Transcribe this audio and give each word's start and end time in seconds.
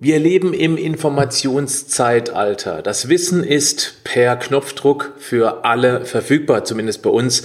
Wir 0.00 0.20
leben 0.20 0.54
im 0.54 0.76
Informationszeitalter. 0.76 2.82
Das 2.82 3.08
Wissen 3.08 3.42
ist 3.42 3.94
per 4.04 4.36
Knopfdruck 4.36 5.14
für 5.18 5.64
alle 5.64 6.04
verfügbar, 6.04 6.62
zumindest 6.62 7.02
bei 7.02 7.10
uns 7.10 7.42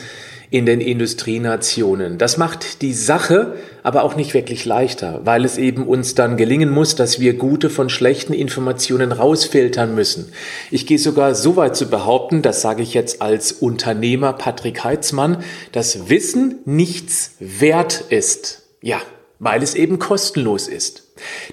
in 0.51 0.67
den 0.67 0.79
Industrienationen. 0.79 2.19
Das 2.19 2.37
macht 2.37 2.83
die 2.83 2.93
Sache 2.93 3.55
aber 3.81 4.03
auch 4.03 4.15
nicht 4.15 4.35
wirklich 4.35 4.65
leichter, 4.65 5.21
weil 5.23 5.45
es 5.45 5.57
eben 5.57 5.87
uns 5.87 6.13
dann 6.13 6.37
gelingen 6.37 6.69
muss, 6.69 6.93
dass 6.93 7.19
wir 7.19 7.33
gute 7.33 7.71
von 7.71 7.89
schlechten 7.89 8.33
Informationen 8.33 9.11
rausfiltern 9.11 9.95
müssen. 9.95 10.31
Ich 10.69 10.85
gehe 10.85 10.99
sogar 10.99 11.33
so 11.33 11.55
weit 11.55 11.75
zu 11.75 11.89
behaupten, 11.89 12.43
das 12.43 12.61
sage 12.61 12.83
ich 12.83 12.93
jetzt 12.93 13.19
als 13.19 13.51
Unternehmer 13.51 14.33
Patrick 14.33 14.83
Heitzmann, 14.83 15.43
dass 15.71 16.07
Wissen 16.07 16.59
nichts 16.65 17.31
wert 17.39 18.03
ist. 18.09 18.61
Ja, 18.79 19.01
weil 19.39 19.63
es 19.63 19.73
eben 19.73 19.97
kostenlos 19.97 20.67
ist. 20.67 21.02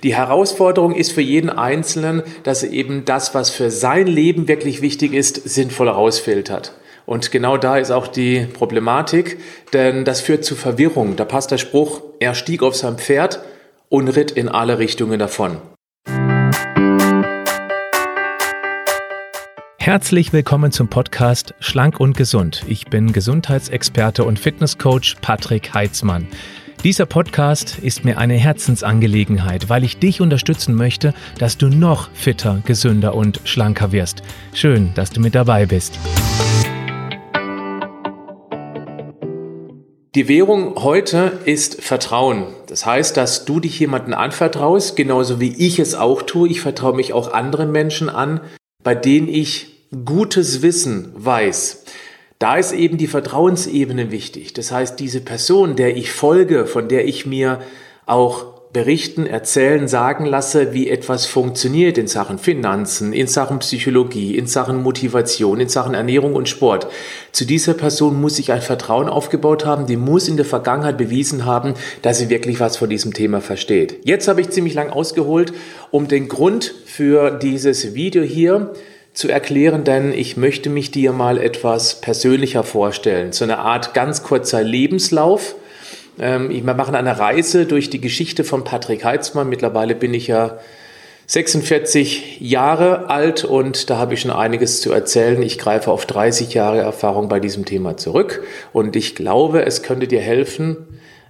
Die 0.03 0.15
Herausforderung 0.15 0.95
ist 0.95 1.13
für 1.13 1.21
jeden 1.21 1.51
Einzelnen, 1.51 2.23
dass 2.43 2.63
er 2.63 2.71
eben 2.71 3.05
das, 3.05 3.35
was 3.35 3.51
für 3.51 3.71
sein 3.71 4.07
Leben 4.07 4.49
wirklich 4.49 4.83
wichtig 4.83 5.13
ist, 5.13 5.49
sinnvoll 5.49 5.89
rausfiltert. 5.89 6.73
Und 7.07 7.33
genau 7.33 7.57
da 7.57 7.77
ist 7.77 7.91
auch 7.91 8.07
die 8.07 8.47
Problematik, 8.53 9.39
denn 9.73 10.05
das 10.05 10.21
führt 10.21 10.45
zu 10.45 10.55
Verwirrung. 10.55 11.17
Da 11.17 11.25
passt 11.25 11.51
der 11.51 11.59
Spruch, 11.59 12.03
er 12.21 12.35
stieg 12.35 12.63
auf 12.63 12.77
sein 12.77 12.99
Pferd 12.99 13.41
und 13.89 14.09
ritt 14.09 14.31
in 14.31 14.49
alle 14.49 14.79
Richtungen 14.79 15.19
davon. 15.19 15.57
Herzlich 19.79 20.33
willkommen 20.33 20.71
zum 20.73 20.89
Podcast 20.89 21.55
Schlank 21.59 21.99
und 21.99 22.17
Gesund. 22.17 22.65
Ich 22.69 22.85
bin 22.85 23.13
Gesundheitsexperte 23.13 24.23
und 24.25 24.39
Fitnesscoach 24.39 25.17
Patrick 25.21 25.75
Heitzmann. 25.75 26.29
Dieser 26.83 27.05
Podcast 27.05 27.79
ist 27.79 28.07
mir 28.07 28.17
eine 28.17 28.37
Herzensangelegenheit, 28.37 29.69
weil 29.69 29.85
ich 29.85 29.99
dich 29.99 30.23
unterstützen 30.23 30.75
möchte, 30.75 31.13
dass 31.39 31.59
du 31.59 31.69
noch 31.69 32.11
fitter, 32.15 32.63
gesünder 32.65 33.15
und 33.15 33.43
schlanker 33.45 33.93
wirst. 33.93 34.23
Schön, 34.55 34.93
dass 34.95 35.11
du 35.11 35.21
mit 35.21 35.35
dabei 35.35 35.67
bist. 35.67 35.99
Die 40.15 40.27
Währung 40.27 40.75
heute 40.77 41.41
ist 41.45 41.83
Vertrauen. 41.83 42.47
Das 42.67 42.87
heißt, 42.87 43.15
dass 43.15 43.45
du 43.45 43.61
dich 43.61 43.79
jemanden 43.79 44.15
anvertraust, 44.15 44.97
genauso 44.97 45.39
wie 45.39 45.55
ich 45.55 45.79
es 45.81 45.95
auch 45.95 46.23
tue. 46.23 46.49
Ich 46.49 46.63
vertraue 46.63 46.97
mich 46.97 47.13
auch 47.13 47.35
anderen 47.35 47.73
Menschen 47.73 48.09
an, 48.09 48.41
bei 48.83 48.95
denen 48.95 49.29
ich 49.29 49.87
gutes 50.07 50.63
Wissen 50.63 51.13
weiß. 51.15 51.85
Da 52.41 52.57
ist 52.57 52.73
eben 52.73 52.97
die 52.97 53.07
Vertrauensebene 53.07 54.11
wichtig. 54.11 54.55
Das 54.55 54.73
heißt, 54.73 54.99
diese 54.99 55.21
Person, 55.21 55.77
der 55.77 55.99
ich 55.99 56.11
folge, 56.11 56.65
von 56.65 56.89
der 56.89 57.07
ich 57.07 57.27
mir 57.27 57.61
auch 58.07 58.47
berichten, 58.73 59.27
erzählen, 59.27 59.89
sagen 59.89 60.25
lasse, 60.25 60.73
wie 60.73 60.89
etwas 60.89 61.27
funktioniert 61.27 61.99
in 61.99 62.07
Sachen 62.07 62.39
Finanzen, 62.39 63.13
in 63.13 63.27
Sachen 63.27 63.59
Psychologie, 63.59 64.39
in 64.39 64.47
Sachen 64.47 64.83
Motivation, 64.83 65.61
in 65.61 65.69
Sachen 65.69 65.93
Ernährung 65.93 66.35
und 66.35 66.49
Sport. 66.49 66.87
Zu 67.31 67.45
dieser 67.45 67.75
Person 67.75 68.19
muss 68.19 68.39
ich 68.39 68.53
ein 68.53 68.63
Vertrauen 68.63 69.11
aufgebaut 69.11 69.67
haben, 69.67 69.85
die 69.85 69.99
muss 69.99 70.27
in 70.27 70.39
der 70.39 70.47
Vergangenheit 70.47 70.97
bewiesen 70.97 71.45
haben, 71.45 71.75
dass 72.01 72.21
sie 72.21 72.31
wirklich 72.31 72.59
was 72.59 72.79
von 72.79 72.89
diesem 72.89 73.13
Thema 73.13 73.43
versteht. 73.43 73.99
Jetzt 74.05 74.29
habe 74.29 74.41
ich 74.41 74.49
ziemlich 74.49 74.73
lang 74.73 74.89
ausgeholt, 74.89 75.53
um 75.91 76.09
den 76.09 76.29
Grund 76.29 76.73
für 76.87 77.33
dieses 77.33 77.93
Video 77.93 78.23
hier 78.23 78.73
zu 79.13 79.29
erklären, 79.29 79.85
denn 79.85 80.13
ich 80.13 80.37
möchte 80.37 80.71
mich 80.71 80.91
dir 80.91 81.13
mal 81.13 81.39
etwas 81.39 82.01
persönlicher 82.01 82.63
vorstellen. 82.63 83.33
So 83.33 83.45
eine 83.45 83.59
Art 83.59 83.93
ganz 83.93 84.23
kurzer 84.23 84.63
Lebenslauf. 84.63 85.57
Ähm, 86.19 86.51
wir 86.51 86.75
machen 86.75 86.95
eine 86.95 87.19
Reise 87.19 87.67
durch 87.67 87.91
die 87.91 88.01
Geschichte 88.01 88.45
von 88.45 88.65
Patrick 88.65 89.05
Heitzmann. 89.05 89.49
Mittlerweile 89.49 89.95
bin 89.95 90.15
ich 90.15 90.29
ja 90.29 90.59
46 91.27 92.41
Jahre 92.41 93.09
alt 93.09 93.45
und 93.45 93.89
da 93.91 93.99
habe 93.99 94.15
ich 94.15 94.21
schon 94.21 94.33
einiges 94.33 94.81
zu 94.81 94.93
erzählen. 94.93 95.41
Ich 95.43 95.59
greife 95.59 95.91
auf 95.91 96.07
30 96.07 96.55
Jahre 96.55 96.81
Erfahrung 96.81 97.29
bei 97.29 97.41
diesem 97.41 97.65
Thema 97.65 97.97
zurück 97.97 98.43
und 98.73 98.97
ich 98.97 99.15
glaube, 99.15 99.65
es 99.65 99.83
könnte 99.83 100.09
dir 100.09 100.21
helfen, 100.21 100.77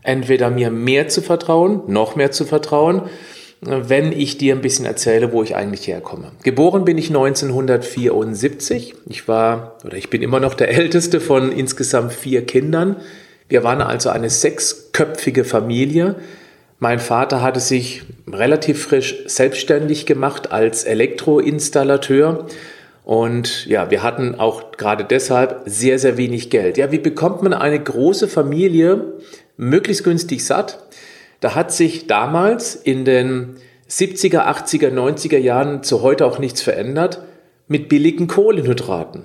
entweder 0.03 0.51
mir 0.51 0.71
mehr 0.71 1.09
zu 1.09 1.21
vertrauen, 1.21 1.83
noch 1.87 2.17
mehr 2.17 2.31
zu 2.31 2.47
vertrauen 2.47 3.03
wenn 3.61 4.13
ich 4.13 4.39
dir 4.39 4.55
ein 4.55 4.63
bisschen 4.63 4.87
erzähle, 4.87 5.33
wo 5.33 5.43
ich 5.43 5.55
eigentlich 5.55 5.87
herkomme. 5.87 6.33
Geboren 6.43 6.85
bin 6.85 6.97
ich 6.97 7.09
1974. 7.09 8.95
Ich 9.07 9.29
war 9.29 9.77
oder 9.85 9.97
ich 9.97 10.09
bin 10.09 10.23
immer 10.23 10.41
noch 10.41 10.55
der 10.55 10.71
älteste 10.71 11.21
von 11.21 11.53
insgesamt 11.53 12.13
vier 12.13 12.47
Kindern. 12.47 12.97
Wir 13.49 13.63
waren 13.63 13.83
also 13.83 14.09
eine 14.09 14.31
sechsköpfige 14.31 15.45
Familie. 15.45 16.17
Mein 16.79 16.99
Vater 16.99 17.43
hatte 17.43 17.61
sich 17.61 18.03
relativ 18.27 18.83
frisch 18.83 19.17
selbstständig 19.27 20.07
gemacht 20.07 20.51
als 20.53 20.85
Elektroinstallateur. 20.85 22.47
Und 23.05 23.67
ja, 23.67 23.91
wir 23.91 24.03
hatten 24.03 24.37
auch 24.37 24.73
gerade 24.73 25.05
deshalb 25.05 25.63
sehr, 25.67 25.99
sehr 25.99 26.17
wenig 26.17 26.49
Geld. 26.49 26.79
Ja, 26.79 26.93
wie 26.93 26.99
bekommt 26.99 27.43
man 27.43 27.53
eine 27.53 27.79
große 27.79 28.29
Familie 28.29 29.19
möglichst 29.59 30.05
günstig 30.05 30.47
satt? 30.47 30.79
Da 31.41 31.55
hat 31.55 31.73
sich 31.73 32.07
damals 32.07 32.75
in 32.75 33.05
den 33.05 33.57
70er, 33.89 34.47
80er, 34.47 34.91
90er 34.91 35.39
Jahren 35.39 35.83
zu 35.83 36.03
heute 36.03 36.27
auch 36.27 36.39
nichts 36.39 36.63
verändert 36.63 37.23
mit 37.67 37.89
billigen 37.89 38.29
Kohlenhydraten. 38.29 39.23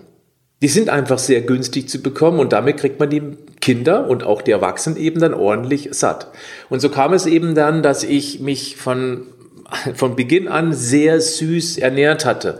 Die 0.61 0.67
sind 0.69 0.89
einfach 0.89 1.19
sehr 1.19 1.41
günstig 1.41 1.89
zu 1.89 2.01
bekommen 2.01 2.39
und 2.39 2.53
damit 2.53 2.77
kriegt 2.77 2.99
man 2.99 3.09
die 3.09 3.21
Kinder 3.59 4.07
und 4.07 4.23
auch 4.23 4.41
die 4.41 4.51
Erwachsenen 4.51 4.97
eben 4.97 5.19
dann 5.19 5.33
ordentlich 5.33 5.89
satt. 5.91 6.31
Und 6.69 6.79
so 6.79 6.89
kam 6.89 7.13
es 7.13 7.25
eben 7.25 7.53
dann, 7.55 7.83
dass 7.83 8.03
ich 8.03 8.39
mich 8.39 8.77
von, 8.77 9.23
von 9.93 10.15
Beginn 10.15 10.47
an 10.47 10.73
sehr 10.73 11.19
süß 11.19 11.77
ernährt 11.77 12.25
hatte. 12.25 12.59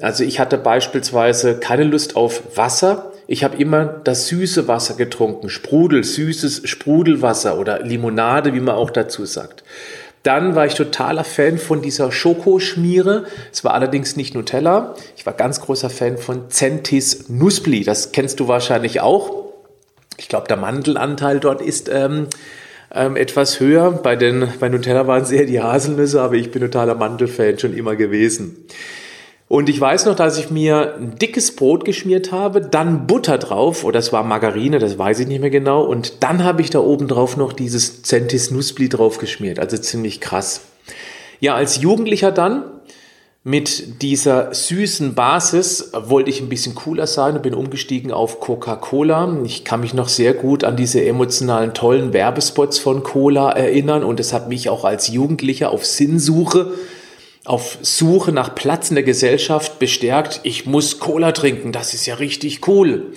Also 0.00 0.22
ich 0.24 0.38
hatte 0.38 0.58
beispielsweise 0.58 1.58
keine 1.58 1.84
Lust 1.84 2.16
auf 2.16 2.56
Wasser, 2.56 3.12
ich 3.26 3.44
habe 3.44 3.56
immer 3.56 3.84
das 3.84 4.28
süße 4.28 4.68
Wasser 4.68 4.94
getrunken, 4.94 5.48
Sprudel, 5.48 6.04
süßes 6.04 6.62
Sprudelwasser 6.64 7.58
oder 7.58 7.82
Limonade, 7.82 8.54
wie 8.54 8.60
man 8.60 8.74
auch 8.74 8.90
dazu 8.90 9.24
sagt. 9.24 9.64
Dann 10.22 10.54
war 10.54 10.64
ich 10.64 10.74
totaler 10.74 11.24
Fan 11.24 11.58
von 11.58 11.82
dieser 11.82 12.10
Schokoschmiere. 12.10 13.24
Es 13.52 13.62
war 13.62 13.74
allerdings 13.74 14.16
nicht 14.16 14.34
Nutella. 14.34 14.94
Ich 15.16 15.26
war 15.26 15.34
ganz 15.34 15.60
großer 15.60 15.90
Fan 15.90 16.16
von 16.16 16.50
Centis 16.50 17.28
Nuspli. 17.28 17.84
Das 17.84 18.12
kennst 18.12 18.40
du 18.40 18.48
wahrscheinlich 18.48 19.02
auch. 19.02 19.44
Ich 20.16 20.28
glaube, 20.28 20.48
der 20.48 20.56
Mandelanteil 20.56 21.40
dort 21.40 21.60
ist 21.60 21.90
ähm, 21.92 22.28
ähm, 22.90 23.16
etwas 23.16 23.60
höher. 23.60 23.90
Bei, 23.90 24.16
den, 24.16 24.48
bei 24.60 24.70
Nutella 24.70 25.06
waren 25.06 25.22
es 25.22 25.30
eher 25.30 25.44
die 25.44 25.60
Haselnüsse, 25.60 26.22
aber 26.22 26.36
ich 26.36 26.50
bin 26.50 26.62
totaler 26.62 26.94
Mandelfan 26.94 27.58
schon 27.58 27.74
immer 27.74 27.94
gewesen. 27.94 28.64
Und 29.54 29.68
ich 29.68 29.80
weiß 29.80 30.06
noch, 30.06 30.16
dass 30.16 30.36
ich 30.36 30.50
mir 30.50 30.96
ein 30.96 31.14
dickes 31.16 31.54
Brot 31.54 31.84
geschmiert 31.84 32.32
habe, 32.32 32.60
dann 32.60 33.06
Butter 33.06 33.38
drauf, 33.38 33.84
oder 33.84 34.00
es 34.00 34.12
war 34.12 34.24
Margarine, 34.24 34.80
das 34.80 34.98
weiß 34.98 35.20
ich 35.20 35.28
nicht 35.28 35.40
mehr 35.40 35.50
genau. 35.50 35.84
Und 35.84 36.24
dann 36.24 36.42
habe 36.42 36.60
ich 36.60 36.70
da 36.70 36.80
oben 36.80 37.06
drauf 37.06 37.36
noch 37.36 37.52
dieses 37.52 38.02
Centis 38.02 38.50
Nuspli 38.50 38.88
drauf 38.88 39.18
geschmiert. 39.18 39.60
Also 39.60 39.78
ziemlich 39.78 40.20
krass. 40.20 40.62
Ja, 41.38 41.54
als 41.54 41.80
Jugendlicher 41.80 42.32
dann 42.32 42.64
mit 43.44 44.02
dieser 44.02 44.52
süßen 44.52 45.14
Basis 45.14 45.92
wollte 45.92 46.30
ich 46.30 46.40
ein 46.40 46.48
bisschen 46.48 46.74
cooler 46.74 47.06
sein 47.06 47.36
und 47.36 47.42
bin 47.42 47.54
umgestiegen 47.54 48.10
auf 48.10 48.40
Coca-Cola. 48.40 49.38
Ich 49.44 49.64
kann 49.64 49.82
mich 49.82 49.94
noch 49.94 50.08
sehr 50.08 50.34
gut 50.34 50.64
an 50.64 50.74
diese 50.74 51.04
emotionalen, 51.04 51.74
tollen 51.74 52.12
Werbespots 52.12 52.80
von 52.80 53.04
Cola 53.04 53.52
erinnern 53.52 54.02
und 54.02 54.18
es 54.18 54.32
hat 54.32 54.48
mich 54.48 54.68
auch 54.68 54.84
als 54.84 55.06
Jugendlicher 55.06 55.70
auf 55.70 55.86
Sinnsuche 55.86 56.72
auf 57.44 57.78
Suche 57.82 58.32
nach 58.32 58.54
Platz 58.54 58.90
in 58.90 58.96
der 58.96 59.04
Gesellschaft 59.04 59.78
bestärkt, 59.78 60.40
ich 60.44 60.66
muss 60.66 60.98
Cola 60.98 61.32
trinken, 61.32 61.72
das 61.72 61.94
ist 61.94 62.06
ja 62.06 62.14
richtig 62.14 62.66
cool. 62.66 63.12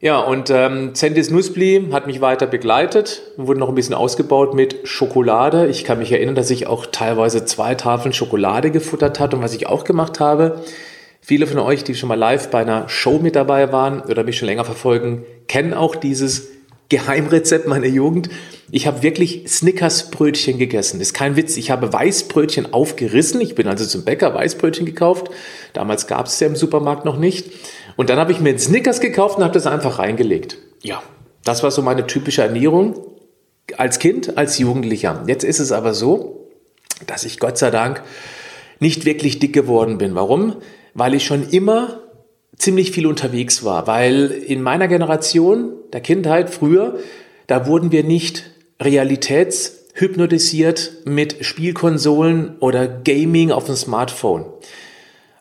Ja, 0.00 0.18
und 0.18 0.50
ähm, 0.50 0.94
Centis 0.94 1.30
Nuspli 1.30 1.88
hat 1.92 2.06
mich 2.06 2.20
weiter 2.20 2.46
begleitet, 2.46 3.22
wurde 3.38 3.60
noch 3.60 3.70
ein 3.70 3.74
bisschen 3.74 3.94
ausgebaut 3.94 4.52
mit 4.52 4.86
Schokolade. 4.86 5.68
Ich 5.68 5.82
kann 5.84 5.98
mich 5.98 6.12
erinnern, 6.12 6.34
dass 6.34 6.50
ich 6.50 6.66
auch 6.66 6.84
teilweise 6.84 7.46
zwei 7.46 7.74
Tafeln 7.74 8.12
Schokolade 8.12 8.70
gefuttert 8.70 9.18
hatte 9.18 9.36
und 9.36 9.42
was 9.42 9.54
ich 9.54 9.66
auch 9.66 9.84
gemacht 9.84 10.20
habe. 10.20 10.62
Viele 11.22 11.46
von 11.46 11.58
euch, 11.58 11.84
die 11.84 11.94
schon 11.94 12.10
mal 12.10 12.18
live 12.18 12.50
bei 12.50 12.60
einer 12.60 12.86
Show 12.90 13.18
mit 13.18 13.34
dabei 13.34 13.72
waren 13.72 14.02
oder 14.02 14.24
mich 14.24 14.36
schon 14.36 14.44
länger 14.44 14.66
verfolgen, 14.66 15.24
kennen 15.48 15.72
auch 15.72 15.96
dieses 15.96 16.48
Geheimrezept 16.94 17.66
meiner 17.66 17.88
Jugend. 17.88 18.28
Ich 18.70 18.86
habe 18.86 19.02
wirklich 19.02 19.48
Snickers-Brötchen 19.48 20.58
gegessen. 20.58 21.00
Das 21.00 21.08
ist 21.08 21.14
kein 21.14 21.34
Witz. 21.34 21.56
Ich 21.56 21.72
habe 21.72 21.92
Weißbrötchen 21.92 22.72
aufgerissen. 22.72 23.40
Ich 23.40 23.56
bin 23.56 23.66
also 23.66 23.84
zum 23.84 24.04
Bäcker 24.04 24.32
Weißbrötchen 24.32 24.86
gekauft. 24.86 25.28
Damals 25.72 26.06
gab 26.06 26.26
es 26.26 26.38
ja 26.38 26.46
im 26.46 26.54
Supermarkt 26.54 27.04
noch 27.04 27.18
nicht. 27.18 27.50
Und 27.96 28.10
dann 28.10 28.18
habe 28.18 28.30
ich 28.30 28.38
mir 28.38 28.56
Snickers 28.56 29.00
gekauft 29.00 29.38
und 29.38 29.44
habe 29.44 29.54
das 29.54 29.66
einfach 29.66 29.98
reingelegt. 29.98 30.58
Ja, 30.82 31.02
das 31.42 31.64
war 31.64 31.72
so 31.72 31.82
meine 31.82 32.06
typische 32.06 32.42
Ernährung 32.42 32.94
als 33.76 33.98
Kind, 33.98 34.38
als 34.38 34.58
Jugendlicher. 34.58 35.24
Jetzt 35.26 35.42
ist 35.42 35.58
es 35.58 35.72
aber 35.72 35.94
so, 35.94 36.48
dass 37.08 37.24
ich 37.24 37.40
Gott 37.40 37.58
sei 37.58 37.70
Dank 37.72 38.04
nicht 38.78 39.04
wirklich 39.04 39.40
dick 39.40 39.52
geworden 39.52 39.98
bin. 39.98 40.14
Warum? 40.14 40.56
Weil 40.94 41.14
ich 41.14 41.24
schon 41.24 41.48
immer 41.48 42.03
ziemlich 42.56 42.90
viel 42.92 43.06
unterwegs 43.06 43.64
war, 43.64 43.86
weil 43.86 44.30
in 44.30 44.62
meiner 44.62 44.88
Generation 44.88 45.72
der 45.92 46.00
Kindheit 46.00 46.50
früher, 46.50 46.98
da 47.46 47.66
wurden 47.66 47.92
wir 47.92 48.04
nicht 48.04 48.50
realitäts 48.80 49.86
hypnotisiert 49.94 50.92
mit 51.04 51.44
Spielkonsolen 51.44 52.56
oder 52.58 52.88
Gaming 52.88 53.52
auf 53.52 53.64
dem 53.64 53.76
Smartphone. 53.76 54.46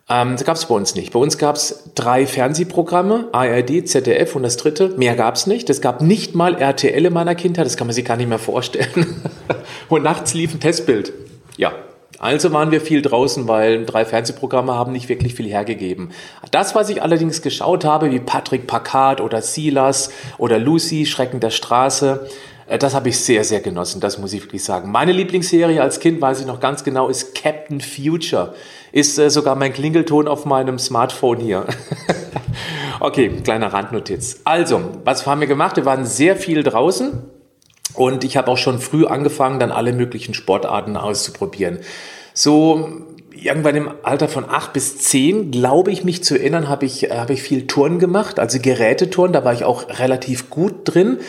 Ähm, 0.10 0.34
das 0.34 0.44
gab 0.44 0.58
es 0.58 0.66
bei 0.66 0.76
uns 0.76 0.96
nicht. 0.96 1.12
Bei 1.12 1.20
uns 1.20 1.38
gab 1.38 1.56
es 1.56 1.92
drei 1.96 2.28
Fernsehprogramme, 2.28 3.30
ARD, 3.32 3.88
ZDF 3.88 4.36
und 4.36 4.44
das 4.44 4.58
dritte. 4.58 4.90
Mehr 4.98 5.16
gab 5.16 5.36
es 5.36 5.48
nicht. 5.48 5.70
Es 5.70 5.82
gab 5.82 6.02
nicht 6.02 6.36
mal 6.36 6.56
RTL 6.56 7.06
in 7.06 7.14
meiner 7.14 7.36
Kindheit, 7.36 7.66
das 7.66 7.78
kann 7.78 7.88
man 7.88 7.96
sich 7.96 8.06
gar 8.06 8.18
nicht 8.18 8.30
mehr 8.30 8.40
vorstellen. 8.40 9.22
und 9.90 10.04
nachts 10.04 10.34
lief 10.34 10.54
ein 10.54 10.60
Testbild. 10.60 11.14
Ja, 11.58 11.74
also 12.20 12.52
waren 12.54 12.72
wir 12.72 12.82
viel 12.82 13.02
draußen, 13.02 13.48
weil 13.48 13.86
drei 13.86 14.06
Fernsehprogramme 14.06 14.74
haben 14.74 14.92
nicht 14.92 15.10
wirklich 15.10 15.36
viel 15.36 15.48
hergegeben. 15.48 16.12
Das, 16.52 16.76
was 16.76 16.90
ich 16.90 17.02
allerdings 17.02 17.42
geschaut 17.42 17.86
habe, 17.86 18.12
wie 18.12 18.20
Patrick 18.20 18.68
Packard 18.68 19.22
oder 19.22 19.42
Silas 19.42 20.12
oder 20.38 20.60
Lucy, 20.60 21.06
Schrecken 21.06 21.40
der 21.40 21.50
Straße, 21.50 22.28
äh, 22.68 22.78
das 22.78 22.94
habe 22.94 23.10
ich 23.10 23.20
sehr, 23.20 23.44
sehr 23.44 23.60
genossen, 23.60 24.02
das 24.02 24.18
muss 24.18 24.34
ich 24.34 24.44
wirklich 24.44 24.64
sagen. 24.64 24.92
Meine 24.92 25.12
Lieblingsserie 25.12 25.82
als 25.82 26.00
Kind, 26.00 26.22
weiß 26.22 26.42
ich 26.42 26.46
noch 26.46 26.60
ganz 26.60 26.84
genau, 26.84 27.10
ist 27.10 27.36
Captain 27.36 27.82
Future. 27.82 28.54
Ist 28.92 29.18
äh, 29.18 29.30
sogar 29.30 29.56
mein 29.56 29.74
Klingelton 29.74 30.28
auf 30.28 30.46
meinem 30.46 30.80
Smartphone 30.80 31.40
hier. 31.40 31.66
okay, 33.00 33.30
kleiner 33.44 33.74
Randnotiz. 33.74 34.42
Also, 34.44 34.82
was 35.04 35.26
haben 35.26 35.42
wir 35.42 35.48
gemacht? 35.48 35.76
Wir 35.76 35.86
waren 35.86 36.06
sehr 36.06 36.36
viel 36.36 36.64
draußen. 36.64 37.24
Und 37.94 38.24
ich 38.24 38.38
habe 38.38 38.50
auch 38.50 38.58
schon 38.58 38.80
früh 38.80 39.06
angefangen, 39.06 39.60
dann 39.60 39.72
alle 39.72 39.94
möglichen 39.94 40.34
Sportarten 40.34 40.98
auszuprobieren. 40.98 41.80
So 42.34 43.04
irgendwann 43.44 43.76
im 43.76 43.92
Alter 44.04 44.28
von 44.28 44.50
acht 44.50 44.74
bis 44.74 44.98
zehn, 45.00 45.52
glaube 45.52 45.92
ich, 45.92 46.04
mich 46.04 46.24
zu 46.24 46.36
erinnern, 46.36 46.70
habe 46.70 46.86
ich, 46.86 47.10
äh, 47.12 47.18
habe 47.18 47.34
ich 47.34 47.44
viel 47.44 47.68
Touren 47.68 48.00
gemacht, 48.00 48.40
also 48.40 48.60
Gerätetouren, 48.60 49.34
da 49.34 49.44
war 49.44 49.54
ich 49.54 49.64
auch 49.64 49.88
relativ 50.00 50.50
gut 50.50 50.74
drin. 50.86 51.20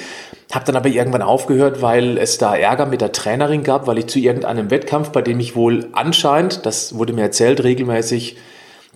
Habe 0.53 0.67
dann 0.67 0.77
aber 0.77 0.89
irgendwann 0.89 1.23
aufgehört, 1.23 1.83
weil 1.83 2.19
es 2.19 2.39
da 2.39 2.55
Ärger 2.55 2.87
mit 2.87 3.01
der 3.01 3.13
Trainerin 3.13 3.65
gab, 3.65 3.87
weil 3.87 3.99
ich 3.99 4.07
zu 4.07 4.21
irgendeinem 4.21 4.71
Wettkampf, 4.71 5.11
bei 5.11 5.23
dem 5.23 5.41
ich 5.41 5.57
wohl 5.57 5.89
anscheinend, 5.93 6.65
das 6.65 6.97
wurde 6.97 7.13
mir 7.13 7.23
erzählt, 7.23 7.65
regelmäßig 7.65 8.37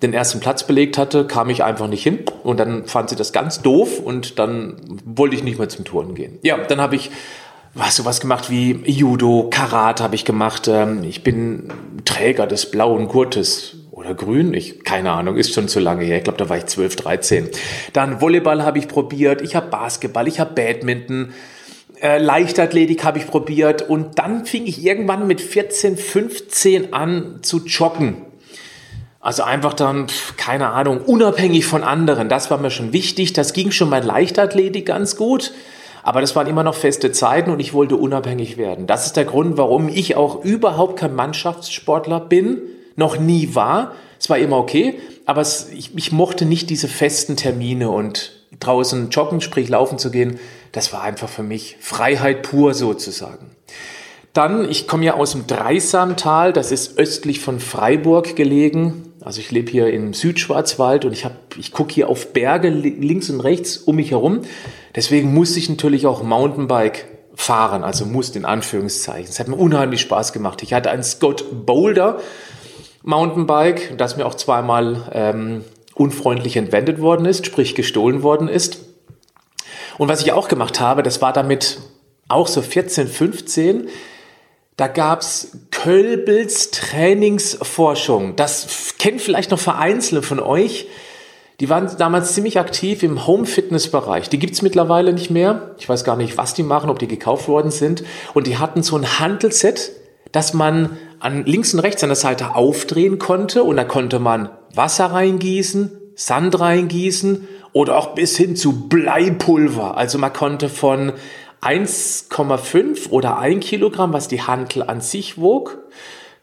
den 0.02 0.12
ersten 0.12 0.38
Platz 0.38 0.64
belegt 0.64 0.96
hatte, 0.96 1.26
kam 1.26 1.50
ich 1.50 1.64
einfach 1.64 1.88
nicht 1.88 2.04
hin 2.04 2.20
und 2.44 2.60
dann 2.60 2.86
fand 2.86 3.10
sie 3.10 3.16
das 3.16 3.32
ganz 3.32 3.62
doof 3.62 3.98
und 3.98 4.38
dann 4.38 4.76
wollte 5.04 5.34
ich 5.34 5.42
nicht 5.42 5.58
mehr 5.58 5.68
zum 5.68 5.84
Touren 5.84 6.14
gehen. 6.14 6.38
Ja, 6.42 6.58
dann 6.58 6.80
habe 6.80 6.94
ich 6.94 7.10
was 7.78 7.94
sowas 7.94 8.20
gemacht 8.20 8.50
wie 8.50 8.82
Judo, 8.90 9.48
Karat 9.50 10.00
habe 10.00 10.16
ich 10.16 10.24
gemacht. 10.24 10.68
Ähm, 10.68 11.04
ich 11.04 11.22
bin 11.22 11.72
Träger 12.04 12.46
des 12.46 12.70
blauen 12.70 13.06
Gurtes 13.06 13.76
oder 13.92 14.14
grün, 14.14 14.52
ich 14.52 14.84
keine 14.84 15.12
Ahnung, 15.12 15.36
ist 15.36 15.54
schon 15.54 15.68
zu 15.68 15.78
lange 15.78 16.04
her. 16.04 16.18
Ich 16.18 16.24
glaube, 16.24 16.38
da 16.38 16.48
war 16.48 16.56
ich 16.56 16.66
12, 16.66 16.96
13. 16.96 17.48
Dann 17.92 18.20
Volleyball 18.20 18.64
habe 18.64 18.78
ich 18.78 18.88
probiert, 18.88 19.42
ich 19.42 19.54
habe 19.54 19.68
Basketball, 19.68 20.26
ich 20.26 20.40
habe 20.40 20.54
Badminton, 20.54 21.32
äh, 22.02 22.18
Leichtathletik 22.18 23.04
habe 23.04 23.18
ich 23.18 23.26
probiert 23.26 23.82
und 23.82 24.18
dann 24.18 24.44
fing 24.44 24.66
ich 24.66 24.84
irgendwann 24.84 25.26
mit 25.26 25.40
14, 25.40 25.96
15 25.96 26.92
an 26.92 27.38
zu 27.42 27.64
joggen. 27.64 28.22
Also 29.20 29.42
einfach 29.42 29.74
dann, 29.74 30.06
keine 30.36 30.70
Ahnung, 30.70 31.00
unabhängig 31.00 31.66
von 31.66 31.82
anderen. 31.82 32.28
Das 32.28 32.50
war 32.50 32.58
mir 32.58 32.70
schon 32.70 32.92
wichtig. 32.92 33.32
Das 33.32 33.52
ging 33.52 33.72
schon 33.72 33.90
bei 33.90 34.00
Leichtathletik 34.00 34.86
ganz 34.86 35.16
gut. 35.16 35.52
Aber 36.08 36.22
das 36.22 36.34
waren 36.34 36.46
immer 36.46 36.62
noch 36.62 36.74
feste 36.74 37.12
Zeiten 37.12 37.50
und 37.50 37.60
ich 37.60 37.74
wollte 37.74 37.96
unabhängig 37.96 38.56
werden. 38.56 38.86
Das 38.86 39.04
ist 39.04 39.18
der 39.18 39.26
Grund, 39.26 39.58
warum 39.58 39.90
ich 39.90 40.16
auch 40.16 40.42
überhaupt 40.42 40.98
kein 40.98 41.14
Mannschaftssportler 41.14 42.18
bin, 42.18 42.62
noch 42.96 43.18
nie 43.18 43.54
war. 43.54 43.92
Es 44.18 44.30
war 44.30 44.38
immer 44.38 44.56
okay, 44.56 44.98
aber 45.26 45.42
es, 45.42 45.68
ich, 45.70 45.94
ich 45.94 46.10
mochte 46.10 46.46
nicht 46.46 46.70
diese 46.70 46.88
festen 46.88 47.36
Termine 47.36 47.90
und 47.90 48.32
draußen 48.58 49.10
joggen, 49.10 49.42
sprich 49.42 49.68
laufen 49.68 49.98
zu 49.98 50.10
gehen. 50.10 50.40
Das 50.72 50.94
war 50.94 51.02
einfach 51.02 51.28
für 51.28 51.42
mich 51.42 51.76
Freiheit 51.78 52.40
pur 52.40 52.72
sozusagen. 52.72 53.50
Dann, 54.32 54.66
ich 54.70 54.88
komme 54.88 55.04
ja 55.04 55.12
aus 55.12 55.32
dem 55.32 55.46
Dreisamtal, 55.46 56.54
das 56.54 56.72
ist 56.72 56.96
östlich 56.96 57.40
von 57.40 57.60
Freiburg 57.60 58.34
gelegen. 58.34 59.07
Also 59.20 59.40
ich 59.40 59.50
lebe 59.50 59.70
hier 59.70 59.92
im 59.92 60.14
Südschwarzwald 60.14 61.04
und 61.04 61.12
ich, 61.12 61.26
ich 61.56 61.72
gucke 61.72 61.92
hier 61.92 62.08
auf 62.08 62.32
Berge 62.32 62.68
links 62.68 63.28
und 63.30 63.40
rechts 63.40 63.76
um 63.76 63.96
mich 63.96 64.12
herum. 64.12 64.42
Deswegen 64.94 65.34
musste 65.34 65.58
ich 65.58 65.68
natürlich 65.68 66.06
auch 66.06 66.22
Mountainbike 66.22 67.06
fahren, 67.34 67.84
also 67.84 68.04
musste 68.06 68.38
in 68.38 68.44
Anführungszeichen. 68.44 69.28
Es 69.28 69.38
hat 69.38 69.48
mir 69.48 69.56
unheimlich 69.56 70.00
Spaß 70.00 70.32
gemacht. 70.32 70.62
Ich 70.62 70.72
hatte 70.72 70.90
ein 70.90 71.02
Scott 71.02 71.66
Boulder 71.66 72.20
Mountainbike, 73.02 73.96
das 73.96 74.16
mir 74.16 74.26
auch 74.26 74.34
zweimal 74.34 75.08
ähm, 75.12 75.64
unfreundlich 75.94 76.56
entwendet 76.56 77.00
worden 77.00 77.26
ist, 77.26 77.46
sprich 77.46 77.74
gestohlen 77.74 78.22
worden 78.22 78.48
ist. 78.48 78.80
Und 79.98 80.08
was 80.08 80.22
ich 80.22 80.32
auch 80.32 80.48
gemacht 80.48 80.78
habe, 80.78 81.02
das 81.02 81.20
war 81.20 81.32
damit 81.32 81.78
auch 82.28 82.46
so 82.46 82.62
14, 82.62 83.08
15, 83.08 83.88
da 84.76 84.86
gab's 84.86 85.58
Kölbels 85.82 86.72
Trainingsforschung. 86.72 88.34
Das 88.34 88.94
kennen 88.98 89.20
vielleicht 89.20 89.52
noch 89.52 89.60
Vereinzelte 89.60 90.26
von 90.26 90.40
euch. 90.40 90.88
Die 91.60 91.68
waren 91.68 91.88
damals 91.98 92.34
ziemlich 92.34 92.58
aktiv 92.58 93.04
im 93.04 93.28
Home-Fitness-Bereich. 93.28 94.28
Die 94.28 94.40
gibt's 94.40 94.60
mittlerweile 94.60 95.12
nicht 95.12 95.30
mehr. 95.30 95.76
Ich 95.78 95.88
weiß 95.88 96.02
gar 96.02 96.16
nicht, 96.16 96.36
was 96.36 96.54
die 96.54 96.64
machen, 96.64 96.90
ob 96.90 96.98
die 96.98 97.06
gekauft 97.06 97.46
worden 97.46 97.70
sind. 97.70 98.02
Und 98.34 98.48
die 98.48 98.58
hatten 98.58 98.82
so 98.82 98.96
ein 98.96 99.20
Handelset, 99.20 99.92
das 100.32 100.52
man 100.52 100.98
an 101.20 101.44
links 101.46 101.72
und 101.74 101.80
rechts 101.80 102.02
an 102.02 102.08
der 102.08 102.16
Seite 102.16 102.56
aufdrehen 102.56 103.20
konnte. 103.20 103.62
Und 103.62 103.76
da 103.76 103.84
konnte 103.84 104.18
man 104.18 104.50
Wasser 104.74 105.06
reingießen, 105.06 105.92
Sand 106.16 106.58
reingießen 106.58 107.46
oder 107.72 107.98
auch 107.98 108.16
bis 108.16 108.36
hin 108.36 108.56
zu 108.56 108.88
Bleipulver. 108.88 109.96
Also 109.96 110.18
man 110.18 110.32
konnte 110.32 110.68
von 110.68 111.12
1,5 111.62 113.10
oder 113.10 113.38
1 113.38 113.64
Kilogramm, 113.64 114.12
was 114.12 114.28
die 114.28 114.42
Hantel 114.42 114.82
an 114.82 115.00
sich 115.00 115.38
wog, 115.38 115.78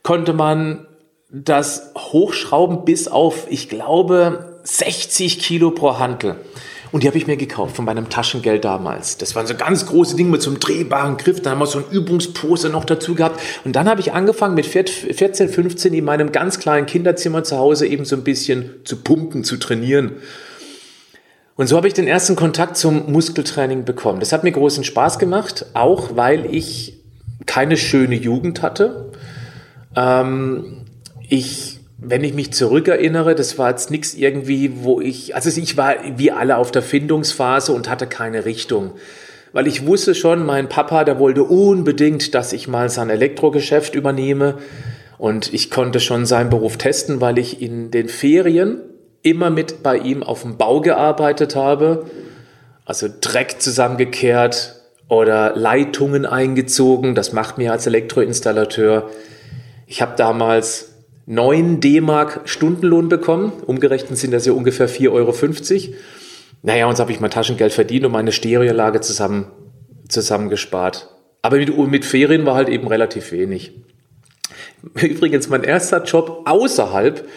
konnte 0.03 0.33
man 0.33 0.88
das 1.29 1.91
hochschrauben 1.97 2.85
bis 2.85 3.07
auf, 3.07 3.47
ich 3.50 3.69
glaube, 3.69 4.59
60 4.63 5.39
Kilo 5.39 5.71
pro 5.71 6.00
Hantel. 6.00 6.38
Und 6.91 7.03
die 7.03 7.07
habe 7.07 7.17
ich 7.17 7.27
mir 7.27 7.35
gekauft 7.35 7.75
von 7.75 7.83
meinem 7.83 8.09
Taschengeld 8.09 8.63
damals. 8.63 9.17
Das 9.17 9.35
waren 9.35 9.47
so 9.47 9.56
ganz 9.56 9.85
große 9.85 10.15
Dinge 10.15 10.29
mit 10.29 10.41
so 10.41 10.50
einem 10.50 10.62
drehbaren 10.62 11.17
Griff. 11.17 11.41
Dann 11.41 11.51
haben 11.51 11.59
wir 11.59 11.65
so 11.65 11.79
ein 11.79 11.85
Übungspose 11.91 12.69
noch 12.69 12.85
dazu 12.85 13.15
gehabt. 13.15 13.41
Und 13.65 13.75
dann 13.75 13.89
habe 13.89 14.00
ich 14.00 14.13
angefangen 14.13 14.56
mit 14.56 14.65
14, 14.65 15.50
15 15.50 15.94
in 15.94 16.06
meinem 16.06 16.31
ganz 16.31 16.57
kleinen 16.57 16.85
Kinderzimmer 16.85 17.44
zu 17.44 17.57
Hause 17.57 17.85
eben 17.85 18.06
so 18.06 18.15
ein 18.15 18.23
bisschen 18.23 18.85
zu 18.85 18.97
pumpen, 18.97 19.44
zu 19.44 19.57
trainieren. 19.57 20.13
Und 21.56 21.68
so 21.68 21.78
habe 21.78 21.88
ich 21.88 21.94
den 21.94 22.07
ersten 22.07 22.36
Kontakt 22.36 22.75
zum 22.75 23.12
Muskeltraining 23.12 23.86
bekommen. 23.86 24.19
Das 24.19 24.34
hat 24.34 24.44
mir 24.44 24.52
großen 24.52 24.84
Spaß 24.84 25.19
gemacht, 25.19 25.66
auch 25.74 26.16
weil 26.16 26.54
ich 26.54 27.02
keine 27.46 27.78
schöne 27.78 28.16
Jugend 28.16 28.62
hatte. 28.62 29.12
Ähm, 29.96 30.81
ich, 31.30 31.80
wenn 31.98 32.25
ich 32.25 32.34
mich 32.34 32.52
zurückerinnere, 32.52 33.36
das 33.36 33.58
war 33.58 33.70
jetzt 33.70 33.89
nichts 33.89 34.13
irgendwie, 34.13 34.84
wo 34.84 35.00
ich, 35.00 35.34
also 35.34 35.50
ich 35.60 35.77
war 35.77 35.96
wie 36.18 36.32
alle 36.32 36.58
auf 36.58 36.72
der 36.72 36.82
Findungsphase 36.82 37.72
und 37.72 37.89
hatte 37.89 38.08
keine 38.08 38.44
Richtung. 38.44 38.91
Weil 39.53 39.68
ich 39.68 39.88
wusste 39.88 40.13
schon, 40.13 40.46
mein 40.46 40.68
Papa, 40.68 41.06
der 41.06 41.20
wollte 41.20 41.46
unbedingt, 41.46 42.36
dass 42.36 42.51
ich 42.51 42.68
mal 42.68 42.89
sein 42.89 43.10
Elektrogeschäft 43.10 43.96
übernehme. 43.96 44.56
Und 45.18 45.53
ich 45.53 45.72
konnte 45.72 46.01
schon 46.01 46.25
seinen 46.25 46.50
Beruf 46.50 46.75
testen, 46.75 47.22
weil 47.22 47.38
ich 47.38 47.62
in 47.62 47.89
den 47.91 48.10
Ferien 48.10 48.82
immer 49.25 49.50
mit 49.50 49.82
bei 49.82 49.98
ihm 49.98 50.24
auf 50.24 50.44
dem 50.44 50.58
Bau 50.58 50.82
gearbeitet 50.82 51.55
habe, 51.55 52.05
also 52.86 53.08
Dreck 53.20 53.60
zusammengekehrt 53.60 54.75
oder 55.10 55.55
Leitungen 55.55 56.25
eingezogen. 56.25 57.15
Das 57.15 57.34
macht 57.34 57.58
mir 57.58 57.72
als 57.72 57.88
Elektroinstallateur. 57.88 59.10
Ich 59.88 60.01
habe 60.01 60.13
damals 60.15 60.94
9 61.25 61.79
D-Mark 61.79 62.41
Stundenlohn 62.46 63.10
bekommen. 63.10 63.51
Umgerechnet 63.65 64.17
sind 64.17 64.32
das 64.32 64.46
ja 64.46 64.53
ungefähr 64.53 64.88
4,50 64.88 65.12
Euro. 65.12 65.34
Naja, 66.62 66.86
und 66.86 66.96
so 66.96 67.01
habe 67.01 67.12
ich 67.12 67.20
mein 67.20 67.32
Taschengeld 67.32 67.74
verdient 67.74 68.05
und 68.05 68.12
meine 68.12 68.32
Stereolage 68.32 69.01
zusammen, 69.01 69.48
zusammengespart. 70.08 71.10
Aber 71.41 71.58
mit, 71.58 71.75
mit 71.75 72.05
Ferien 72.05 72.46
war 72.46 72.55
halt 72.55 72.70
eben 72.70 72.88
relativ 72.88 73.32
wenig. 73.32 73.74
Übrigens, 75.01 75.50
mein 75.50 75.63
erster 75.63 76.03
Job 76.03 76.44
außerhalb 76.46 77.27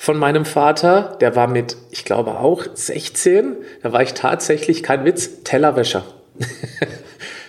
von 0.00 0.16
meinem 0.16 0.44
Vater, 0.44 1.18
der 1.20 1.34
war 1.34 1.48
mit, 1.48 1.76
ich 1.90 2.04
glaube 2.04 2.38
auch 2.38 2.64
16, 2.72 3.56
da 3.82 3.92
war 3.92 4.00
ich 4.00 4.14
tatsächlich, 4.14 4.84
kein 4.84 5.04
Witz, 5.04 5.42
Tellerwäscher. 5.42 6.04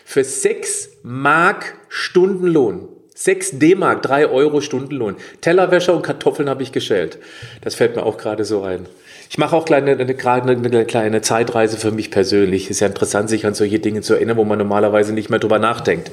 Für 0.04 0.24
6 0.24 0.90
Mark 1.04 1.76
Stundenlohn. 1.90 2.90
6 3.14 3.60
D-Mark, 3.60 4.02
3 4.02 4.30
Euro 4.30 4.62
Stundenlohn. 4.62 5.18
Tellerwäscher 5.42 5.94
und 5.94 6.02
Kartoffeln 6.02 6.50
habe 6.50 6.64
ich 6.64 6.72
geschält. 6.72 7.20
Das 7.62 7.76
fällt 7.76 7.96
mir 7.96 8.04
auch 8.04 8.18
gerade 8.18 8.44
so 8.44 8.64
ein. 8.64 8.88
Ich 9.30 9.38
mache 9.38 9.56
auch 9.56 9.66
kleine, 9.66 9.92
eine, 9.92 10.16
gerade 10.16 10.50
eine 10.50 10.86
kleine 10.86 11.22
Zeitreise 11.22 11.78
für 11.78 11.92
mich 11.92 12.10
persönlich. 12.10 12.72
Ist 12.72 12.80
ja 12.80 12.88
interessant, 12.88 13.30
sich 13.30 13.46
an 13.46 13.54
solche 13.54 13.78
Dinge 13.78 14.02
zu 14.02 14.16
erinnern, 14.16 14.38
wo 14.38 14.44
man 14.44 14.58
normalerweise 14.58 15.14
nicht 15.14 15.30
mehr 15.30 15.40
drüber 15.40 15.60
nachdenkt. 15.60 16.10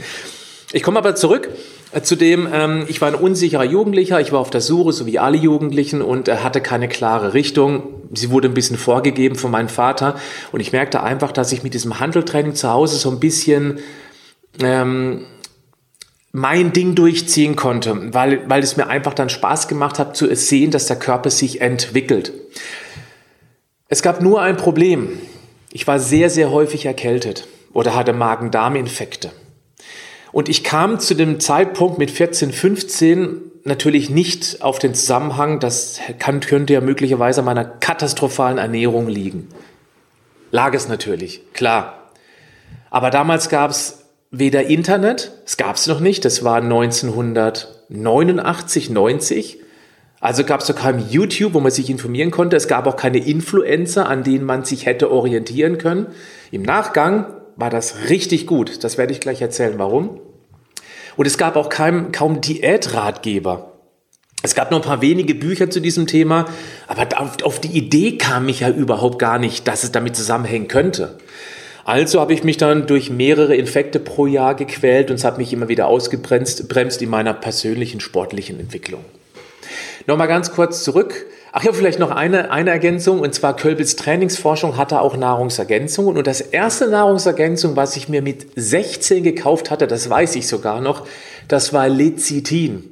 Ich 0.73 0.83
komme 0.83 0.99
aber 0.99 1.15
zurück 1.15 1.49
Zudem, 2.03 2.49
ähm, 2.53 2.85
ich 2.89 3.01
war 3.01 3.09
ein 3.09 3.15
unsicherer 3.15 3.65
Jugendlicher, 3.65 4.21
ich 4.21 4.33
war 4.33 4.41
auf 4.41 4.51
der 4.51 4.61
Suche, 4.61 4.93
so 4.93 5.07
wie 5.07 5.19
alle 5.19 5.37
Jugendlichen, 5.37 6.03
und 6.03 6.29
äh, 6.29 6.39
hatte 6.39 6.61
keine 6.61 6.89
klare 6.89 7.33
Richtung. 7.33 7.85
Sie 8.13 8.31
wurde 8.31 8.49
ein 8.49 8.55
bisschen 8.55 8.77
vorgegeben 8.77 9.37
von 9.37 9.51
meinem 9.51 9.69
Vater. 9.69 10.17
Und 10.53 10.61
ich 10.61 10.73
merkte 10.73 11.03
einfach, 11.03 11.33
dass 11.33 11.53
ich 11.53 11.63
mit 11.63 11.75
diesem 11.75 12.01
Handeltraining 12.01 12.55
zu 12.55 12.71
Hause 12.71 12.97
so 12.97 13.11
ein 13.11 13.21
bisschen 13.21 13.79
ähm, 14.61 15.27
mein 16.33 16.73
Ding 16.73 16.95
durchziehen 16.95 17.57
konnte, 17.57 18.13
weil, 18.13 18.49
weil 18.49 18.63
es 18.63 18.77
mir 18.77 18.89
einfach 18.89 19.15
dann 19.15 19.31
Spaß 19.31 19.69
gemacht 19.69 19.99
hat 19.99 20.17
zu 20.17 20.35
sehen, 20.35 20.71
dass 20.71 20.87
der 20.87 20.99
Körper 20.99 21.31
sich 21.31 21.61
entwickelt. 21.61 22.33
Es 23.89 24.03
gab 24.03 24.21
nur 24.21 24.43
ein 24.43 24.57
Problem. 24.57 25.19
Ich 25.73 25.87
war 25.87 25.99
sehr, 25.99 26.29
sehr 26.29 26.51
häufig 26.51 26.85
erkältet 26.85 27.47
oder 27.73 27.95
hatte 27.95 28.13
Magen-Darm-Infekte. 28.13 29.31
Und 30.37 30.49
ich 30.51 30.63
kam 30.63 31.01
zu 31.01 31.15
dem 31.15 31.41
Zeitpunkt 31.41 31.97
mit 31.97 32.11
14, 32.11 32.53
15 32.53 33.41
natürlich 33.65 34.11
nicht 34.11 34.61
auf 34.61 34.79
den 34.79 34.93
Zusammenhang, 34.93 35.61
das 35.61 35.99
kann, 36.19 36.41
könnte 36.41 36.75
ja 36.75 36.83
möglicherweise 36.83 37.41
meiner 37.41 37.65
katastrophalen 37.65 38.59
Ernährung 38.59 39.09
liegen. 39.09 39.49
Lag 40.51 40.75
es 40.75 40.89
natürlich, 40.89 41.41
klar. 41.55 42.11
Aber 42.91 43.09
damals 43.09 43.49
gab 43.49 43.71
es 43.71 44.05
weder 44.31 44.67
Internet, 44.67 45.33
es 45.47 45.57
gab 45.57 45.77
es 45.77 45.87
noch 45.87 46.01
nicht, 46.01 46.27
das 46.27 46.45
war 46.45 46.57
1989, 46.57 48.91
90. 48.91 49.61
Also 50.21 50.45
gab 50.45 50.61
es 50.61 50.67
doch 50.67 50.77
kein 50.77 51.09
YouTube, 51.09 51.55
wo 51.55 51.61
man 51.61 51.73
sich 51.73 51.89
informieren 51.89 52.31
konnte. 52.31 52.57
Es 52.57 52.69
gab 52.69 52.87
auch 52.87 52.97
keine 52.97 53.27
Influencer, 53.27 54.07
an 54.07 54.23
denen 54.23 54.45
man 54.45 54.67
sich 54.67 54.85
hätte 54.85 55.11
orientieren 55.11 55.79
können. 55.79 56.09
Im 56.51 56.61
Nachgang 56.61 57.33
war 57.57 57.71
das 57.71 58.11
richtig 58.11 58.47
gut. 58.47 58.85
Das 58.85 58.99
werde 58.99 59.15
ich 59.15 59.21
gleich 59.21 59.41
erzählen, 59.41 59.79
warum. 59.79 60.21
Und 61.17 61.27
es 61.27 61.39
gab 61.39 61.57
auch 61.57 61.69
kein, 61.69 62.13
kaum 62.13 62.41
Diätratgeber. 62.41 63.73
Es 64.43 64.55
gab 64.55 64.71
nur 64.71 64.81
ein 64.81 64.87
paar 64.87 65.01
wenige 65.01 65.35
Bücher 65.35 65.71
zu 65.71 65.81
diesem 65.81 66.07
Thema, 66.07 66.47
aber 66.87 67.21
auf, 67.21 67.43
auf 67.43 67.61
die 67.61 67.77
Idee 67.77 68.17
kam 68.19 68.49
ich 68.49 68.61
ja 68.61 68.71
überhaupt 68.71 69.19
gar 69.19 69.39
nicht, 69.39 69.67
dass 69.67 69.83
es 69.83 69.93
damit 69.93 70.15
zusammenhängen 70.15 70.69
könnte. 70.69 71.19
Also 71.85 72.21
habe 72.21 72.35
ich 72.35 72.45
mich 72.45 72.57
dann 72.57 72.87
durch 72.87 73.11
mehrere 73.11 73.55
Infekte 73.55 73.99
pro 73.99 74.27
Jahr 74.27 74.55
gequält 74.55 75.11
und 75.11 75.17
es 75.17 75.25
hat 75.25 75.39
mich 75.39 75.53
immer 75.53 75.69
wieder 75.69 75.87
ausgebremst 75.87 76.69
bremst 76.69 77.01
in 77.01 77.09
meiner 77.09 77.33
persönlichen 77.33 78.01
sportlichen 78.01 78.61
Entwicklung. 78.61 79.05
Nochmal 80.07 80.29
ganz 80.29 80.53
kurz 80.53 80.85
zurück. 80.85 81.27
Ach 81.53 81.65
ja, 81.65 81.73
vielleicht 81.73 81.99
noch 81.99 82.11
eine, 82.11 82.51
eine 82.51 82.71
Ergänzung, 82.71 83.21
und 83.21 83.35
zwar 83.35 83.57
Kölbels 83.57 83.97
Trainingsforschung 83.97 84.77
hatte 84.77 85.01
auch 85.01 85.17
Nahrungsergänzungen. 85.17 86.17
Und 86.17 86.27
das 86.27 86.41
erste 86.41 86.89
Nahrungsergänzung, 86.89 87.77
was 87.77 87.97
ich 87.97 88.09
mir 88.09 88.23
mit 88.23 88.47
16 88.55 89.25
gekauft 89.25 89.71
hatte, 89.71 89.87
das 89.87 90.09
weiß 90.09 90.37
ich 90.37 90.47
sogar 90.47 90.81
noch, 90.81 91.07
das 91.49 91.73
war 91.73 91.89
Lecithin. 91.89 92.85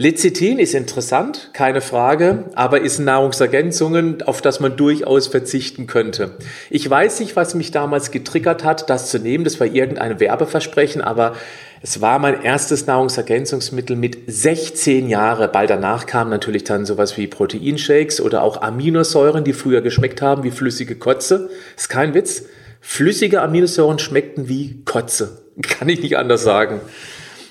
Lecithin 0.00 0.60
ist 0.60 0.74
interessant, 0.74 1.50
keine 1.52 1.80
Frage, 1.80 2.44
aber 2.54 2.80
ist 2.80 3.00
Nahrungsergänzungen, 3.00 4.22
auf 4.22 4.40
das 4.40 4.60
man 4.60 4.76
durchaus 4.76 5.26
verzichten 5.26 5.88
könnte. 5.88 6.36
Ich 6.70 6.88
weiß 6.88 7.18
nicht, 7.18 7.34
was 7.34 7.56
mich 7.56 7.72
damals 7.72 8.12
getriggert 8.12 8.62
hat, 8.62 8.90
das 8.90 9.10
zu 9.10 9.18
nehmen. 9.18 9.42
Das 9.42 9.58
war 9.58 9.66
irgendein 9.66 10.20
Werbeversprechen, 10.20 11.02
aber 11.02 11.34
es 11.80 12.00
war 12.00 12.18
mein 12.18 12.42
erstes 12.42 12.86
Nahrungsergänzungsmittel 12.86 13.94
mit 13.94 14.18
16 14.26 15.08
Jahren. 15.08 15.50
Bald 15.52 15.70
danach 15.70 16.06
kamen 16.06 16.30
natürlich 16.30 16.64
dann 16.64 16.84
sowas 16.84 17.16
wie 17.16 17.28
Proteinshakes 17.28 18.20
oder 18.20 18.42
auch 18.42 18.62
Aminosäuren, 18.62 19.44
die 19.44 19.52
früher 19.52 19.80
geschmeckt 19.80 20.20
haben 20.20 20.42
wie 20.42 20.50
flüssige 20.50 20.96
Kotze. 20.96 21.50
Ist 21.76 21.88
kein 21.88 22.14
Witz. 22.14 22.44
Flüssige 22.80 23.42
Aminosäuren 23.42 23.98
schmeckten 23.98 24.48
wie 24.48 24.82
Kotze. 24.84 25.42
Kann 25.62 25.88
ich 25.88 26.00
nicht 26.00 26.16
anders 26.16 26.42
sagen. 26.42 26.80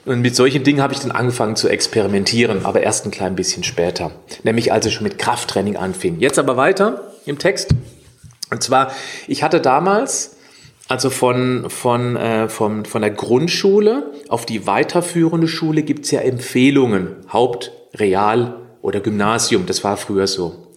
Und 0.05 0.21
mit 0.21 0.35
solchen 0.35 0.63
Dingen 0.63 0.81
habe 0.81 0.93
ich 0.93 0.99
dann 0.99 1.11
angefangen 1.11 1.57
zu 1.57 1.67
experimentieren, 1.67 2.65
aber 2.65 2.81
erst 2.81 3.05
ein 3.05 3.11
klein 3.11 3.35
bisschen 3.35 3.63
später. 3.63 4.11
Nämlich 4.43 4.71
als 4.71 4.85
ich 4.85 4.93
schon 4.93 5.03
mit 5.03 5.19
Krafttraining 5.19 5.75
anfing. 5.75 6.19
Jetzt 6.19 6.39
aber 6.39 6.55
weiter 6.55 7.11
im 7.25 7.37
Text. 7.37 7.71
Und 8.49 8.63
zwar, 8.63 8.91
ich 9.27 9.43
hatte 9.43 9.59
damals 9.59 10.36
also 10.87 11.09
von, 11.09 11.69
von, 11.69 12.15
äh, 12.15 12.47
von, 12.47 12.85
von 12.85 13.01
der 13.01 13.11
Grundschule 13.11 14.11
auf 14.29 14.45
die 14.45 14.67
weiterführende 14.67 15.47
Schule 15.47 15.83
gibt's 15.83 16.11
ja 16.11 16.21
Empfehlungen. 16.21 17.15
Haupt-, 17.31 17.71
Real- 17.95 18.55
oder 18.81 18.99
Gymnasium. 19.01 19.65
Das 19.65 19.83
war 19.83 19.97
früher 19.97 20.27
so. 20.27 20.67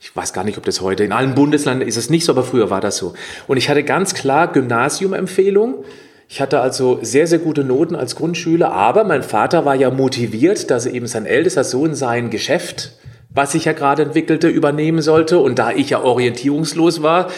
Ich 0.00 0.14
weiß 0.16 0.32
gar 0.32 0.42
nicht, 0.42 0.58
ob 0.58 0.64
das 0.64 0.80
heute, 0.80 1.04
in 1.04 1.12
allen 1.12 1.36
Bundesländern 1.36 1.86
ist 1.86 1.96
es 1.96 2.10
nicht 2.10 2.24
so, 2.24 2.32
aber 2.32 2.42
früher 2.42 2.70
war 2.70 2.80
das 2.80 2.96
so. 2.96 3.14
Und 3.46 3.56
ich 3.56 3.68
hatte 3.68 3.84
ganz 3.84 4.14
klar 4.14 4.50
Gymnasium-Empfehlung. 4.52 5.84
Ich 6.28 6.40
hatte 6.40 6.60
also 6.60 6.98
sehr, 7.02 7.28
sehr 7.28 7.38
gute 7.38 7.62
Noten 7.62 7.94
als 7.94 8.16
Grundschüler, 8.16 8.72
aber 8.72 9.04
mein 9.04 9.22
Vater 9.22 9.64
war 9.64 9.76
ja 9.76 9.90
motiviert, 9.90 10.70
dass 10.72 10.86
er 10.86 10.94
eben 10.94 11.06
sein 11.06 11.24
ältester 11.24 11.62
Sohn 11.62 11.94
sein 11.94 12.30
Geschäft, 12.30 12.94
was 13.30 13.52
sich 13.52 13.66
ja 13.66 13.74
gerade 13.74 14.02
entwickelte, 14.02 14.48
übernehmen 14.48 15.02
sollte. 15.02 15.38
Und 15.38 15.60
da 15.60 15.70
ich 15.70 15.90
ja 15.90 16.02
orientierungslos 16.02 17.02
war, 17.02 17.28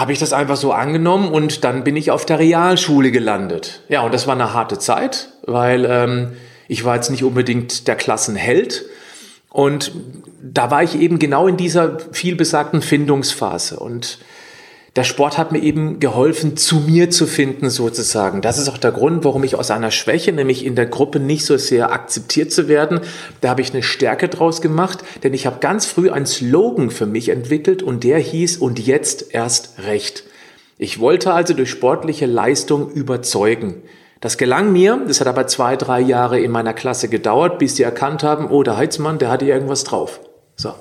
habe 0.00 0.12
ich 0.12 0.18
das 0.18 0.32
einfach 0.32 0.56
so 0.56 0.72
angenommen 0.72 1.30
und 1.30 1.62
dann 1.62 1.84
bin 1.84 1.94
ich 1.94 2.10
auf 2.10 2.24
der 2.24 2.38
Realschule 2.38 3.10
gelandet. 3.10 3.82
Ja, 3.88 4.00
und 4.00 4.14
das 4.14 4.26
war 4.26 4.34
eine 4.34 4.54
harte 4.54 4.78
Zeit, 4.78 5.28
weil 5.44 5.84
ähm, 5.84 6.32
ich 6.68 6.84
war 6.84 6.94
jetzt 6.96 7.10
nicht 7.10 7.22
unbedingt 7.22 7.86
der 7.86 7.96
Klassenheld. 7.96 8.86
Und 9.50 9.92
da 10.42 10.70
war 10.70 10.82
ich 10.82 10.98
eben 10.98 11.18
genau 11.18 11.46
in 11.46 11.58
dieser 11.58 11.98
vielbesagten 12.12 12.80
Findungsphase. 12.80 13.78
Und 13.78 14.18
der 14.96 15.04
Sport 15.04 15.38
hat 15.38 15.52
mir 15.52 15.60
eben 15.60 16.00
geholfen, 16.00 16.56
zu 16.56 16.76
mir 16.76 17.10
zu 17.10 17.26
finden 17.26 17.70
sozusagen. 17.70 18.42
Das 18.42 18.58
ist 18.58 18.68
auch 18.68 18.78
der 18.78 18.90
Grund, 18.90 19.24
warum 19.24 19.44
ich 19.44 19.54
aus 19.54 19.70
einer 19.70 19.92
Schwäche, 19.92 20.32
nämlich 20.32 20.64
in 20.64 20.74
der 20.74 20.86
Gruppe 20.86 21.20
nicht 21.20 21.44
so 21.44 21.56
sehr 21.56 21.92
akzeptiert 21.92 22.50
zu 22.50 22.66
werden, 22.66 23.00
da 23.40 23.50
habe 23.50 23.60
ich 23.60 23.72
eine 23.72 23.82
Stärke 23.82 24.28
draus 24.28 24.60
gemacht, 24.60 25.04
denn 25.22 25.32
ich 25.32 25.46
habe 25.46 25.60
ganz 25.60 25.86
früh 25.86 26.10
einen 26.10 26.26
Slogan 26.26 26.90
für 26.90 27.06
mich 27.06 27.28
entwickelt 27.28 27.82
und 27.82 28.02
der 28.02 28.18
hieß 28.18 28.56
und 28.58 28.84
jetzt 28.84 29.32
erst 29.32 29.74
recht. 29.84 30.24
Ich 30.76 30.98
wollte 30.98 31.32
also 31.32 31.54
durch 31.54 31.70
sportliche 31.70 32.26
Leistung 32.26 32.90
überzeugen. 32.90 33.82
Das 34.20 34.38
gelang 34.38 34.72
mir, 34.72 35.00
das 35.06 35.20
hat 35.20 35.28
aber 35.28 35.46
zwei, 35.46 35.76
drei 35.76 36.00
Jahre 36.00 36.40
in 36.40 36.50
meiner 36.50 36.74
Klasse 36.74 37.08
gedauert, 37.08 37.58
bis 37.58 37.74
die 37.74 37.82
erkannt 37.82 38.22
haben, 38.22 38.50
oh, 38.50 38.62
der 38.62 38.76
Heizmann, 38.76 39.18
der 39.18 39.30
hatte 39.30 39.46
irgendwas 39.46 39.84
drauf. 39.84 40.20
So. 40.56 40.74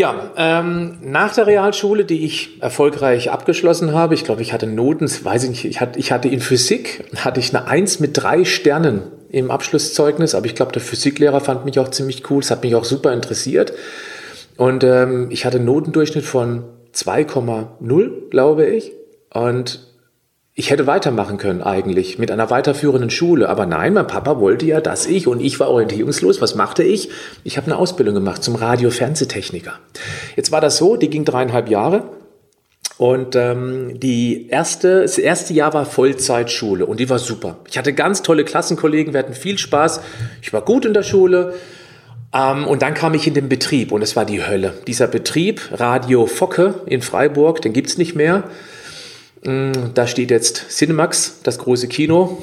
Ja, 0.00 0.30
ähm, 0.38 0.96
nach 1.02 1.34
der 1.34 1.46
Realschule, 1.46 2.06
die 2.06 2.24
ich 2.24 2.62
erfolgreich 2.62 3.30
abgeschlossen 3.30 3.92
habe, 3.92 4.14
ich 4.14 4.24
glaube, 4.24 4.40
ich 4.40 4.54
hatte 4.54 4.66
Noten, 4.66 5.10
weiß 5.24 5.44
ich 5.44 5.50
nicht, 5.50 5.64
ich 5.66 5.82
hatte, 5.82 5.98
ich 5.98 6.10
hatte 6.10 6.26
in 6.26 6.40
Physik, 6.40 7.04
hatte 7.16 7.38
ich 7.38 7.54
eine 7.54 7.66
Eins 7.66 8.00
mit 8.00 8.12
drei 8.14 8.46
Sternen 8.46 9.02
im 9.28 9.50
Abschlusszeugnis, 9.50 10.34
aber 10.34 10.46
ich 10.46 10.54
glaube, 10.54 10.72
der 10.72 10.80
Physiklehrer 10.80 11.42
fand 11.42 11.66
mich 11.66 11.78
auch 11.78 11.90
ziemlich 11.90 12.30
cool, 12.30 12.40
es 12.40 12.50
hat 12.50 12.64
mich 12.64 12.74
auch 12.76 12.86
super 12.86 13.12
interessiert. 13.12 13.74
Und 14.56 14.84
ähm, 14.84 15.26
ich 15.28 15.44
hatte 15.44 15.58
einen 15.58 15.66
Notendurchschnitt 15.66 16.24
von 16.24 16.64
2,0, 16.94 18.30
glaube 18.30 18.64
ich. 18.68 18.92
Und 19.34 19.86
ich 20.60 20.68
hätte 20.68 20.86
weitermachen 20.86 21.38
können 21.38 21.62
eigentlich 21.62 22.18
mit 22.18 22.30
einer 22.30 22.50
weiterführenden 22.50 23.08
Schule. 23.08 23.48
Aber 23.48 23.64
nein, 23.64 23.94
mein 23.94 24.06
Papa 24.06 24.40
wollte 24.40 24.66
ja, 24.66 24.82
dass 24.82 25.06
ich 25.06 25.26
und 25.26 25.40
ich 25.40 25.58
war 25.58 25.70
orientierungslos. 25.70 26.42
Was 26.42 26.54
machte 26.54 26.82
ich? 26.82 27.08
Ich 27.44 27.56
habe 27.56 27.68
eine 27.68 27.76
Ausbildung 27.76 28.14
gemacht 28.14 28.44
zum 28.44 28.56
Radio-Fernsehtechniker. 28.56 29.78
Jetzt 30.36 30.52
war 30.52 30.60
das 30.60 30.76
so, 30.76 30.96
die 30.96 31.08
ging 31.08 31.24
dreieinhalb 31.24 31.70
Jahre. 31.70 32.10
Und 32.98 33.36
ähm, 33.36 33.98
die 34.00 34.48
erste, 34.48 35.00
das 35.00 35.16
erste 35.16 35.54
Jahr 35.54 35.72
war 35.72 35.86
Vollzeitschule 35.86 36.84
und 36.84 37.00
die 37.00 37.08
war 37.08 37.18
super. 37.18 37.56
Ich 37.66 37.78
hatte 37.78 37.94
ganz 37.94 38.20
tolle 38.20 38.44
Klassenkollegen, 38.44 39.14
wir 39.14 39.20
hatten 39.20 39.32
viel 39.32 39.56
Spaß. 39.56 40.02
Ich 40.42 40.52
war 40.52 40.60
gut 40.60 40.84
in 40.84 40.92
der 40.92 41.04
Schule. 41.04 41.54
Ähm, 42.34 42.66
und 42.66 42.82
dann 42.82 42.92
kam 42.92 43.14
ich 43.14 43.26
in 43.26 43.32
den 43.32 43.48
Betrieb 43.48 43.92
und 43.92 44.02
es 44.02 44.14
war 44.14 44.26
die 44.26 44.46
Hölle. 44.46 44.74
Dieser 44.86 45.06
Betrieb, 45.06 45.62
Radio 45.72 46.26
Focke 46.26 46.74
in 46.84 47.00
Freiburg, 47.00 47.62
den 47.62 47.72
gibt's 47.72 47.96
nicht 47.96 48.14
mehr. 48.14 48.44
Mm, 49.42 49.72
da 49.94 50.06
steht 50.06 50.30
jetzt 50.30 50.68
Cinemax, 50.68 51.40
das 51.42 51.58
große 51.58 51.88
Kino, 51.88 52.42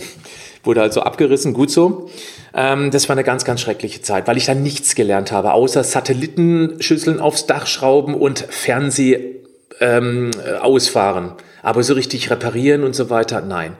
wurde 0.63 0.81
also 0.81 1.01
abgerissen, 1.01 1.53
gut 1.53 1.69
so. 1.69 2.09
Ähm, 2.53 2.91
das 2.91 3.07
war 3.07 3.15
eine 3.15 3.23
ganz, 3.23 3.45
ganz 3.45 3.61
schreckliche 3.61 4.01
Zeit, 4.01 4.27
weil 4.27 4.37
ich 4.37 4.45
da 4.45 4.55
nichts 4.55 4.95
gelernt 4.95 5.31
habe, 5.31 5.53
außer 5.53 5.83
Satellitenschüsseln 5.83 7.19
aufs 7.19 7.45
Dach 7.45 7.67
schrauben 7.67 8.15
und 8.15 8.39
Fernseh 8.49 9.35
ähm, 9.79 10.31
ausfahren. 10.59 11.33
Aber 11.61 11.83
so 11.83 11.93
richtig 11.93 12.29
reparieren 12.31 12.83
und 12.83 12.95
so 12.95 13.09
weiter, 13.09 13.41
nein. 13.41 13.75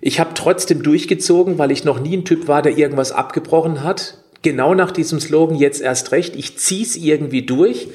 Ich 0.00 0.20
habe 0.20 0.30
trotzdem 0.34 0.82
durchgezogen, 0.82 1.58
weil 1.58 1.70
ich 1.70 1.84
noch 1.84 2.00
nie 2.00 2.16
ein 2.16 2.24
Typ 2.24 2.48
war, 2.48 2.62
der 2.62 2.76
irgendwas 2.76 3.12
abgebrochen 3.12 3.82
hat. 3.84 4.18
Genau 4.42 4.74
nach 4.74 4.90
diesem 4.90 5.20
Slogan 5.20 5.56
jetzt 5.56 5.80
erst 5.80 6.10
recht. 6.10 6.34
Ich 6.34 6.58
zieh's 6.58 6.96
irgendwie 6.96 7.42
durch, 7.42 7.88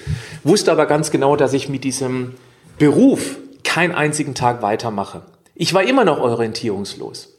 wusste 0.46 0.72
aber 0.72 0.86
ganz 0.86 1.12
genau, 1.12 1.36
dass 1.36 1.52
ich 1.52 1.68
mit 1.68 1.84
diesem 1.84 2.36
Beruf, 2.80 3.38
keinen 3.68 3.94
einzigen 3.94 4.34
Tag 4.34 4.62
weitermache. 4.62 5.24
Ich 5.54 5.74
war 5.74 5.84
immer 5.84 6.06
noch 6.06 6.20
orientierungslos. 6.20 7.34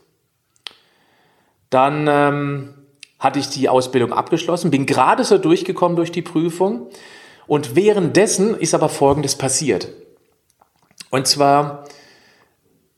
Dann 1.70 2.06
ähm, 2.08 2.74
hatte 3.18 3.38
ich 3.38 3.48
die 3.48 3.68
Ausbildung 3.68 4.12
abgeschlossen, 4.12 4.70
bin 4.70 4.84
gerade 4.84 5.24
so 5.24 5.38
durchgekommen 5.38 5.96
durch 5.96 6.12
die 6.12 6.22
Prüfung 6.22 6.88
und 7.46 7.74
währenddessen 7.74 8.54
ist 8.54 8.74
aber 8.74 8.90
Folgendes 8.90 9.36
passiert. 9.36 9.88
Und 11.10 11.26
zwar 11.26 11.84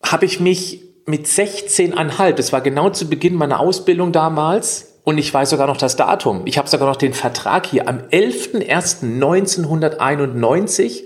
habe 0.03 0.25
ich 0.25 0.41
mich 0.41 0.83
mit 1.07 1.27
16,5, 1.27 2.33
das 2.33 2.53
war 2.53 2.61
genau 2.61 2.91
zu 2.91 3.09
Beginn 3.09 3.35
meiner 3.35 3.61
Ausbildung 3.61 4.13
damals, 4.13 4.89
und 5.05 5.19
ich 5.19 5.33
weiß 5.33 5.51
sogar 5.51 5.67
noch 5.67 5.79
das 5.79 5.97
Datum. 5.97 6.43
Ich 6.45 6.59
habe 6.59 6.69
sogar 6.69 6.87
noch 6.87 6.97
den 6.97 7.15
Vertrag 7.15 7.67
hier. 7.67 7.89
Am 7.89 8.01
11.01.1991 8.11 11.05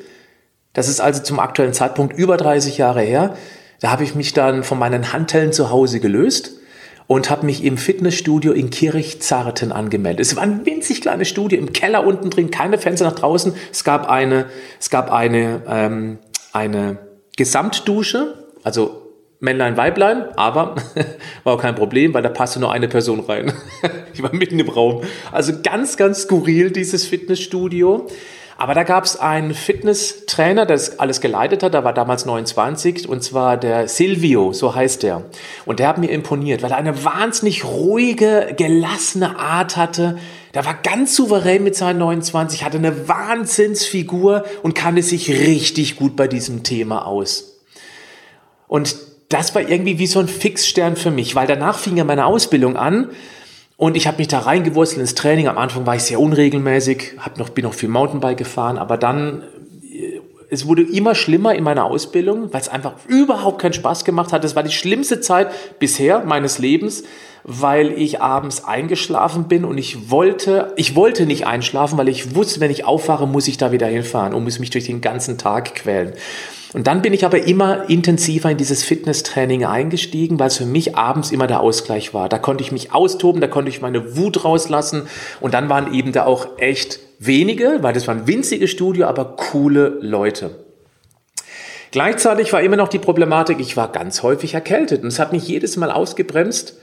das 0.75 0.89
ist 0.89 1.01
also 1.01 1.23
zum 1.23 1.41
aktuellen 1.41 1.73
Zeitpunkt 1.73 2.19
über 2.19 2.37
30 2.37 2.77
Jahre 2.77 3.01
her. 3.01 3.37
Da 3.81 3.91
habe 3.91 4.05
ich 4.05 4.15
mich 4.15 4.35
dann 4.35 4.63
von 4.65 4.79
meinen 4.79 5.13
Handtellen 5.13 5.53
zu 5.53 5.71
Hause 5.71 6.01
gelöst 6.01 6.53
und 7.07 7.31
habe 7.31 7.47
mich 7.47 7.65
im 7.65 7.77
Fitnessstudio 7.77 8.53
in 8.53 8.71
Kirchzarten 8.71 9.73
angemeldet. 9.73 10.21
Es 10.21 10.37
war 10.37 10.43
ein 10.43 10.65
winzig 10.65 11.01
kleines 11.01 11.29
Studio 11.29 11.59
im 11.59 11.73
Keller 11.73 12.07
unten 12.07 12.31
drin, 12.31 12.51
keine 12.51 12.79
Fenster 12.79 13.05
nach 13.05 13.15
draußen. 13.15 13.55
Es 13.71 13.85
gab 13.85 14.09
eine, 14.09 14.47
es 14.81 14.91
gab 14.91 15.13
eine, 15.13 15.63
ähm, 15.69 16.19
eine 16.53 16.99
Gesamtdusche, 17.37 18.35
also 18.63 19.03
Männlein, 19.41 19.77
Weiblein, 19.77 20.25
aber 20.37 20.77
war 21.45 21.55
auch 21.55 21.61
kein 21.61 21.75
Problem, 21.75 22.15
weil 22.15 22.23
da 22.23 22.31
passte 22.31 22.61
nur 22.61 22.73
eine 22.73 22.89
Person 22.89 23.21
rein. 23.21 23.53
ich 24.15 24.23
war 24.23 24.35
mitten 24.35 24.59
im 24.59 24.69
Raum. 24.69 25.03
Also 25.31 25.53
ganz, 25.63 25.97
ganz 25.97 26.23
skurril 26.23 26.71
dieses 26.71 27.07
Fitnessstudio. 27.07 28.09
Aber 28.57 28.75
da 28.75 28.85
gab 28.85 29.05
es 29.05 29.19
einen 29.19 29.53
Fitnesstrainer, 29.53 30.65
der 30.65 30.77
das 30.77 30.99
alles 31.01 31.21
geleitet 31.21 31.63
hat, 31.63 31.75
der 31.75 31.85
war 31.85 31.93
damals 31.93 32.25
29, 32.25 33.09
und 33.09 33.23
zwar 33.23 33.57
der 33.57 33.89
Silvio, 33.89 34.53
so 34.53 34.75
heißt 34.75 35.03
der. 35.03 35.25
Und 35.67 35.81
der 35.81 35.89
hat 35.89 35.99
mir 35.99 36.11
imponiert, 36.11 36.63
weil 36.63 36.71
er 36.71 36.77
eine 36.77 37.05
wahnsinnig 37.05 37.65
ruhige, 37.65 38.55
gelassene 38.57 39.39
Art 39.39 39.77
hatte. 39.77 40.19
Der 40.55 40.65
war 40.65 40.75
ganz 40.75 41.17
souverän 41.17 41.65
mit 41.65 41.75
seinen 41.75 41.99
29, 41.99 42.65
hatte 42.65 42.79
eine 42.79 43.09
Wahnsinnsfigur 43.09 44.45
und 44.63 44.75
kannte 44.75 45.03
sich 45.03 45.31
richtig 45.31 45.97
gut 45.97 46.15
bei 46.15 46.29
diesem 46.29 46.63
Thema 46.63 47.07
aus. 47.07 47.61
Und 48.69 48.97
das 49.31 49.53
war 49.55 49.69
irgendwie 49.69 49.99
wie 49.99 50.07
so 50.07 50.21
ein 50.21 50.29
Fixstern 50.29 50.95
für 50.95 51.11
mich, 51.11 51.35
weil 51.35 51.49
danach 51.49 51.79
fing 51.79 51.97
ja 51.97 52.05
meine 52.05 52.27
Ausbildung 52.27 52.77
an 52.77 53.11
und 53.77 53.97
ich 53.97 54.07
habe 54.07 54.19
mich 54.19 54.29
da 54.29 54.41
reingewurzelt 54.41 55.01
ins 55.01 55.15
Training. 55.15 55.49
Am 55.49 55.59
Anfang 55.59 55.87
war 55.87 55.97
ich 55.97 56.03
sehr 56.03 56.21
unregelmäßig, 56.21 57.17
hab 57.19 57.39
noch, 57.39 57.49
bin 57.49 57.65
noch 57.65 57.75
viel 57.75 57.89
Mountainbike 57.89 58.39
gefahren, 58.39 58.79
aber 58.79 58.97
dann, 58.97 59.43
äh, 59.83 60.21
es 60.51 60.69
wurde 60.69 60.83
immer 60.83 61.15
schlimmer 61.15 61.55
in 61.55 61.65
meiner 61.65 61.85
Ausbildung, 61.85 62.53
weil 62.53 62.61
es 62.61 62.69
einfach 62.69 62.95
überhaupt 63.09 63.61
keinen 63.61 63.73
Spaß 63.73 64.05
gemacht 64.05 64.33
hat. 64.33 64.45
Das 64.45 64.55
war 64.55 64.63
die 64.63 64.71
schlimmste 64.71 65.21
Zeit 65.21 65.49
bisher 65.81 66.25
meines 66.25 66.59
Lebens, 66.59 67.03
weil 67.43 67.93
ich 67.93 68.21
abends 68.21 68.65
eingeschlafen 68.65 69.49
bin 69.49 69.65
und 69.65 69.77
ich 69.77 70.11
wollte, 70.11 70.73
ich 70.77 70.95
wollte 70.95 71.27
nicht 71.27 71.47
einschlafen, 71.47 71.99
weil 71.99 72.09
ich 72.09 72.37
wusste, 72.37 72.61
wenn 72.61 72.71
ich 72.71 72.85
aufwache, 72.85 73.27
muss 73.27 73.49
ich 73.49 73.59
da 73.59 73.73
wieder 73.73 73.89
hinfahren 73.89 74.35
und 74.35 74.45
muss 74.45 74.61
mich 74.61 74.71
durch 74.71 74.85
den 74.85 75.01
ganzen 75.01 75.37
Tag 75.37 75.75
quälen. 75.75 76.13
Und 76.75 76.89
dann 76.89 77.03
bin 77.03 77.13
ich 77.13 77.25
aber 77.25 77.47
immer 77.47 77.89
intensiver 77.89 78.51
in 78.51 78.57
dieses 78.57 78.83
Fitnesstraining 78.83 79.65
eingestiegen, 79.65 80.41
weil 80.41 80.49
es 80.49 80.57
für 80.57 80.67
mich 80.67 80.97
abends 80.97 81.31
immer 81.31 81.47
der 81.47 81.61
Ausgleich 81.61 82.13
war. 82.15 82.29
Da 82.29 82.39
konnte 82.39 82.65
ich 82.65 82.73
mich 82.73 82.93
austoben, 82.93 83.41
da 83.41 83.47
konnte 83.47 83.71
ich 83.71 83.81
meine 83.81 84.17
Wut 84.17 84.45
rauslassen. 84.45 85.07
Und 85.41 85.55
dann 85.55 85.69
waren 85.69 85.95
eben 85.95 86.11
da 86.11 86.25
auch 86.25 86.59
echt 86.59 86.99
wenige, 87.21 87.79
weil 87.83 87.95
das 87.95 88.09
war 88.09 88.15
ein 88.17 88.27
winziges 88.27 88.73
Studio, 88.73 89.07
aber 89.07 89.37
coole 89.37 89.99
Leute. 90.01 90.65
Gleichzeitig 91.93 92.53
war 92.53 92.61
immer 92.61 92.77
noch 92.77 92.89
die 92.89 92.99
Problematik, 92.99 93.61
ich 93.61 93.77
war 93.77 93.93
ganz 93.93 94.25
häufig 94.25 94.55
erkältet 94.55 95.03
und 95.03 95.09
es 95.09 95.21
hat 95.21 95.33
mich 95.33 95.47
jedes 95.47 95.77
Mal 95.77 95.93
ausgebremst, 95.93 96.77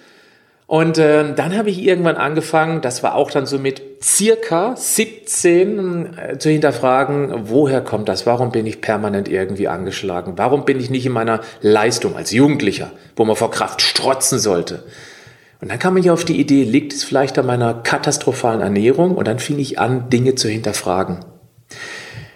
und 0.72 0.98
äh, 0.98 1.34
dann 1.36 1.58
habe 1.58 1.70
ich 1.70 1.84
irgendwann 1.84 2.16
angefangen, 2.16 2.80
das 2.80 3.04
war 3.04 3.16
auch 3.16 3.30
dann 3.30 3.46
so 3.46 3.60
mit 3.60 3.82
circa 4.02 4.74
17 4.74 6.18
äh, 6.18 6.38
zu 6.38 6.50
hinterfragen, 6.50 7.50
woher 7.50 7.82
kommt 7.82 8.08
das? 8.08 8.26
Warum 8.26 8.54
bin 8.54 8.66
ich 8.66 8.80
permanent 8.80 9.28
irgendwie 9.28 9.68
angeschlagen? 9.68 10.36
Warum 10.38 10.64
bin 10.64 10.80
ich 10.80 10.90
nicht 10.90 11.06
in 11.06 11.12
meiner 11.12 11.42
Leistung 11.60 12.16
als 12.16 12.32
Jugendlicher, 12.32 12.90
wo 13.18 13.26
man 13.26 13.36
vor 13.36 13.52
Kraft 13.52 13.82
strotzen 13.82 14.40
sollte? 14.40 14.84
Und 15.60 15.70
dann 15.72 15.78
kam 15.78 15.98
ich 15.98 16.10
auf 16.10 16.24
die 16.24 16.40
Idee, 16.40 16.64
liegt 16.64 16.94
es 16.94 17.04
vielleicht 17.04 17.38
an 17.38 17.48
meiner 17.48 17.74
katastrophalen 17.74 18.62
Ernährung? 18.62 19.16
Und 19.16 19.28
dann 19.28 19.40
fing 19.40 19.60
ich 19.60 19.78
an, 19.78 20.10
Dinge 20.10 20.36
zu 20.36 20.48
hinterfragen. 20.48 21.18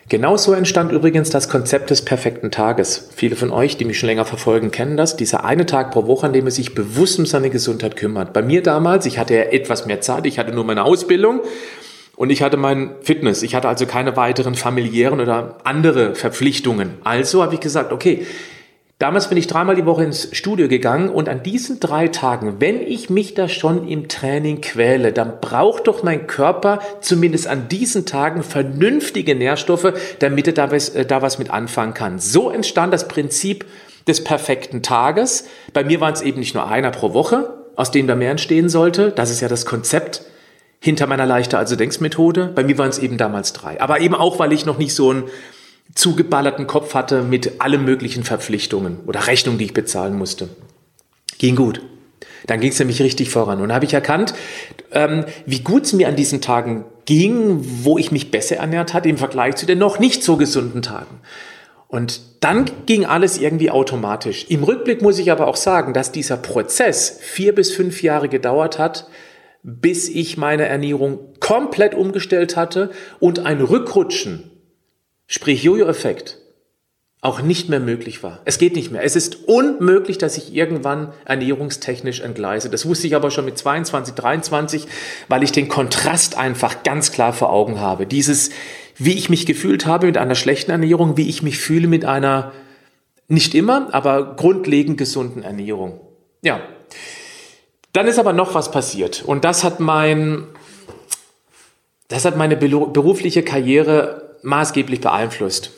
Genauso 0.07 0.53
entstand 0.53 0.91
übrigens 0.91 1.31
das 1.31 1.49
Konzept 1.49 1.89
des 1.89 2.03
perfekten 2.03 2.51
Tages. 2.51 3.09
Viele 3.15 3.35
von 3.35 3.49
euch, 3.49 3.75
die 3.77 3.85
mich 3.85 3.97
schon 3.97 4.05
länger 4.05 4.25
verfolgen, 4.25 4.69
kennen 4.69 4.97
das. 4.97 5.15
Dieser 5.17 5.43
eine 5.43 5.65
Tag 5.65 5.89
pro 5.89 6.05
Woche, 6.05 6.27
an 6.27 6.33
dem 6.33 6.43
man 6.43 6.51
sich 6.51 6.75
bewusst 6.75 7.17
um 7.17 7.25
seine 7.25 7.49
Gesundheit 7.49 7.95
kümmert. 7.95 8.31
Bei 8.31 8.43
mir 8.43 8.61
damals, 8.61 9.07
ich 9.07 9.17
hatte 9.17 9.33
ja 9.33 9.41
etwas 9.41 9.87
mehr 9.87 10.01
Zeit, 10.01 10.27
ich 10.27 10.37
hatte 10.37 10.51
nur 10.51 10.63
meine 10.63 10.83
Ausbildung 10.83 11.41
und 12.15 12.29
ich 12.29 12.43
hatte 12.43 12.55
mein 12.55 12.91
Fitness. 13.01 13.41
Ich 13.41 13.55
hatte 13.55 13.67
also 13.67 13.87
keine 13.87 14.15
weiteren 14.15 14.53
familiären 14.53 15.19
oder 15.19 15.57
andere 15.63 16.13
Verpflichtungen. 16.13 16.99
Also 17.03 17.41
habe 17.41 17.55
ich 17.55 17.59
gesagt, 17.59 17.91
okay, 17.91 18.27
Damals 18.97 19.27
bin 19.27 19.37
ich 19.37 19.47
dreimal 19.47 19.75
die 19.75 19.85
Woche 19.85 20.05
ins 20.05 20.29
Studio 20.31 20.69
gegangen 20.69 21.09
und 21.09 21.27
an 21.27 21.43
diesen 21.43 21.81
drei 21.81 22.07
Tagen, 22.07 22.55
wenn 22.59 22.79
ich 22.79 23.09
mich 23.09 23.33
da 23.33 23.49
schon 23.49 23.89
im 23.89 24.07
Training 24.07 24.61
quäle, 24.61 25.11
dann 25.11 25.41
braucht 25.41 25.87
doch 25.87 26.01
mein 26.01 26.27
Körper 26.27 26.79
zumindest 27.01 27.45
an 27.47 27.67
diesen 27.67 28.05
Tagen 28.05 28.41
vernünftige 28.41 29.35
Nährstoffe, 29.35 29.91
damit 30.19 30.47
er 30.47 30.53
da 30.53 30.71
was, 30.71 30.89
äh, 30.89 31.05
da 31.05 31.21
was 31.21 31.39
mit 31.39 31.49
anfangen 31.49 31.93
kann. 31.93 32.19
So 32.19 32.49
entstand 32.49 32.93
das 32.93 33.09
Prinzip 33.09 33.65
des 34.07 34.23
perfekten 34.23 34.81
Tages. 34.81 35.45
Bei 35.73 35.83
mir 35.83 35.99
waren 35.99 36.13
es 36.13 36.21
eben 36.21 36.39
nicht 36.39 36.55
nur 36.55 36.65
einer 36.65 36.91
pro 36.91 37.13
Woche, 37.13 37.53
aus 37.75 37.91
dem 37.91 38.07
da 38.07 38.15
mehr 38.15 38.31
entstehen 38.31 38.69
sollte. 38.69 39.11
Das 39.11 39.29
ist 39.29 39.41
ja 39.41 39.49
das 39.49 39.65
Konzept 39.65 40.21
hinter 40.79 41.05
meiner 41.07 41.25
leichter 41.25 41.57
also 41.57 41.75
Denkst 41.75 41.99
Methode. 41.99 42.49
Bei 42.55 42.63
mir 42.63 42.77
waren 42.77 42.89
es 42.89 42.99
eben 42.99 43.17
damals 43.17 43.51
drei. 43.51 43.81
Aber 43.81 43.99
eben 43.99 44.15
auch, 44.15 44.39
weil 44.39 44.53
ich 44.53 44.65
noch 44.65 44.77
nicht 44.77 44.95
so 44.95 45.11
ein 45.11 45.23
zugeballerten 45.93 46.67
Kopf 46.67 46.93
hatte 46.93 47.21
mit 47.21 47.61
allen 47.61 47.85
möglichen 47.85 48.23
Verpflichtungen 48.23 48.99
oder 49.05 49.27
Rechnungen, 49.27 49.59
die 49.59 49.65
ich 49.65 49.73
bezahlen 49.73 50.17
musste. 50.17 50.49
Ging 51.37 51.55
gut. 51.55 51.81
Dann 52.47 52.59
ging 52.59 52.71
es 52.71 52.79
nämlich 52.79 53.01
richtig 53.01 53.29
voran. 53.29 53.61
Und 53.61 53.73
habe 53.73 53.85
ich 53.85 53.93
erkannt, 53.93 54.33
ähm, 54.91 55.25
wie 55.45 55.59
gut 55.59 55.85
es 55.85 55.93
mir 55.93 56.07
an 56.07 56.15
diesen 56.15 56.41
Tagen 56.41 56.85
ging, 57.05 57.59
wo 57.83 57.97
ich 57.97 58.11
mich 58.11 58.31
besser 58.31 58.57
ernährt 58.57 58.93
hatte 58.93 59.09
im 59.09 59.17
Vergleich 59.17 59.55
zu 59.55 59.65
den 59.65 59.79
noch 59.79 59.99
nicht 59.99 60.23
so 60.23 60.37
gesunden 60.37 60.81
Tagen. 60.81 61.21
Und 61.87 62.21
dann 62.41 62.69
ging 62.85 63.05
alles 63.05 63.37
irgendwie 63.37 63.71
automatisch. 63.71 64.45
Im 64.49 64.63
Rückblick 64.63 65.01
muss 65.01 65.19
ich 65.19 65.31
aber 65.31 65.47
auch 65.47 65.55
sagen, 65.55 65.93
dass 65.93 66.11
dieser 66.11 66.37
Prozess 66.37 67.19
vier 67.21 67.53
bis 67.55 67.71
fünf 67.71 68.03
Jahre 68.03 68.27
gedauert 68.27 68.79
hat, 68.79 69.07
bis 69.63 70.09
ich 70.09 70.37
meine 70.37 70.65
Ernährung 70.65 71.19
komplett 71.39 71.95
umgestellt 71.95 72.55
hatte 72.55 72.91
und 73.19 73.45
ein 73.45 73.61
Rückrutschen 73.61 74.51
sprich 75.27 75.63
Jojo-Effekt, 75.63 76.39
auch 77.21 77.41
nicht 77.41 77.69
mehr 77.69 77.79
möglich 77.79 78.21
war. 78.21 78.41
Es 78.45 78.59
geht 78.59 78.75
nicht 78.75 78.91
mehr. 78.91 79.03
Es 79.03 79.15
ist 79.15 79.47
unmöglich, 79.47 80.19
dass 80.19 80.37
ich 80.37 80.53
irgendwann 80.53 81.11
ernährungstechnisch 81.25 82.19
entgleise. 82.19 82.69
Das 82.69 82.85
wusste 82.85 83.07
ich 83.07 83.15
aber 83.15 83.31
schon 83.31 83.45
mit 83.45 83.57
22, 83.57 84.13
23, 84.13 84.87
weil 85.27 85.41
ich 85.41 85.51
den 85.51 85.67
Kontrast 85.67 86.37
einfach 86.37 86.83
ganz 86.83 87.11
klar 87.11 87.33
vor 87.33 87.51
Augen 87.51 87.79
habe. 87.79 88.05
Dieses, 88.05 88.51
wie 88.97 89.13
ich 89.13 89.29
mich 89.29 89.47
gefühlt 89.47 89.87
habe 89.87 90.05
mit 90.05 90.17
einer 90.17 90.35
schlechten 90.35 90.69
Ernährung, 90.69 91.17
wie 91.17 91.27
ich 91.27 91.41
mich 91.41 91.57
fühle 91.57 91.87
mit 91.87 92.05
einer 92.05 92.51
nicht 93.27 93.55
immer, 93.55 93.91
aber 93.91 94.35
grundlegend 94.35 94.99
gesunden 94.99 95.41
Ernährung. 95.41 95.99
Ja. 96.43 96.61
Dann 97.91 98.07
ist 98.07 98.19
aber 98.19 98.33
noch 98.33 98.53
was 98.53 98.69
passiert 98.69 99.23
und 99.25 99.45
das 99.45 99.63
hat 99.63 99.79
mein 99.79 100.43
das 102.07 102.23
hat 102.23 102.37
meine 102.37 102.55
berufliche 102.55 103.41
Karriere 103.41 104.24
maßgeblich 104.45 105.01
beeinflusst. 105.01 105.71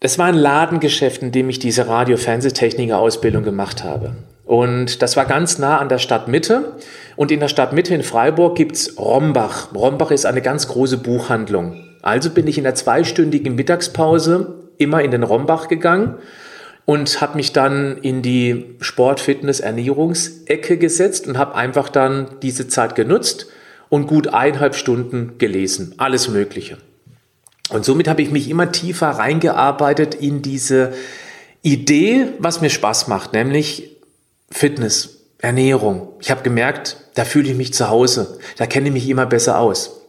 Das 0.00 0.18
war 0.18 0.26
ein 0.26 0.34
Ladengeschäft, 0.34 1.22
in 1.22 1.32
dem 1.32 1.48
ich 1.48 1.58
diese 1.58 1.86
Radio-Fernsehtechniker-Ausbildung 1.86 3.42
gemacht 3.42 3.84
habe. 3.84 4.16
Und 4.44 5.02
das 5.02 5.16
war 5.16 5.26
ganz 5.26 5.58
nah 5.58 5.78
an 5.78 5.88
der 5.88 5.98
Stadtmitte. 5.98 6.72
Und 7.16 7.30
in 7.30 7.38
der 7.38 7.48
Stadtmitte 7.48 7.94
in 7.94 8.02
Freiburg 8.02 8.56
gibt's 8.56 8.98
Rombach. 8.98 9.74
Rombach 9.74 10.10
ist 10.10 10.26
eine 10.26 10.42
ganz 10.42 10.68
große 10.68 10.98
Buchhandlung. 10.98 11.84
Also 12.02 12.30
bin 12.30 12.46
ich 12.46 12.58
in 12.58 12.64
der 12.64 12.74
zweistündigen 12.74 13.54
Mittagspause 13.54 14.70
immer 14.78 15.02
in 15.02 15.10
den 15.10 15.22
Rombach 15.22 15.68
gegangen 15.68 16.16
und 16.86 17.20
habe 17.20 17.36
mich 17.36 17.52
dann 17.52 17.98
in 17.98 18.22
die 18.22 18.74
Sport, 18.80 19.20
Fitness, 19.20 19.60
Ernährungsecke 19.60 20.78
gesetzt 20.78 21.28
und 21.28 21.38
habe 21.38 21.54
einfach 21.54 21.88
dann 21.88 22.26
diese 22.42 22.66
Zeit 22.66 22.94
genutzt 22.94 23.46
und 23.90 24.06
gut 24.06 24.28
eineinhalb 24.28 24.74
Stunden 24.74 25.38
gelesen. 25.38 25.94
Alles 25.98 26.28
Mögliche. 26.28 26.78
Und 27.70 27.84
somit 27.84 28.08
habe 28.08 28.22
ich 28.22 28.30
mich 28.30 28.50
immer 28.50 28.72
tiefer 28.72 29.08
reingearbeitet 29.08 30.14
in 30.14 30.42
diese 30.42 30.92
Idee, 31.62 32.28
was 32.38 32.60
mir 32.60 32.70
Spaß 32.70 33.08
macht, 33.08 33.32
nämlich 33.32 33.96
Fitness, 34.50 35.20
Ernährung. 35.38 36.08
Ich 36.20 36.30
habe 36.30 36.42
gemerkt, 36.42 36.96
da 37.14 37.24
fühle 37.24 37.50
ich 37.50 37.56
mich 37.56 37.72
zu 37.72 37.88
Hause, 37.88 38.38
da 38.56 38.66
kenne 38.66 38.88
ich 38.88 38.94
mich 38.94 39.08
immer 39.08 39.26
besser 39.26 39.58
aus. 39.58 40.00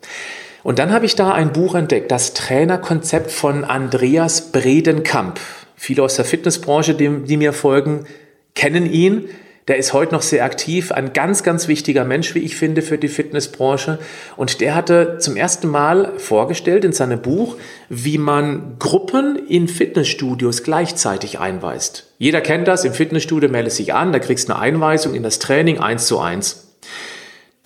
Und 0.64 0.80
dann 0.80 0.92
habe 0.92 1.06
ich 1.06 1.16
da 1.16 1.34
ein 1.34 1.54
Buch 1.54 1.76
entdeckt, 1.76 2.12
das 2.12 2.34
Trainerkonzept 2.34 3.32
von 3.32 3.64
Andreas 3.64 4.52
Bredenkamp. 4.52 5.40
Viele 5.76 6.04
aus 6.04 6.16
der 6.16 6.26
Fitnessbranche, 6.26 6.94
die, 6.94 7.10
die 7.24 7.38
mir 7.38 7.54
folgen, 7.54 8.06
kennen 8.54 8.92
ihn. 8.92 9.30
Der 9.68 9.78
ist 9.78 9.94
heute 9.94 10.14
noch 10.14 10.24
sehr 10.24 10.44
aktiv, 10.44 10.92
ein 10.92 11.14
ganz, 11.14 11.44
ganz 11.44 11.68
wichtiger 11.68 12.04
Mensch, 12.04 12.34
wie 12.34 12.40
ich 12.40 12.56
finde, 12.56 12.82
für 12.82 12.98
die 12.98 13.08
Fitnessbranche. 13.08 14.00
Und 14.36 14.60
der 14.60 14.74
hatte 14.74 15.20
zum 15.20 15.38
ersten 15.38 15.68
Mal 15.68 16.14
vorgestellt 16.18 16.84
in 16.84 16.94
seinem 16.94 17.22
Buch, 17.22 17.58
wie 17.88 18.18
man 18.18 18.78
Gruppen 18.80 19.36
in 19.48 19.68
Fitnessstudios 19.68 20.64
gleichzeitig 20.64 21.40
einweist. 21.40 22.08
Jeder 22.18 22.42
kennt 22.42 22.68
das, 22.68 22.86
im 22.86 22.94
Fitnessstudio 22.94 23.50
meldest 23.50 23.78
sich 23.78 23.94
an, 23.94 24.12
da 24.12 24.18
kriegst 24.20 24.50
du 24.50 24.54
eine 24.54 24.62
Einweisung 24.62 25.14
in 25.14 25.22
das 25.22 25.38
Training 25.38 25.80
eins 25.80 26.08
zu 26.08 26.20
eins. 26.20 26.76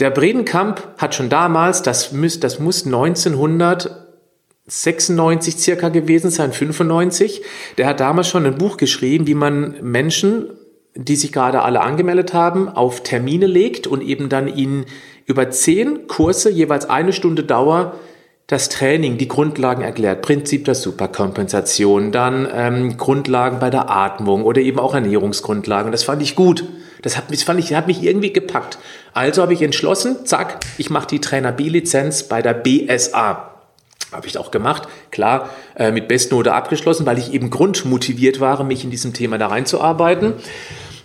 Der 0.01 0.09
Bredenkamp 0.09 0.85
hat 0.97 1.15
schon 1.15 1.29
damals, 1.29 1.81
das 1.81 2.11
muss, 2.11 2.41
das 2.41 2.59
muss 2.59 2.85
1996 2.85 5.57
circa 5.57 5.87
gewesen 5.87 6.29
sein, 6.29 6.51
95. 6.51 7.41
Der 7.77 7.87
hat 7.87 8.01
damals 8.01 8.27
schon 8.27 8.45
ein 8.45 8.57
Buch 8.57 8.75
geschrieben, 8.75 9.27
wie 9.27 9.35
man 9.35 9.75
Menschen 9.81 10.49
die 10.95 11.15
sich 11.15 11.31
gerade 11.31 11.61
alle 11.61 11.81
angemeldet 11.81 12.33
haben, 12.33 12.69
auf 12.69 13.03
Termine 13.03 13.47
legt 13.47 13.85
und 13.85 14.01
eben 14.01 14.29
dann 14.29 14.47
ihnen 14.47 14.85
über 15.25 15.49
zehn 15.49 16.07
Kurse, 16.07 16.49
jeweils 16.49 16.89
eine 16.89 17.13
Stunde 17.13 17.43
Dauer, 17.43 17.95
das 18.47 18.69
Training, 18.69 19.17
die 19.17 19.27
Grundlagen 19.27 19.81
erklärt, 19.81 20.21
Prinzip 20.21 20.65
der 20.65 20.75
Superkompensation, 20.75 22.11
dann 22.11 22.47
ähm, 22.53 22.97
Grundlagen 22.97 23.59
bei 23.59 23.71
der 23.71 23.89
Atmung 23.89 24.43
oder 24.43 24.61
eben 24.61 24.79
auch 24.79 24.93
Ernährungsgrundlagen. 24.93 25.91
Das 25.91 26.03
fand 26.03 26.21
ich 26.21 26.35
gut. 26.35 26.63
Das 27.01 27.17
hat, 27.17 27.25
das 27.31 27.43
fand 27.43 27.59
ich, 27.59 27.73
hat 27.73 27.87
mich 27.87 28.03
irgendwie 28.03 28.33
gepackt. 28.33 28.77
Also 29.13 29.41
habe 29.41 29.53
ich 29.53 29.61
entschlossen, 29.61 30.25
zack, 30.25 30.59
ich 30.77 30.89
mache 30.89 31.07
die 31.07 31.21
Trainer 31.21 31.51
B-Lizenz 31.51 32.23
bei 32.23 32.41
der 32.41 32.53
BSA. 32.53 33.51
Habe 34.11 34.27
ich 34.27 34.37
auch 34.37 34.51
gemacht, 34.51 34.87
klar, 35.11 35.49
äh, 35.75 35.91
mit 35.91 36.07
Bestnote 36.07 36.53
abgeschlossen, 36.53 37.05
weil 37.05 37.17
ich 37.17 37.33
eben 37.33 37.49
grundmotiviert 37.49 38.39
war, 38.39 38.63
mich 38.63 38.83
in 38.83 38.91
diesem 38.91 39.13
Thema 39.13 39.37
da 39.37 39.47
reinzuarbeiten. 39.47 40.33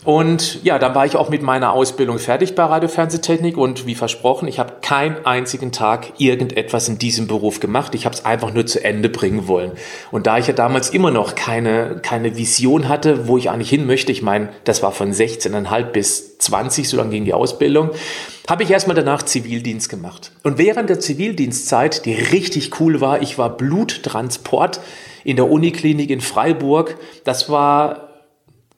Und 0.05 0.65
ja, 0.65 0.79
dann 0.79 0.95
war 0.95 1.05
ich 1.05 1.17
auch 1.17 1.29
mit 1.29 1.43
meiner 1.43 1.73
Ausbildung 1.73 2.19
fertig 2.19 2.55
bei 2.55 2.65
Radiofernsehtechnik 2.65 3.59
und 3.59 3.87
wie 3.87 3.95
versprochen, 3.95 4.49
ich 4.49 4.59
habe 4.59 4.77
keinen 4.81 5.27
einzigen 5.27 5.73
Tag 5.73 6.15
irgendetwas 6.19 6.89
in 6.89 6.99
diesem 6.99 7.27
Beruf 7.27 7.61
gemacht. 7.61 7.95
Ich 7.95 8.07
habe 8.07 8.15
es 8.15 8.25
einfach 8.25 8.55
nur 8.55 8.65
zu 8.65 8.83
Ende 8.83 9.11
bringen 9.11 9.47
wollen. 9.47 9.73
Und 10.11 10.27
da 10.27 10.39
ich 10.39 10.47
ja 10.47 10.55
damals 10.55 10.91
immer 10.91 11.11
noch 11.11 11.35
keine, 11.35 12.01
keine 12.03 12.37
Vision 12.37 12.89
hatte, 12.89 13.29
wo 13.29 13.37
ich 13.37 13.51
eigentlich 13.51 13.69
hin 13.69 13.87
möchte, 13.87 14.11
ich 14.11 14.23
meine, 14.23 14.49
das 14.65 14.83
war 14.83 14.93
von 14.93 15.13
16,5 15.13 15.83
bis 15.85 16.39
20, 16.39 16.89
so 16.89 16.97
lange 16.97 17.11
ging 17.11 17.27
die 17.27 17.35
Ausbildung, 17.35 17.91
habe 18.49 18.63
ich 18.63 18.71
erstmal 18.71 18.97
danach 18.97 19.23
Zivildienst 19.23 19.91
gemacht. 19.91 20.33
Und 20.43 20.57
während 20.57 20.89
der 20.89 20.99
Zivildienstzeit, 20.99 22.07
die 22.07 22.15
richtig 22.15 22.81
cool 22.81 23.03
war, 23.03 23.21
ich 23.21 23.37
war 23.37 23.55
Bluttransport 23.57 24.81
in 25.25 25.37
der 25.37 25.51
Uniklinik 25.51 26.09
in 26.09 26.23
Freiburg. 26.23 26.97
Das 27.25 27.51
war 27.51 28.10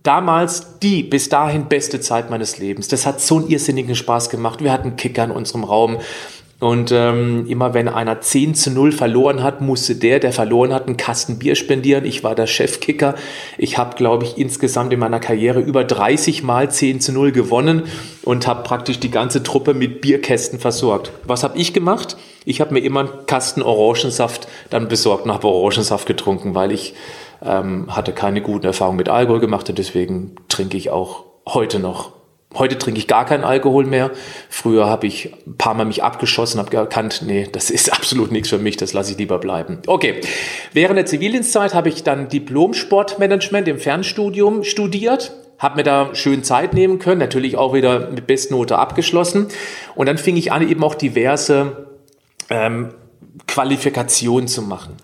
damals 0.03 0.79
die 0.81 1.03
bis 1.03 1.29
dahin 1.29 1.67
beste 1.67 2.01
Zeit 2.01 2.31
meines 2.31 2.59
Lebens. 2.59 2.88
Das 2.88 3.07
hat 3.07 3.21
so 3.21 3.37
einen 3.37 3.49
irrsinnigen 3.49 3.95
Spaß 3.95 4.31
gemacht. 4.31 4.62
Wir 4.62 4.73
hatten 4.73 4.97
Kicker 4.97 5.25
in 5.25 5.31
unserem 5.31 5.65
Raum. 5.65 5.99
Und 6.62 6.93
ähm, 6.93 7.47
immer 7.49 7.75
wenn 7.75 7.88
einer 7.88 8.21
10 8.21 8.55
zu 8.55 8.71
0 8.71 8.93
verloren 8.93 9.43
hat, 9.43 9.61
musste 9.61 9.97
der, 9.97 10.21
der 10.21 10.33
verloren 10.33 10.73
hat, 10.73 10.87
einen 10.87 10.97
Kasten 10.97 11.41
Bier 11.41 11.57
spendieren. 11.57 12.05
Ich 12.05 12.23
war 12.23 12.37
der 12.37 12.47
Chefkicker. 12.47 13.17
Ich 13.59 13.79
habe, 13.79 13.97
glaube 13.97 14.25
ich, 14.25 14.38
insgesamt 14.38 14.93
in 14.93 15.01
meiner 15.01 15.19
Karriere 15.19 15.59
über 15.59 15.83
30 15.83 16.45
Mal 16.45 16.71
10 16.71 17.01
zu 17.01 17.12
0 17.12 17.33
gewonnen 17.33 17.83
und 18.23 18.47
habe 18.47 18.62
praktisch 18.62 19.01
die 19.01 19.11
ganze 19.11 19.43
Truppe 19.43 19.75
mit 19.75 20.01
Bierkästen 20.03 20.61
versorgt. 20.61 21.11
Was 21.25 21.43
habe 21.43 21.59
ich 21.59 21.73
gemacht? 21.73 22.17
Ich 22.45 22.61
habe 22.61 22.75
mir 22.75 22.81
immer 22.81 23.01
einen 23.01 23.27
Kasten 23.27 23.62
Orangensaft 23.62 24.47
dann 24.71 24.87
besorgt 24.87 25.25
und 25.25 25.33
habe 25.33 25.49
Orangensaft 25.49 26.07
getrunken, 26.07 26.55
weil 26.55 26.71
ich 26.71 26.95
ähm, 27.44 27.94
hatte 27.94 28.12
keine 28.12 28.40
guten 28.40 28.66
Erfahrungen 28.66 28.98
mit 28.98 29.09
Alkohol 29.09 29.40
gemacht 29.40 29.68
und 29.68 29.78
deswegen 29.78 30.37
trinke 30.48 30.76
ich 30.76 30.90
auch 30.90 31.24
heute 31.46 31.78
noch. 31.78 32.12
Heute 32.55 32.76
trinke 32.76 32.98
ich 32.98 33.09
gar 33.09 33.24
keinen 33.24 33.44
Alkohol 33.44 33.87
mehr. 33.87 34.11
Früher 34.50 34.87
habe 34.87 35.07
ich 35.07 35.33
ein 35.46 35.57
paar 35.57 35.72
Mal 35.72 35.87
mich 35.87 36.02
abgeschossen, 36.02 36.61
habe 36.61 36.76
erkannt, 36.76 37.22
nee, 37.26 37.48
das 37.50 37.70
ist 37.70 37.92
absolut 37.92 38.31
nichts 38.31 38.50
für 38.50 38.59
mich, 38.59 38.76
das 38.76 38.92
lasse 38.92 39.12
ich 39.12 39.18
lieber 39.18 39.38
bleiben. 39.38 39.78
Okay, 39.87 40.20
während 40.72 40.98
der 40.98 41.07
Zivildienstzeit 41.07 41.74
habe 41.74 41.88
ich 41.88 42.02
dann 42.02 42.28
Diplom-Sportmanagement 42.28 43.68
im 43.68 43.78
Fernstudium 43.78 44.64
studiert, 44.64 45.33
habe 45.59 45.76
mir 45.76 45.83
da 45.85 46.14
schön 46.14 46.44
Zeit 46.44 46.74
nehmen 46.74 46.98
können, 46.98 47.20
natürlich 47.20 47.57
auch 47.57 47.72
wieder 47.72 48.11
mit 48.11 48.26
Bestnote 48.26 48.78
abgeschlossen. 48.78 49.46
Und 49.94 50.07
dann 50.07 50.18
fing 50.18 50.37
ich 50.37 50.52
an, 50.52 50.68
eben 50.68 50.83
auch 50.85 50.94
diverse 50.94 51.87
ähm, 52.50 52.92
Qualifikationen 53.46 54.48
zu 54.48 54.62
machen. 54.62 54.96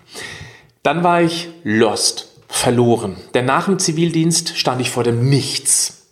Dann 0.83 1.03
war 1.03 1.21
ich 1.21 1.49
lost 1.63 2.28
verloren. 2.49 3.15
Denn 3.33 3.45
nach 3.45 3.65
dem 3.65 3.79
Zivildienst 3.79 4.57
stand 4.57 4.81
ich 4.81 4.89
vor 4.89 5.05
dem 5.05 5.29
Nichts. 5.29 6.07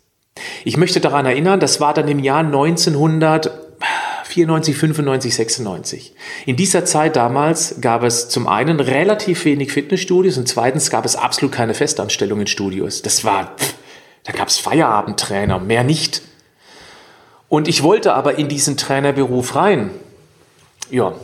Ich 0.64 0.76
möchte 0.76 1.00
daran 1.00 1.26
erinnern, 1.26 1.58
das 1.60 1.80
war 1.80 1.92
dann 1.92 2.08
im 2.08 2.20
Jahr 2.20 2.38
1994, 2.38 4.76
95, 4.76 5.34
96. 5.34 6.14
In 6.46 6.54
dieser 6.56 6.84
Zeit 6.84 7.16
damals 7.16 7.80
gab 7.80 8.04
es 8.04 8.28
zum 8.28 8.46
einen 8.46 8.78
relativ 8.78 9.44
wenig 9.44 9.72
Fitnessstudios 9.72 10.38
und 10.38 10.46
zweitens 10.48 10.90
gab 10.90 11.04
es 11.04 11.16
absolut 11.16 11.52
keine 11.52 11.74
Festanstellung 11.74 12.40
in 12.40 12.46
Studios. 12.46 13.02
Das 13.02 13.24
war, 13.24 13.56
da 14.24 14.32
gab 14.32 14.46
es 14.48 14.58
Feierabendtrainer, 14.58 15.58
mehr 15.58 15.82
nicht. 15.82 16.22
Und 17.48 17.66
ich 17.66 17.82
wollte 17.82 18.14
aber 18.14 18.38
in 18.38 18.46
diesen 18.48 18.76
Trainerberuf 18.76 19.56
rein. 19.56 19.90
Ja, 20.90 21.14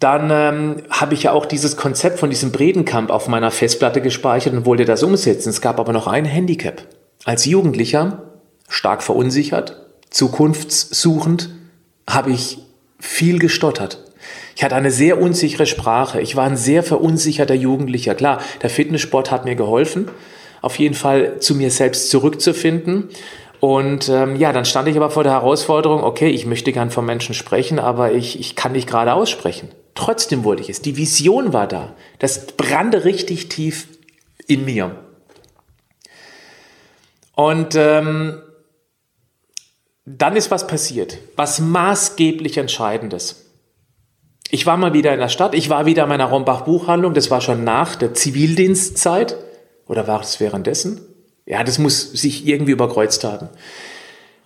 dann 0.00 0.30
ähm, 0.30 0.82
habe 0.90 1.14
ich 1.14 1.24
ja 1.24 1.32
auch 1.32 1.46
dieses 1.46 1.76
Konzept 1.76 2.20
von 2.20 2.30
diesem 2.30 2.52
Bredenkamp 2.52 3.10
auf 3.10 3.26
meiner 3.26 3.50
Festplatte 3.50 4.00
gespeichert 4.00 4.52
und 4.52 4.64
wollte 4.64 4.84
das 4.84 5.02
umsetzen. 5.02 5.48
Es 5.48 5.60
gab 5.60 5.80
aber 5.80 5.92
noch 5.92 6.06
ein 6.06 6.24
Handicap. 6.24 6.82
Als 7.24 7.44
Jugendlicher, 7.44 8.22
stark 8.68 9.02
verunsichert, 9.02 9.86
zukunftssuchend, 10.10 11.50
habe 12.08 12.30
ich 12.30 12.58
viel 13.00 13.38
gestottert. 13.38 14.04
Ich 14.54 14.64
hatte 14.64 14.76
eine 14.76 14.90
sehr 14.90 15.20
unsichere 15.20 15.66
Sprache. 15.66 16.20
Ich 16.20 16.36
war 16.36 16.44
ein 16.44 16.56
sehr 16.56 16.82
verunsicherter 16.82 17.54
Jugendlicher. 17.54 18.14
Klar, 18.14 18.40
der 18.62 18.70
Fitnesssport 18.70 19.30
hat 19.30 19.44
mir 19.44 19.56
geholfen, 19.56 20.10
auf 20.62 20.78
jeden 20.78 20.94
Fall 20.94 21.40
zu 21.40 21.54
mir 21.54 21.70
selbst 21.70 22.10
zurückzufinden. 22.10 23.08
Und 23.60 24.08
ähm, 24.08 24.36
ja, 24.36 24.52
dann 24.52 24.64
stand 24.64 24.88
ich 24.88 24.96
aber 24.96 25.10
vor 25.10 25.24
der 25.24 25.32
Herausforderung, 25.32 26.04
okay, 26.04 26.28
ich 26.28 26.46
möchte 26.46 26.72
gern 26.72 26.90
von 26.90 27.04
Menschen 27.04 27.34
sprechen, 27.34 27.78
aber 27.80 28.12
ich, 28.12 28.38
ich 28.38 28.54
kann 28.54 28.72
nicht 28.72 28.88
gerade 28.88 29.14
aussprechen. 29.14 29.68
Trotzdem 29.98 30.44
wollte 30.44 30.62
ich 30.62 30.70
es. 30.70 30.80
Die 30.80 30.96
Vision 30.96 31.52
war 31.52 31.66
da. 31.66 31.96
Das 32.20 32.46
brannte 32.46 33.04
richtig 33.04 33.48
tief 33.48 33.88
in 34.46 34.64
mir. 34.64 34.94
Und 37.34 37.74
ähm, 37.74 38.40
dann 40.04 40.36
ist 40.36 40.52
was 40.52 40.68
passiert, 40.68 41.18
was 41.34 41.58
maßgeblich 41.58 42.58
Entscheidendes. 42.58 43.46
Ich 44.52 44.66
war 44.66 44.76
mal 44.76 44.94
wieder 44.94 45.12
in 45.12 45.18
der 45.18 45.28
Stadt, 45.28 45.52
ich 45.52 45.68
war 45.68 45.84
wieder 45.84 46.04
in 46.04 46.10
meiner 46.10 46.26
Rombach-Buchhandlung, 46.26 47.12
das 47.12 47.32
war 47.32 47.40
schon 47.40 47.64
nach 47.64 47.96
der 47.96 48.14
Zivildienstzeit, 48.14 49.36
oder 49.88 50.06
war 50.06 50.20
es 50.20 50.38
währenddessen? 50.38 51.00
Ja, 51.44 51.64
das 51.64 51.80
muss 51.80 52.12
sich 52.12 52.46
irgendwie 52.46 52.70
überkreuzt 52.70 53.24
haben. 53.24 53.48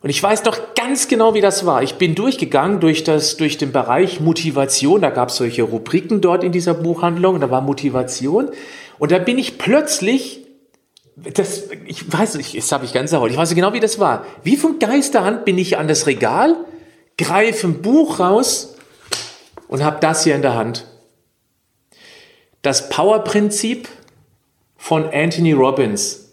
Und 0.02 0.10
ich 0.10 0.20
weiß 0.20 0.42
doch 0.42 0.74
ganz 0.74 1.06
genau, 1.06 1.34
wie 1.34 1.40
das 1.40 1.64
war. 1.64 1.82
Ich 1.82 1.94
bin 1.94 2.16
durchgegangen 2.16 2.80
durch, 2.80 3.04
das, 3.04 3.36
durch 3.36 3.56
den 3.56 3.70
Bereich 3.70 4.20
Motivation. 4.20 5.00
Da 5.00 5.10
gab 5.10 5.28
es 5.28 5.36
solche 5.36 5.62
Rubriken 5.62 6.20
dort 6.20 6.42
in 6.42 6.50
dieser 6.50 6.74
Buchhandlung. 6.74 7.40
Da 7.40 7.50
war 7.50 7.60
Motivation. 7.60 8.50
Und 8.98 9.12
da 9.12 9.18
bin 9.18 9.38
ich 9.38 9.58
plötzlich, 9.58 10.40
das, 11.14 11.68
ich 11.86 12.12
weiß 12.12 12.34
nicht, 12.34 12.52
jetzt 12.52 12.72
habe 12.72 12.84
ich 12.84 12.92
ganz 12.92 13.12
Haut. 13.12 13.30
Ich 13.30 13.36
weiß 13.36 13.54
genau, 13.54 13.72
wie 13.74 13.80
das 13.80 14.00
war. 14.00 14.26
Wie 14.42 14.56
von 14.56 14.80
Geisterhand 14.80 15.44
bin 15.44 15.56
ich 15.56 15.78
an 15.78 15.86
das 15.86 16.08
Regal, 16.08 16.56
greife 17.16 17.68
ein 17.68 17.80
Buch 17.80 18.18
raus 18.18 18.74
und 19.68 19.84
habe 19.84 19.98
das 20.00 20.24
hier 20.24 20.34
in 20.34 20.42
der 20.42 20.54
Hand. 20.56 20.84
Das 22.62 22.88
Power-Prinzip 22.88 23.88
von 24.76 25.08
Anthony 25.08 25.52
Robbins. 25.52 26.31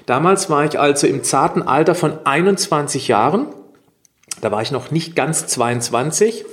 Damals 0.05 0.49
war 0.49 0.65
ich 0.65 0.77
also 0.77 1.07
im 1.07 1.23
zarten 1.23 1.61
Alter 1.61 1.95
von 1.95 2.25
21 2.25 3.07
Jahren. 3.07 3.47
Da 4.41 4.51
war 4.51 4.61
ich 4.61 4.71
noch 4.71 4.91
nicht 4.91 5.15
ganz 5.15 5.47
22. 5.47 6.43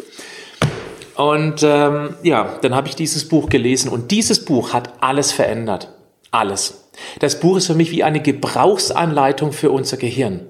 Und 1.16 1.62
ähm, 1.62 2.14
ja, 2.22 2.58
dann 2.62 2.74
habe 2.74 2.88
ich 2.88 2.96
dieses 2.96 3.28
Buch 3.28 3.48
gelesen 3.48 3.88
und 3.88 4.10
dieses 4.10 4.44
Buch 4.44 4.72
hat 4.72 4.94
alles 5.00 5.32
verändert. 5.32 5.88
Alles. 6.30 6.88
Das 7.20 7.38
Buch 7.38 7.56
ist 7.56 7.66
für 7.66 7.74
mich 7.74 7.90
wie 7.90 8.02
eine 8.02 8.20
Gebrauchsanleitung 8.20 9.52
für 9.52 9.70
unser 9.70 9.96
Gehirn. 9.96 10.40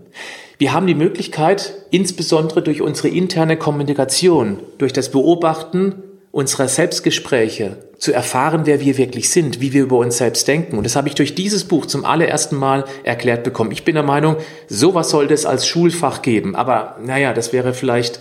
Wir 0.57 0.73
haben 0.73 0.87
die 0.87 0.95
Möglichkeit, 0.95 1.75
insbesondere 1.91 2.63
durch 2.63 2.81
unsere 2.81 3.09
interne 3.09 3.57
Kommunikation, 3.57 4.61
durch 4.79 4.93
das 4.93 5.11
Beobachten 5.11 6.03
unserer 6.31 6.69
Selbstgespräche 6.69 7.77
zu 7.99 8.13
erfahren, 8.13 8.63
wer 8.65 8.81
wir 8.81 8.97
wirklich 8.99 9.31
sind, 9.31 9.61
wie 9.61 9.73
wir 9.73 9.83
über 9.85 9.99
uns 9.99 10.19
selbst 10.19 10.49
denken. 10.49 10.77
Und 10.77 10.85
das 10.85 10.97
habe 10.97 11.09
ich 11.09 11.15
durch 11.15 11.35
dieses 11.35 11.65
Buch 11.65 11.87
zum 11.87 12.05
allerersten 12.05 12.57
Mal 12.57 12.85
erklärt 13.05 13.45
bekommen. 13.45 13.71
Ich 13.71 13.85
bin 13.85 13.95
der 13.95 14.03
Meinung, 14.05 14.37
sowas 14.69 15.11
sollte 15.11 15.35
es 15.35 15.47
als 15.47 15.67
Schulfach 15.67 16.23
geben. 16.23 16.57
Aber 16.57 16.97
naja, 17.05 17.33
das 17.33 17.53
wäre 17.53 17.73
vielleicht 17.73 18.21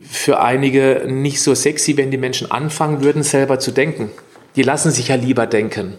für 0.00 0.40
einige 0.40 1.04
nicht 1.06 1.42
so 1.42 1.54
sexy, 1.54 1.96
wenn 1.96 2.10
die 2.10 2.18
Menschen 2.18 2.50
anfangen 2.50 3.02
würden, 3.02 3.22
selber 3.22 3.58
zu 3.58 3.70
denken. 3.70 4.10
Die 4.56 4.62
lassen 4.62 4.90
sich 4.90 5.08
ja 5.08 5.16
lieber 5.16 5.46
denken. 5.46 5.94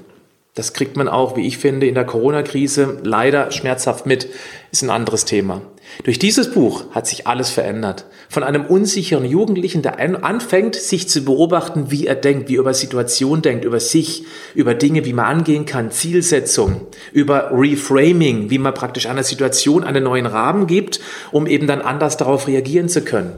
Das 0.57 0.73
kriegt 0.73 0.97
man 0.97 1.07
auch, 1.07 1.38
wie 1.38 1.45
ich 1.45 1.60
finde, 1.60 1.86
in 1.86 1.93
der 1.93 2.05
Corona-Krise 2.05 2.97
leider 3.03 3.51
schmerzhaft 3.51 4.07
mit. 4.07 4.27
Ist 4.71 4.81
ein 4.81 4.89
anderes 4.89 5.23
Thema. 5.25 5.62
Durch 6.03 6.17
dieses 6.17 6.51
Buch 6.51 6.86
hat 6.91 7.05
sich 7.05 7.27
alles 7.27 7.51
verändert. 7.51 8.05
Von 8.27 8.43
einem 8.43 8.65
unsicheren 8.65 9.25
Jugendlichen, 9.25 9.83
der 9.83 9.99
anfängt, 10.23 10.75
sich 10.75 11.07
zu 11.07 11.23
beobachten, 11.23 11.91
wie 11.91 12.07
er 12.07 12.15
denkt, 12.15 12.49
wie 12.49 12.55
er 12.55 12.62
über 12.62 12.73
Situationen 12.73 13.43
denkt, 13.43 13.65
über 13.65 13.79
sich, 13.79 14.23
über 14.55 14.73
Dinge, 14.73 15.05
wie 15.05 15.13
man 15.13 15.25
angehen 15.25 15.65
kann, 15.65 15.91
Zielsetzung, 15.91 16.88
über 17.13 17.51
Reframing, 17.53 18.49
wie 18.49 18.57
man 18.57 18.73
praktisch 18.73 19.05
einer 19.05 19.23
Situation 19.23 19.83
einen 19.83 20.03
neuen 20.03 20.25
Rahmen 20.25 20.65
gibt, 20.65 20.99
um 21.31 21.45
eben 21.45 21.67
dann 21.67 21.81
anders 21.81 22.17
darauf 22.17 22.47
reagieren 22.47 22.89
zu 22.89 23.01
können. 23.01 23.33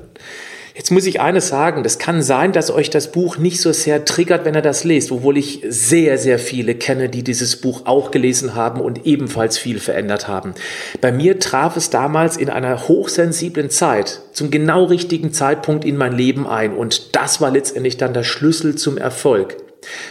Jetzt 0.80 0.92
muss 0.92 1.06
ich 1.06 1.20
eines 1.20 1.50
sagen, 1.50 1.84
das 1.84 2.00
kann 2.00 2.22
sein, 2.22 2.54
dass 2.54 2.72
euch 2.72 2.90
das 2.90 3.12
Buch 3.12 3.38
nicht 3.38 3.60
so 3.60 3.74
sehr 3.74 4.06
triggert, 4.06 4.46
wenn 4.46 4.56
ihr 4.56 4.62
das 4.62 4.86
lest, 4.86 5.12
obwohl 5.12 5.38
ich 5.38 5.62
sehr, 5.68 6.18
sehr 6.18 6.40
viele 6.40 6.74
kenne, 6.74 7.10
die 7.10 7.22
dieses 7.22 7.58
Buch 7.58 7.82
auch 7.84 8.12
gelesen 8.12 8.56
haben 8.56 8.80
und 8.80 9.06
ebenfalls 9.06 9.58
viel 9.58 9.82
verändert 9.82 10.30
haben. 10.30 10.54
Bei 11.02 11.12
mir 11.12 11.38
traf 11.38 11.76
es 11.76 11.90
damals 11.90 12.38
in 12.38 12.50
einer 12.50 12.88
hochsensiblen 12.88 13.70
Zeit, 13.70 14.22
zum 14.32 14.52
genau 14.52 14.86
richtigen 14.86 15.34
Zeitpunkt 15.34 15.84
in 15.84 15.98
mein 15.98 16.14
Leben 16.14 16.48
ein 16.48 16.74
und 16.74 17.14
das 17.14 17.42
war 17.42 17.52
letztendlich 17.52 17.98
dann 17.98 18.14
der 18.14 18.24
Schlüssel 18.24 18.76
zum 18.76 18.98
Erfolg. 18.98 19.58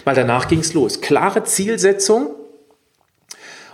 Weil 0.04 0.16
danach 0.16 0.48
ging 0.48 0.61
es 0.61 0.74
los. 0.74 1.00
Klare 1.00 1.44
Zielsetzung, 1.44 2.35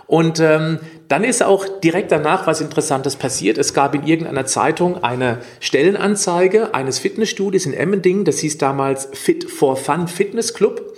und 0.07 0.39
ähm, 0.39 0.79
dann 1.07 1.23
ist 1.23 1.43
auch 1.43 1.65
direkt 1.79 2.11
danach 2.11 2.47
was 2.47 2.61
Interessantes 2.61 3.15
passiert. 3.15 3.57
Es 3.57 3.73
gab 3.73 3.93
in 3.93 4.05
irgendeiner 4.05 4.45
Zeitung 4.45 5.03
eine 5.03 5.39
Stellenanzeige 5.59 6.73
eines 6.73 6.99
Fitnessstudios 6.99 7.65
in 7.65 7.73
Emmendingen. 7.73 8.25
Das 8.25 8.39
hieß 8.39 8.57
damals 8.57 9.09
Fit 9.13 9.49
for 9.49 9.75
Fun 9.77 10.07
Fitness 10.07 10.53
Club. 10.53 10.95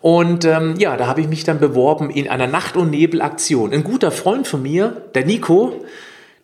Und 0.00 0.44
ähm, 0.44 0.76
ja, 0.78 0.96
da 0.96 1.06
habe 1.06 1.20
ich 1.20 1.28
mich 1.28 1.44
dann 1.44 1.58
beworben 1.58 2.10
in 2.10 2.28
einer 2.28 2.46
Nacht- 2.46 2.76
und 2.76 2.90
Nebelaktion. 2.90 3.72
Ein 3.72 3.84
guter 3.84 4.10
Freund 4.10 4.46
von 4.46 4.62
mir, 4.62 5.02
der 5.14 5.26
Nico, 5.26 5.84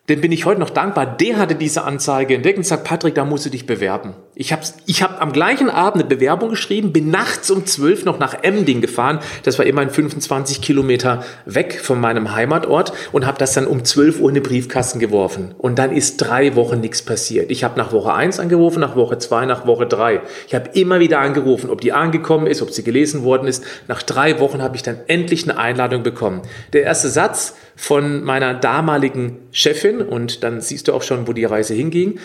dem 0.09 0.21
bin 0.21 0.31
ich 0.31 0.45
heute 0.45 0.59
noch 0.59 0.69
dankbar. 0.69 1.05
Der 1.05 1.37
hatte 1.37 1.55
diese 1.55 1.83
Anzeige 1.83 2.35
entdeckt 2.35 2.57
und 2.57 2.65
sagt, 2.65 2.83
Patrick, 2.83 3.15
da 3.15 3.25
musst 3.25 3.45
du 3.45 3.49
dich 3.49 3.65
bewerben. 3.65 4.13
Ich 4.39 4.51
habe 4.53 4.61
ich 4.85 5.01
hab 5.01 5.19
am 5.19 5.33
gleichen 5.33 5.71
Abend 5.71 6.03
eine 6.03 6.09
Bewerbung 6.09 6.51
geschrieben, 6.51 6.93
bin 6.93 7.09
nachts 7.09 7.49
um 7.49 7.65
12 7.65 8.05
noch 8.05 8.19
nach 8.19 8.43
Emding 8.43 8.81
gefahren. 8.81 9.17
Das 9.41 9.57
war 9.57 9.65
immerhin 9.65 9.89
25 9.89 10.61
Kilometer 10.61 11.23
weg 11.45 11.79
von 11.81 11.99
meinem 11.99 12.35
Heimatort 12.35 12.93
und 13.11 13.25
habe 13.25 13.39
das 13.39 13.53
dann 13.53 13.65
um 13.65 13.83
12 13.83 14.19
Uhr 14.19 14.29
in 14.29 14.35
den 14.35 14.43
Briefkasten 14.43 14.99
geworfen. 14.99 15.55
Und 15.57 15.79
dann 15.79 15.91
ist 15.91 16.17
drei 16.17 16.55
Wochen 16.55 16.81
nichts 16.81 17.01
passiert. 17.01 17.49
Ich 17.49 17.63
habe 17.63 17.79
nach 17.79 17.91
Woche 17.91 18.13
1 18.13 18.39
angerufen, 18.39 18.79
nach 18.79 18.95
Woche 18.95 19.17
2, 19.17 19.47
nach 19.47 19.65
Woche 19.65 19.87
3. 19.87 20.21
Ich 20.45 20.53
habe 20.53 20.69
immer 20.73 20.99
wieder 20.99 21.17
angerufen, 21.17 21.71
ob 21.71 21.81
die 21.81 21.91
angekommen 21.91 22.45
ist, 22.45 22.61
ob 22.61 22.69
sie 22.69 22.83
gelesen 22.83 23.23
worden 23.23 23.47
ist. 23.47 23.63
Nach 23.87 24.03
drei 24.03 24.39
Wochen 24.39 24.61
habe 24.61 24.75
ich 24.75 24.83
dann 24.83 24.99
endlich 25.07 25.49
eine 25.49 25.57
Einladung 25.57 26.03
bekommen. 26.03 26.43
Der 26.73 26.83
erste 26.83 27.09
Satz, 27.09 27.55
von 27.77 28.23
meiner 28.23 28.55
damaligen 28.55 29.37
Chefin 29.51 30.01
und 30.01 30.43
dann 30.43 30.61
siehst 30.61 30.87
du 30.87 30.93
auch 30.93 31.03
schon, 31.03 31.27
wo 31.27 31.33
die 31.33 31.45
Reise 31.45 31.75
hinging. 31.75 32.19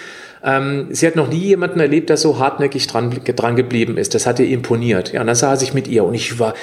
Ähm, 0.44 0.88
sie 0.90 1.06
hat 1.06 1.16
noch 1.16 1.28
nie 1.28 1.38
jemanden 1.38 1.80
erlebt, 1.80 2.10
der 2.10 2.16
so 2.16 2.38
hartnäckig 2.38 2.86
dran, 2.86 3.20
dran 3.24 3.56
geblieben 3.56 3.96
ist. 3.96 4.14
Das 4.14 4.26
hat 4.26 4.40
ihr 4.40 4.48
imponiert. 4.48 5.12
Ja, 5.12 5.20
und 5.20 5.28
dann 5.28 5.36
saß 5.36 5.62
ich 5.62 5.74
mit 5.74 5.88
ihr 5.88 6.04
und 6.04 6.14
ich 6.14 6.38
war, 6.38 6.54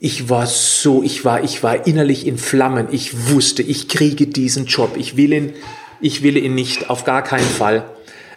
ich 0.00 0.28
war 0.28 0.46
so, 0.46 1.02
ich 1.02 1.24
war, 1.24 1.44
ich 1.44 1.62
war 1.62 1.86
innerlich 1.86 2.26
in 2.26 2.38
Flammen. 2.38 2.88
Ich 2.90 3.30
wusste, 3.30 3.62
ich 3.62 3.88
kriege 3.88 4.26
diesen 4.26 4.66
Job. 4.66 4.96
Ich 4.96 5.16
will 5.16 5.32
ihn, 5.32 5.52
ich 6.00 6.22
will 6.22 6.36
ihn 6.36 6.54
nicht, 6.54 6.88
auf 6.90 7.04
gar 7.04 7.22
keinen 7.22 7.44
Fall. 7.44 7.84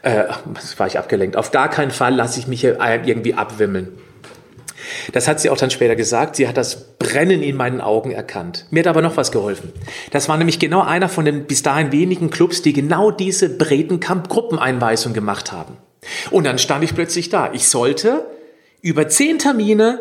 Äh, 0.01 0.25
war 0.77 0.87
ich 0.87 0.97
abgelenkt. 0.97 1.35
Auf 1.35 1.51
gar 1.51 1.69
keinen 1.69 1.91
Fall 1.91 2.15
lasse 2.15 2.39
ich 2.39 2.47
mich 2.47 2.63
irgendwie 2.63 3.33
abwimmeln. 3.33 3.89
Das 5.11 5.27
hat 5.27 5.39
sie 5.39 5.49
auch 5.49 5.57
dann 5.57 5.71
später 5.71 5.95
gesagt. 5.95 6.35
Sie 6.35 6.47
hat 6.47 6.57
das 6.57 6.97
Brennen 6.97 7.41
in 7.43 7.55
meinen 7.55 7.81
Augen 7.81 8.11
erkannt. 8.11 8.65
Mir 8.71 8.81
hat 8.81 8.87
aber 8.87 9.01
noch 9.01 9.17
was 9.17 9.31
geholfen. 9.31 9.71
Das 10.11 10.29
war 10.29 10.37
nämlich 10.37 10.59
genau 10.59 10.81
einer 10.81 11.09
von 11.09 11.25
den 11.25 11.45
bis 11.45 11.63
dahin 11.63 11.91
wenigen 11.91 12.29
Clubs, 12.29 12.61
die 12.61 12.73
genau 12.73 13.11
diese 13.11 13.49
Bredenkamp-Gruppeneinweisung 13.49 15.13
gemacht 15.13 15.51
haben. 15.51 15.77
Und 16.31 16.45
dann 16.45 16.59
stand 16.59 16.83
ich 16.83 16.95
plötzlich 16.95 17.29
da. 17.29 17.51
Ich 17.53 17.67
sollte 17.67 18.25
über 18.81 19.07
zehn 19.07 19.39
Termine 19.39 19.99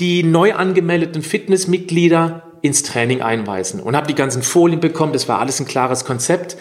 die 0.00 0.22
neu 0.22 0.54
angemeldeten 0.54 1.22
Fitnessmitglieder 1.22 2.42
ins 2.62 2.82
Training 2.82 3.22
einweisen 3.22 3.80
und 3.80 3.96
habe 3.96 4.06
die 4.06 4.14
ganzen 4.14 4.42
Folien 4.42 4.80
bekommen. 4.80 5.12
Das 5.12 5.28
war 5.28 5.38
alles 5.38 5.60
ein 5.60 5.66
klares 5.66 6.04
Konzept. 6.04 6.56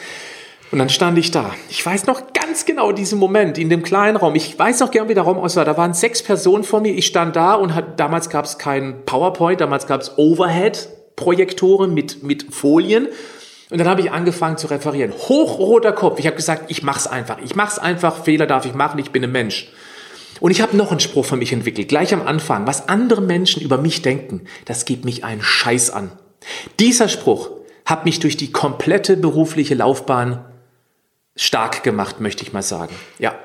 Und 0.72 0.78
dann 0.78 0.90
stand 0.90 1.18
ich 1.18 1.32
da. 1.32 1.56
Ich 1.70 1.84
weiß 1.84 2.06
noch 2.06 2.34
ganz 2.34 2.66
genau 2.66 2.92
diesen 2.92 3.18
Moment 3.18 3.58
in 3.58 3.70
dem 3.70 3.82
kleinen 3.82 4.18
Raum. 4.18 4.36
Ich 4.36 4.58
weiß 4.58 4.82
noch 4.82 4.92
gern, 4.92 5.10
wie 5.10 5.16
der 5.16 5.24
Raum 5.24 5.40
aussah. 5.40 5.66
Da 5.66 5.78
waren 5.78 5.94
sechs 5.94 6.22
Personen 6.22 6.64
vor 6.64 6.80
mir. 6.82 6.94
Ich 6.94 7.08
stand 7.08 7.36
da 7.36 7.56
und 7.56 7.74
hat, 7.74 8.00
damals 8.00 8.30
gab 8.30 8.46
es 8.46 8.60
kein 8.60 9.04
PowerPoint, 9.06 9.62
damals 9.62 9.88
gab 9.88 10.02
es 10.02 10.18
Overhead-Projektoren 10.18 11.94
mit, 11.94 12.22
mit 12.22 12.54
Folien. 12.54 13.08
Und 13.72 13.80
dann 13.80 13.88
habe 13.88 14.02
ich 14.02 14.12
angefangen 14.12 14.58
zu 14.58 14.68
referieren. 14.68 15.12
Hochroter 15.12 15.92
Kopf. 15.92 16.20
Ich 16.20 16.28
habe 16.28 16.36
gesagt, 16.36 16.66
ich 16.70 16.84
mach's 16.84 17.08
einfach. 17.08 17.38
Ich 17.44 17.56
mach's 17.56 17.80
einfach. 17.80 18.24
Fehler 18.24 18.46
darf 18.46 18.66
ich 18.66 18.74
machen. 18.76 19.00
Ich 19.00 19.12
bin 19.12 19.24
ein 19.24 19.32
Mensch. 19.32 19.72
Und 20.40 20.52
ich 20.52 20.62
habe 20.62 20.78
noch 20.78 20.92
einen 20.92 21.00
Spruch 21.00 21.26
für 21.26 21.36
mich 21.36 21.52
entwickelt, 21.52 21.90
gleich 21.90 22.14
am 22.14 22.26
Anfang. 22.26 22.66
Was 22.66 22.88
andere 22.88 23.22
Menschen 23.22 23.62
über 23.62 23.78
mich 23.78 24.02
denken, 24.02 24.42
das 24.66 24.86
geht 24.86 25.04
mich 25.04 25.24
einen 25.24 25.42
Scheiß 25.42 25.90
an. 25.90 26.12
Dieser 26.80 27.10
Spruch 27.10 27.50
hat 27.86 28.06
mich 28.06 28.20
durch 28.20 28.38
die 28.38 28.52
komplette 28.52 29.18
berufliche 29.18 29.76
Laufbahn 29.76 30.46
stark 31.40 31.84
gemacht, 31.84 32.20
möchte 32.20 32.44
ich 32.44 32.52
mal 32.52 32.62
sagen. 32.62 32.94
Ja. 33.18 33.36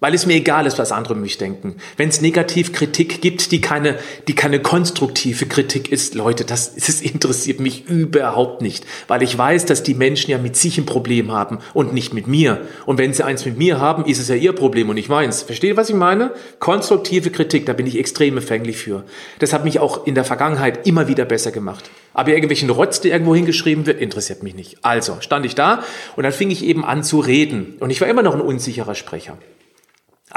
Weil 0.00 0.14
es 0.14 0.26
mir 0.26 0.34
egal 0.34 0.64
ist, 0.66 0.78
was 0.78 0.92
andere 0.92 1.16
mich 1.16 1.38
denken. 1.38 1.74
Wenn 1.96 2.08
es 2.08 2.20
Negativkritik 2.20 3.20
gibt, 3.20 3.50
die 3.50 3.60
keine, 3.60 3.98
die 4.28 4.34
keine 4.36 4.62
konstruktive 4.62 5.46
Kritik 5.46 5.90
ist, 5.90 6.14
Leute, 6.14 6.44
das, 6.44 6.74
das 6.86 7.00
interessiert 7.00 7.58
mich 7.58 7.86
überhaupt 7.86 8.62
nicht. 8.62 8.86
Weil 9.08 9.24
ich 9.24 9.36
weiß, 9.36 9.64
dass 9.66 9.82
die 9.82 9.94
Menschen 9.94 10.30
ja 10.30 10.38
mit 10.38 10.54
sich 10.54 10.78
ein 10.78 10.86
Problem 10.86 11.32
haben 11.32 11.58
und 11.74 11.94
nicht 11.94 12.14
mit 12.14 12.28
mir. 12.28 12.60
Und 12.86 12.98
wenn 12.98 13.12
sie 13.12 13.24
eins 13.24 13.44
mit 13.44 13.58
mir 13.58 13.80
haben, 13.80 14.04
ist 14.04 14.20
es 14.20 14.28
ja 14.28 14.36
ihr 14.36 14.52
Problem 14.52 14.88
und 14.88 14.94
nicht 14.94 15.08
meins. 15.08 15.42
Versteht 15.42 15.70
ihr, 15.70 15.76
was 15.76 15.90
ich 15.90 15.96
meine? 15.96 16.32
Konstruktive 16.60 17.30
Kritik, 17.30 17.66
da 17.66 17.72
bin 17.72 17.86
ich 17.86 17.98
extrem 17.98 18.36
empfänglich 18.36 18.76
für. 18.76 19.02
Das 19.40 19.52
hat 19.52 19.64
mich 19.64 19.80
auch 19.80 20.06
in 20.06 20.14
der 20.14 20.24
Vergangenheit 20.24 20.86
immer 20.86 21.08
wieder 21.08 21.24
besser 21.24 21.50
gemacht. 21.50 21.90
Aber 22.14 22.30
irgendwelchen 22.30 22.70
Rotz, 22.70 23.00
der 23.00 23.10
irgendwo 23.10 23.34
hingeschrieben 23.34 23.84
wird, 23.86 24.00
interessiert 24.00 24.44
mich 24.44 24.54
nicht. 24.54 24.76
Also 24.82 25.16
stand 25.18 25.44
ich 25.44 25.56
da 25.56 25.82
und 26.14 26.22
dann 26.22 26.32
fing 26.32 26.50
ich 26.50 26.64
eben 26.64 26.84
an 26.84 27.02
zu 27.02 27.18
reden. 27.18 27.74
Und 27.80 27.90
ich 27.90 28.00
war 28.00 28.06
immer 28.06 28.22
noch 28.22 28.34
ein 28.34 28.40
unsicherer 28.40 28.94
Sprecher. 28.94 29.36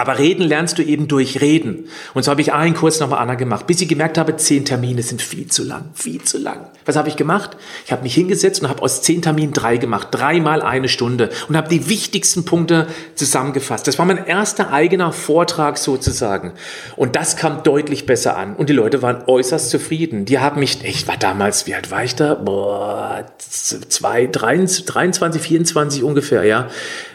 Aber 0.02 0.18
reden 0.18 0.42
lernst 0.42 0.80
du 0.80 0.82
eben 0.82 1.08
durch 1.08 1.42
Reden. 1.42 1.88
Und 2.16 2.24
so 2.24 2.32
habe 2.32 2.42
ich 2.42 2.54
einen 2.54 2.74
Kurs 2.74 3.00
nochmal 3.00 3.20
anderen 3.20 3.38
gemacht, 3.38 3.68
bis 3.68 3.82
ich 3.82 3.88
gemerkt 3.88 4.18
habe, 4.18 4.36
zehn 4.36 4.66
Termine 4.66 5.04
sind 5.04 5.22
viel 5.22 5.46
zu 5.46 5.64
lang, 5.64 5.92
viel 5.94 6.24
zu 6.24 6.40
lang. 6.40 6.72
Was 6.88 6.96
habe 6.96 7.08
ich 7.08 7.18
gemacht? 7.18 7.56
Ich 7.86 7.92
habe 7.92 8.02
mich 8.02 8.16
hingesetzt 8.16 8.64
und 8.64 8.70
habe 8.70 8.82
aus 8.82 9.04
zehn 9.04 9.22
Terminen 9.22 9.54
drei 9.54 9.78
gemacht, 9.78 10.08
dreimal 10.10 10.64
eine 10.64 10.90
Stunde 10.90 11.30
und 11.50 11.56
habe 11.56 11.70
die 11.70 11.88
wichtigsten 11.88 12.46
Punkte 12.46 12.88
zusammengefasst. 13.14 13.86
Das 13.86 14.00
war 14.00 14.08
mein 14.08 14.26
erster 14.26 14.74
eigener 14.74 15.12
Vortrag 15.12 15.78
sozusagen. 15.78 16.54
Und 16.96 17.16
das 17.16 17.38
kam 17.38 17.62
deutlich 17.62 18.08
besser 18.08 18.36
an. 18.38 18.56
Und 18.56 18.70
die 18.70 18.74
Leute 18.74 19.04
waren 19.04 19.26
äußerst 19.28 19.70
zufrieden. 19.70 20.26
Die 20.26 20.40
haben 20.40 20.60
mich, 20.60 20.84
ich 20.84 21.08
war 21.08 21.18
damals, 21.18 21.68
wie 21.68 21.76
alt 21.76 21.92
war 21.92 22.04
ich 22.04 22.16
da? 22.16 22.34
Boah, 22.34 23.24
zwei, 23.38 24.26
23, 24.26 25.40
24 25.40 26.02
ungefähr, 26.02 26.44
ja. 26.44 26.70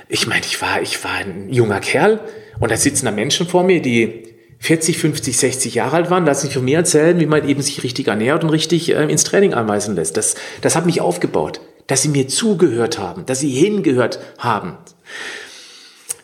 Ich 0.06 0.28
meine, 0.28 0.42
ich 0.42 0.62
war, 0.62 0.80
ich 0.82 1.02
war 1.02 1.14
ein 1.14 1.48
junger 1.48 1.80
Kerl 1.80 2.20
und 2.60 2.70
da 2.70 2.76
sitzen 2.76 3.06
da 3.06 3.12
Menschen 3.12 3.46
vor 3.46 3.62
mir, 3.62 3.82
die 3.82 4.36
40, 4.58 4.98
50, 4.98 5.36
60 5.36 5.74
Jahre 5.74 5.96
alt 5.96 6.10
waren, 6.10 6.24
lassen 6.24 6.46
sich 6.46 6.54
von 6.54 6.64
mir 6.64 6.78
erzählen, 6.78 7.20
wie 7.20 7.26
man 7.26 7.46
eben 7.48 7.62
sich 7.62 7.82
richtig 7.82 8.08
ernährt 8.08 8.42
und 8.42 8.50
richtig 8.50 8.90
äh, 8.90 9.04
ins 9.04 9.24
Training 9.24 9.54
anweisen 9.54 9.94
lässt. 9.94 10.16
Das, 10.16 10.34
das 10.62 10.76
hat 10.76 10.86
mich 10.86 11.00
aufgebaut, 11.00 11.60
dass 11.86 12.02
sie 12.02 12.08
mir 12.08 12.28
zugehört 12.28 12.98
haben, 12.98 13.26
dass 13.26 13.40
sie 13.40 13.50
hingehört 13.50 14.18
haben. 14.38 14.76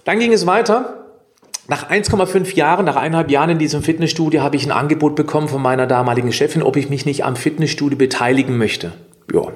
Dann 0.05 0.19
ging 0.19 0.33
es 0.33 0.47
weiter. 0.47 0.99
Nach 1.69 1.89
1,5 1.89 2.57
Jahren, 2.57 2.85
nach 2.85 2.97
eineinhalb 2.97 3.31
Jahren 3.31 3.51
in 3.51 3.59
diesem 3.59 3.83
Fitnessstudio 3.83 4.43
habe 4.43 4.57
ich 4.57 4.67
ein 4.67 4.73
Angebot 4.73 5.15
bekommen 5.15 5.49
von 5.49 5.63
meiner 5.63 5.87
damaligen 5.87 6.33
Chefin, 6.33 6.63
ob 6.63 6.77
ich 6.77 6.91
mich 6.91 7.07
nicht 7.07 7.25
am 7.25 7.37
Fitnessstudio 7.37 7.97
beteiligen 7.97 8.59
möchte. 8.59 8.93
Ja, 9.33 9.53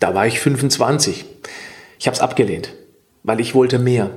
da 0.00 0.14
war 0.14 0.26
ich 0.26 0.40
25. 0.40 1.26
Ich 1.98 2.06
habe 2.06 2.14
es 2.14 2.22
abgelehnt, 2.22 2.74
weil 3.22 3.40
ich 3.40 3.54
wollte 3.54 3.78
mehr. 3.78 4.10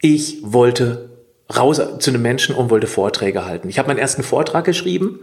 Ich 0.00 0.38
wollte 0.42 1.11
raus 1.56 1.80
zu 1.98 2.10
einem 2.10 2.22
Menschen 2.22 2.54
und 2.54 2.70
wollte 2.70 2.86
Vorträge 2.86 3.44
halten. 3.44 3.68
Ich 3.68 3.78
habe 3.78 3.88
meinen 3.88 3.98
ersten 3.98 4.22
Vortrag 4.22 4.64
geschrieben. 4.64 5.20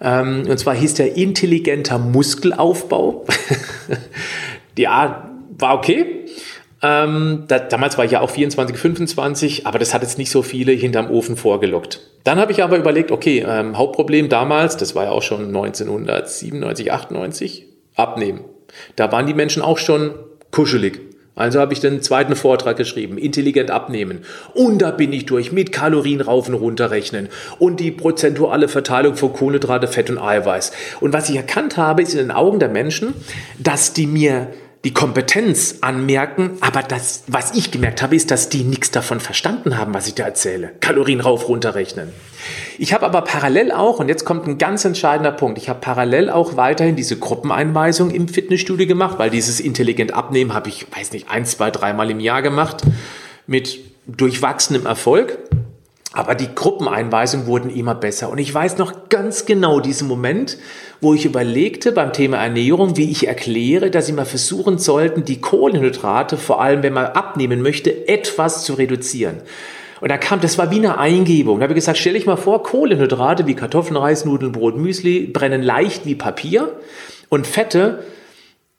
Ähm, 0.00 0.44
und 0.48 0.58
zwar 0.58 0.74
hieß 0.74 0.94
der 0.94 1.16
intelligenter 1.16 1.98
Muskelaufbau. 1.98 3.24
ja, 4.78 5.30
war 5.58 5.74
okay. 5.74 6.26
Ähm, 6.82 7.44
da, 7.48 7.58
damals 7.58 7.96
war 7.96 8.04
ich 8.04 8.10
ja 8.10 8.20
auch 8.20 8.30
24, 8.30 8.76
25, 8.76 9.66
aber 9.66 9.78
das 9.78 9.94
hat 9.94 10.02
jetzt 10.02 10.18
nicht 10.18 10.30
so 10.30 10.42
viele 10.42 10.72
hinterm 10.72 11.10
Ofen 11.10 11.36
vorgelockt. 11.36 12.00
Dann 12.24 12.38
habe 12.38 12.52
ich 12.52 12.62
aber 12.62 12.76
überlegt, 12.76 13.10
okay, 13.10 13.44
ähm, 13.46 13.78
Hauptproblem 13.78 14.28
damals, 14.28 14.76
das 14.76 14.94
war 14.94 15.04
ja 15.04 15.10
auch 15.10 15.22
schon 15.22 15.46
1997, 15.46 16.92
98, 16.92 17.66
abnehmen. 17.94 18.40
Da 18.94 19.10
waren 19.10 19.26
die 19.26 19.34
Menschen 19.34 19.62
auch 19.62 19.78
schon 19.78 20.14
kuschelig. 20.50 21.00
Also 21.36 21.60
habe 21.60 21.74
ich 21.74 21.80
den 21.80 22.00
zweiten 22.00 22.34
Vortrag 22.34 22.78
geschrieben, 22.78 23.18
intelligent 23.18 23.70
abnehmen. 23.70 24.24
Und 24.54 24.80
da 24.80 24.90
bin 24.90 25.12
ich 25.12 25.26
durch 25.26 25.52
mit 25.52 25.70
Kalorien 25.70 26.22
rauf 26.22 26.48
und 26.48 26.54
und 27.58 27.78
die 27.78 27.90
prozentuale 27.90 28.68
Verteilung 28.68 29.16
von 29.16 29.34
Kohlenhydrate, 29.34 29.86
Fett 29.86 30.08
und 30.08 30.18
Eiweiß. 30.18 30.72
Und 31.00 31.12
was 31.12 31.28
ich 31.28 31.36
erkannt 31.36 31.76
habe, 31.76 32.00
ist 32.00 32.14
in 32.14 32.18
den 32.20 32.30
Augen 32.30 32.58
der 32.58 32.70
Menschen, 32.70 33.12
dass 33.58 33.92
die 33.92 34.06
mir 34.06 34.48
die 34.84 34.92
Kompetenz 34.92 35.78
anmerken, 35.80 36.58
aber 36.60 36.82
das, 36.82 37.24
was 37.26 37.54
ich 37.54 37.72
gemerkt 37.72 38.02
habe, 38.02 38.14
ist, 38.14 38.30
dass 38.30 38.48
die 38.48 38.62
nichts 38.62 38.90
davon 38.90 39.18
verstanden 39.18 39.78
haben, 39.78 39.94
was 39.94 40.06
ich 40.06 40.14
da 40.14 40.24
erzähle. 40.24 40.72
Kalorien 40.80 41.20
rauf, 41.20 41.48
runter 41.48 41.74
rechnen. 41.74 42.10
Ich 42.78 42.92
habe 42.92 43.04
aber 43.04 43.22
parallel 43.22 43.72
auch, 43.72 43.98
und 43.98 44.08
jetzt 44.08 44.24
kommt 44.24 44.46
ein 44.46 44.58
ganz 44.58 44.84
entscheidender 44.84 45.32
Punkt, 45.32 45.58
ich 45.58 45.68
habe 45.68 45.80
parallel 45.80 46.30
auch 46.30 46.56
weiterhin 46.56 46.94
diese 46.94 47.16
Gruppeneinweisung 47.16 48.10
im 48.10 48.28
Fitnessstudio 48.28 48.86
gemacht, 48.86 49.18
weil 49.18 49.30
dieses 49.30 49.58
intelligent 49.58 50.14
Abnehmen 50.14 50.54
habe 50.54 50.68
ich, 50.68 50.86
weiß 50.96 51.12
nicht, 51.12 51.30
ein, 51.30 51.44
zwei, 51.46 51.70
dreimal 51.70 52.10
im 52.10 52.20
Jahr 52.20 52.42
gemacht, 52.42 52.82
mit 53.46 53.80
durchwachsenem 54.06 54.86
Erfolg. 54.86 55.38
Aber 56.16 56.34
die 56.34 56.54
Gruppeneinweisungen 56.54 57.46
wurden 57.46 57.68
immer 57.68 57.94
besser. 57.94 58.30
Und 58.30 58.38
ich 58.38 58.52
weiß 58.52 58.78
noch 58.78 59.10
ganz 59.10 59.44
genau 59.44 59.80
diesen 59.80 60.08
Moment, 60.08 60.56
wo 61.02 61.12
ich 61.12 61.26
überlegte 61.26 61.92
beim 61.92 62.14
Thema 62.14 62.38
Ernährung, 62.38 62.96
wie 62.96 63.10
ich 63.10 63.28
erkläre, 63.28 63.90
dass 63.90 64.06
Sie 64.06 64.14
mal 64.14 64.24
versuchen 64.24 64.78
sollten, 64.78 65.26
die 65.26 65.42
Kohlenhydrate, 65.42 66.38
vor 66.38 66.62
allem 66.62 66.82
wenn 66.82 66.94
man 66.94 67.04
abnehmen 67.04 67.60
möchte, 67.60 68.08
etwas 68.08 68.64
zu 68.64 68.72
reduzieren. 68.72 69.42
Und 70.00 70.10
da 70.10 70.16
kam, 70.16 70.40
das 70.40 70.56
war 70.56 70.70
wie 70.70 70.78
eine 70.78 70.96
Eingebung. 70.96 71.58
Da 71.58 71.64
habe 71.64 71.74
ich 71.74 71.80
gesagt, 71.80 71.98
stell 71.98 72.14
dich 72.14 72.24
mal 72.24 72.36
vor, 72.36 72.62
Kohlenhydrate 72.62 73.46
wie 73.46 73.54
Kartoffeln, 73.54 73.98
Reis, 73.98 74.24
Nudeln, 74.24 74.52
Brot, 74.52 74.78
Müsli 74.78 75.26
brennen 75.26 75.62
leicht 75.62 76.06
wie 76.06 76.14
Papier 76.14 76.80
und 77.28 77.46
Fette, 77.46 78.04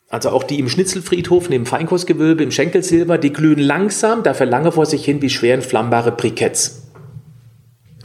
also 0.10 0.30
auch 0.30 0.44
die 0.44 0.58
im 0.58 0.70
Schnitzelfriedhof, 0.70 1.50
neben 1.50 1.68
Feinkostgewölbe, 1.68 2.42
im 2.42 2.52
Schenkelsilber, 2.52 3.20
die 3.20 3.32
glühen 3.32 3.60
langsam, 3.60 4.24
dafür 4.24 4.48
lange 4.48 4.72
vor 4.72 4.88
sich 4.88 5.06
hin 5.06 5.22
wie 5.22 5.30
schwer 5.30 5.54
entflammbare 5.54 6.14
Briketts. 6.14 6.87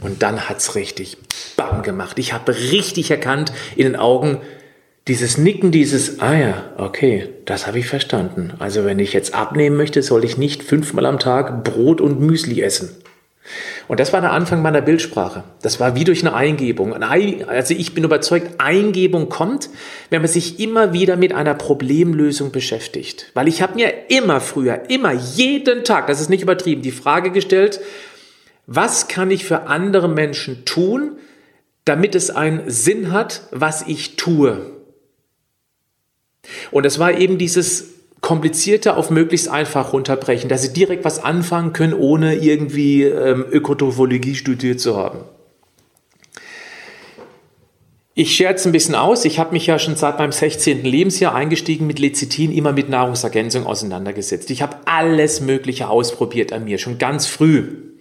Und 0.03 0.21
dann 0.21 0.49
hat's 0.49 0.75
richtig 0.75 1.17
BAM 1.55 1.81
gemacht. 1.81 2.19
Ich 2.19 2.33
habe 2.33 2.53
richtig 2.53 3.09
erkannt 3.09 3.53
in 3.75 3.83
den 3.83 3.95
Augen 3.95 4.41
dieses 5.07 5.37
Nicken, 5.37 5.71
dieses, 5.71 6.19
ah 6.19 6.33
ja, 6.33 6.63
okay, 6.77 7.29
das 7.45 7.67
habe 7.67 7.79
ich 7.79 7.87
verstanden. 7.87 8.53
Also 8.59 8.85
wenn 8.85 8.99
ich 8.99 9.13
jetzt 9.13 9.33
abnehmen 9.33 9.75
möchte, 9.75 10.01
soll 10.01 10.23
ich 10.23 10.37
nicht 10.37 10.63
fünfmal 10.63 11.05
am 11.05 11.19
Tag 11.19 11.63
Brot 11.63 11.99
und 11.99 12.21
Müsli 12.21 12.61
essen. 12.61 12.89
Und 13.89 13.99
das 13.99 14.13
war 14.13 14.21
der 14.21 14.31
Anfang 14.31 14.61
meiner 14.61 14.79
Bildsprache. 14.79 15.43
Das 15.61 15.81
war 15.81 15.95
wie 15.95 16.05
durch 16.05 16.21
eine 16.21 16.33
Eingebung. 16.33 16.93
Also 16.93 17.73
ich 17.73 17.93
bin 17.93 18.05
überzeugt, 18.05 18.61
Eingebung 18.61 19.27
kommt, 19.27 19.69
wenn 20.09 20.21
man 20.21 20.31
sich 20.31 20.61
immer 20.61 20.93
wieder 20.93 21.17
mit 21.17 21.33
einer 21.33 21.53
Problemlösung 21.53 22.51
beschäftigt. 22.51 23.29
Weil 23.33 23.49
ich 23.49 23.61
habe 23.61 23.75
mir 23.75 23.91
immer 24.07 24.39
früher, 24.39 24.89
immer 24.89 25.11
jeden 25.11 25.83
Tag, 25.83 26.07
das 26.07 26.21
ist 26.21 26.29
nicht 26.29 26.43
übertrieben, 26.43 26.81
die 26.81 26.91
Frage 26.91 27.31
gestellt, 27.31 27.81
was 28.65 29.07
kann 29.07 29.31
ich 29.31 29.45
für 29.45 29.67
andere 29.67 30.07
Menschen 30.07 30.65
tun, 30.65 31.17
damit 31.85 32.15
es 32.15 32.29
einen 32.29 32.69
Sinn 32.69 33.11
hat, 33.11 33.47
was 33.51 33.83
ich 33.87 34.15
tue? 34.15 34.71
Und 36.71 36.85
es 36.85 36.99
war 36.99 37.17
eben 37.17 37.37
dieses 37.37 37.89
komplizierte 38.21 38.95
auf 38.95 39.09
möglichst 39.09 39.49
einfach 39.49 39.91
runterbrechen, 39.91 40.47
dass 40.49 40.61
sie 40.61 40.71
direkt 40.71 41.03
was 41.03 41.21
anfangen 41.21 41.73
können, 41.73 41.93
ohne 41.93 42.35
irgendwie 42.35 43.03
ähm, 43.03 43.45
Ökotrophologie 43.51 44.35
studiert 44.35 44.79
zu 44.79 44.95
haben. 44.95 45.19
Ich 48.15 48.35
scherze 48.35 48.69
ein 48.69 48.71
bisschen 48.71 48.95
aus. 48.95 49.25
Ich 49.25 49.39
habe 49.39 49.53
mich 49.53 49.65
ja 49.65 49.79
schon 49.79 49.95
seit 49.95 50.19
meinem 50.19 50.31
16. 50.31 50.83
Lebensjahr 50.83 51.33
eingestiegen 51.35 51.87
mit 51.87 51.99
Lecithin, 51.99 52.53
immer 52.53 52.71
mit 52.71 52.87
Nahrungsergänzung 52.87 53.65
auseinandergesetzt. 53.65 54.51
Ich 54.51 54.61
habe 54.61 54.77
alles 54.85 55.41
Mögliche 55.41 55.89
ausprobiert 55.89 56.53
an 56.53 56.63
mir, 56.63 56.77
schon 56.77 56.99
ganz 56.99 57.25
früh 57.25 57.92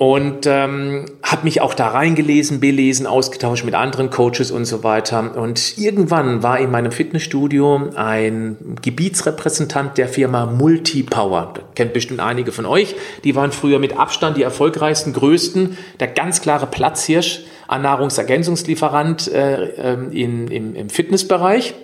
und 0.00 0.46
ähm, 0.46 1.04
habe 1.22 1.44
mich 1.44 1.60
auch 1.60 1.74
da 1.74 1.88
reingelesen, 1.88 2.58
belesen, 2.58 3.06
ausgetauscht 3.06 3.66
mit 3.66 3.74
anderen 3.74 4.08
Coaches 4.08 4.50
und 4.50 4.64
so 4.64 4.82
weiter. 4.82 5.36
Und 5.36 5.76
irgendwann 5.76 6.42
war 6.42 6.58
in 6.58 6.70
meinem 6.70 6.90
Fitnessstudio 6.90 7.90
ein 7.96 8.56
Gebietsrepräsentant 8.80 9.98
der 9.98 10.08
Firma 10.08 10.46
Multipower. 10.46 11.52
Das 11.52 11.64
kennt 11.74 11.92
bestimmt 11.92 12.20
einige 12.20 12.50
von 12.50 12.64
euch. 12.64 12.94
Die 13.24 13.36
waren 13.36 13.52
früher 13.52 13.78
mit 13.78 13.98
Abstand 13.98 14.38
die 14.38 14.42
erfolgreichsten, 14.42 15.12
größten, 15.12 15.76
der 16.00 16.08
ganz 16.08 16.40
klare 16.40 16.66
Platzhirsch 16.66 17.42
an 17.68 17.82
Nahrungsergänzungslieferant 17.82 19.28
äh, 19.28 19.64
ähm, 19.64 20.12
in, 20.12 20.48
im, 20.48 20.76
im 20.76 20.88
Fitnessbereich. 20.88 21.74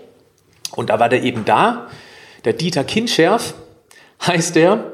Und 0.75 0.89
da 0.89 0.99
war 0.99 1.11
der 1.11 1.23
eben 1.23 1.45
da, 1.45 1.89
der 2.47 2.55
Dieter 2.55 2.85
Kinscherf 2.85 3.53
heißt 4.27 4.57
der. 4.57 4.93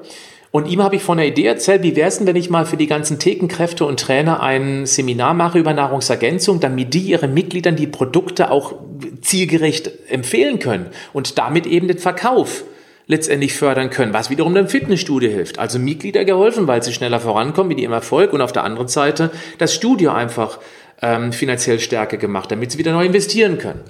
Und 0.52 0.68
ihm 0.68 0.82
habe 0.82 0.96
ich 0.96 1.02
von 1.02 1.16
der 1.16 1.26
Idee 1.26 1.46
erzählt, 1.46 1.82
wie 1.82 1.96
wäre 1.96 2.08
es 2.08 2.18
denn, 2.18 2.26
wenn 2.26 2.36
ich 2.36 2.50
mal 2.50 2.66
für 2.66 2.76
die 2.76 2.86
ganzen 2.86 3.18
Thekenkräfte 3.18 3.86
und 3.86 3.98
Trainer 3.98 4.42
ein 4.42 4.84
Seminar 4.84 5.32
mache 5.32 5.58
über 5.58 5.72
Nahrungsergänzung, 5.72 6.60
damit 6.60 6.92
die 6.92 7.00
ihren 7.00 7.32
Mitgliedern 7.32 7.74
die 7.74 7.86
Produkte 7.86 8.50
auch 8.50 8.74
zielgerecht 9.22 9.90
empfehlen 10.10 10.58
können 10.58 10.86
und 11.14 11.38
damit 11.38 11.66
eben 11.66 11.88
den 11.88 11.96
Verkauf 11.96 12.64
letztendlich 13.06 13.54
fördern 13.54 13.88
können, 13.88 14.12
was 14.12 14.28
wiederum 14.28 14.54
dem 14.54 14.68
Fitnessstudio 14.68 15.30
hilft. 15.30 15.58
Also 15.58 15.78
Mitglieder 15.78 16.26
geholfen, 16.26 16.66
weil 16.66 16.82
sie 16.82 16.92
schneller 16.92 17.18
vorankommen 17.18 17.68
mit 17.68 17.80
ihrem 17.80 17.92
Erfolg 17.94 18.34
und 18.34 18.42
auf 18.42 18.52
der 18.52 18.64
anderen 18.64 18.88
Seite 18.88 19.30
das 19.56 19.74
Studio 19.74 20.12
einfach 20.12 20.58
ähm, 21.00 21.32
finanziell 21.32 21.80
stärker 21.80 22.18
gemacht, 22.18 22.50
damit 22.50 22.72
sie 22.72 22.78
wieder 22.78 22.92
neu 22.92 23.06
investieren 23.06 23.56
können. 23.56 23.80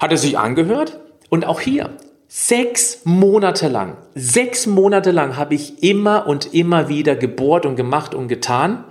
Hat 0.00 0.10
er 0.10 0.18
sich 0.18 0.38
angehört? 0.38 1.00
Und 1.30 1.46
auch 1.46 1.60
hier, 1.60 1.90
Sechs 2.36 3.02
Monate 3.04 3.68
lang, 3.68 3.96
sechs 4.16 4.66
Monate 4.66 5.12
lang 5.12 5.36
habe 5.36 5.54
ich 5.54 5.84
immer 5.84 6.26
und 6.26 6.52
immer 6.52 6.88
wieder 6.88 7.14
gebohrt 7.14 7.64
und 7.64 7.76
gemacht 7.76 8.12
und 8.12 8.26
getan, 8.26 8.82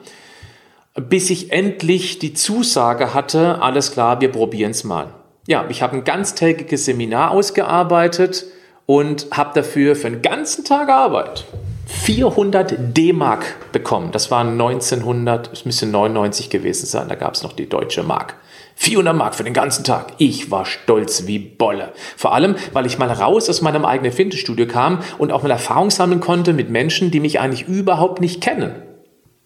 bis 0.96 1.30
ich 1.30 1.52
endlich 1.52 2.20
die 2.20 2.34
Zusage 2.34 3.14
hatte, 3.14 3.62
alles 3.62 3.92
klar, 3.92 4.22
wir 4.22 4.32
probieren 4.32 4.72
es 4.72 4.86
mal. 4.86 5.08
Ja, 5.46 5.66
ich 5.68 5.82
habe 5.82 5.98
ein 5.98 6.06
ganztägiges 6.06 6.86
Seminar 6.86 7.32
ausgearbeitet 7.32 8.46
und 8.86 9.28
habe 9.32 9.52
dafür 9.56 9.98
für 9.98 10.08
einen 10.08 10.22
ganzen 10.22 10.64
Tag 10.64 10.88
Arbeit 10.88 11.44
400 11.88 12.96
D-Mark 12.96 13.44
bekommen. 13.74 14.14
Das 14.14 14.32
war 14.32 14.46
1900, 14.46 15.52
es 15.52 15.66
müsste 15.66 15.86
99 15.86 16.50
gewesen 16.50 16.86
sein, 16.86 17.10
da 17.10 17.16
gab 17.16 17.34
es 17.34 17.44
noch 17.44 17.52
die 17.52 17.68
deutsche 17.68 18.04
Mark. 18.04 18.38
400 18.76 19.16
Mark 19.16 19.36
für 19.36 19.44
den 19.44 19.54
ganzen 19.54 19.84
Tag. 19.84 20.14
Ich 20.18 20.52
war 20.52 20.66
stolz 20.66 21.28
wie 21.28 21.40
Bolle. 21.40 21.94
Vor 22.18 22.34
allem, 22.34 22.56
weil 22.74 22.86
ich 22.86 22.98
mal 22.98 23.10
raus 23.10 23.50
aus 23.50 23.62
meinem 23.62 23.86
eigenen 23.86 24.12
Fitnessstudio 24.12 24.68
kam 24.68 25.00
und 25.18 25.32
auch 25.32 25.44
mal 25.44 25.52
Erfahrung 25.52 25.90
sammeln 25.90 26.20
konnte 26.20 26.54
mit 26.54 26.70
Menschen, 26.70 27.12
die 27.12 27.20
mich 27.20 27.40
eigentlich 27.40 27.68
überhaupt 27.68 28.22
nicht 28.22 28.42
kennen. 28.42 28.74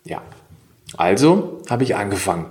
Ja, 0.06 0.22
also 0.96 1.62
habe 1.70 1.84
ich 1.84 1.96
angefangen. 1.96 2.46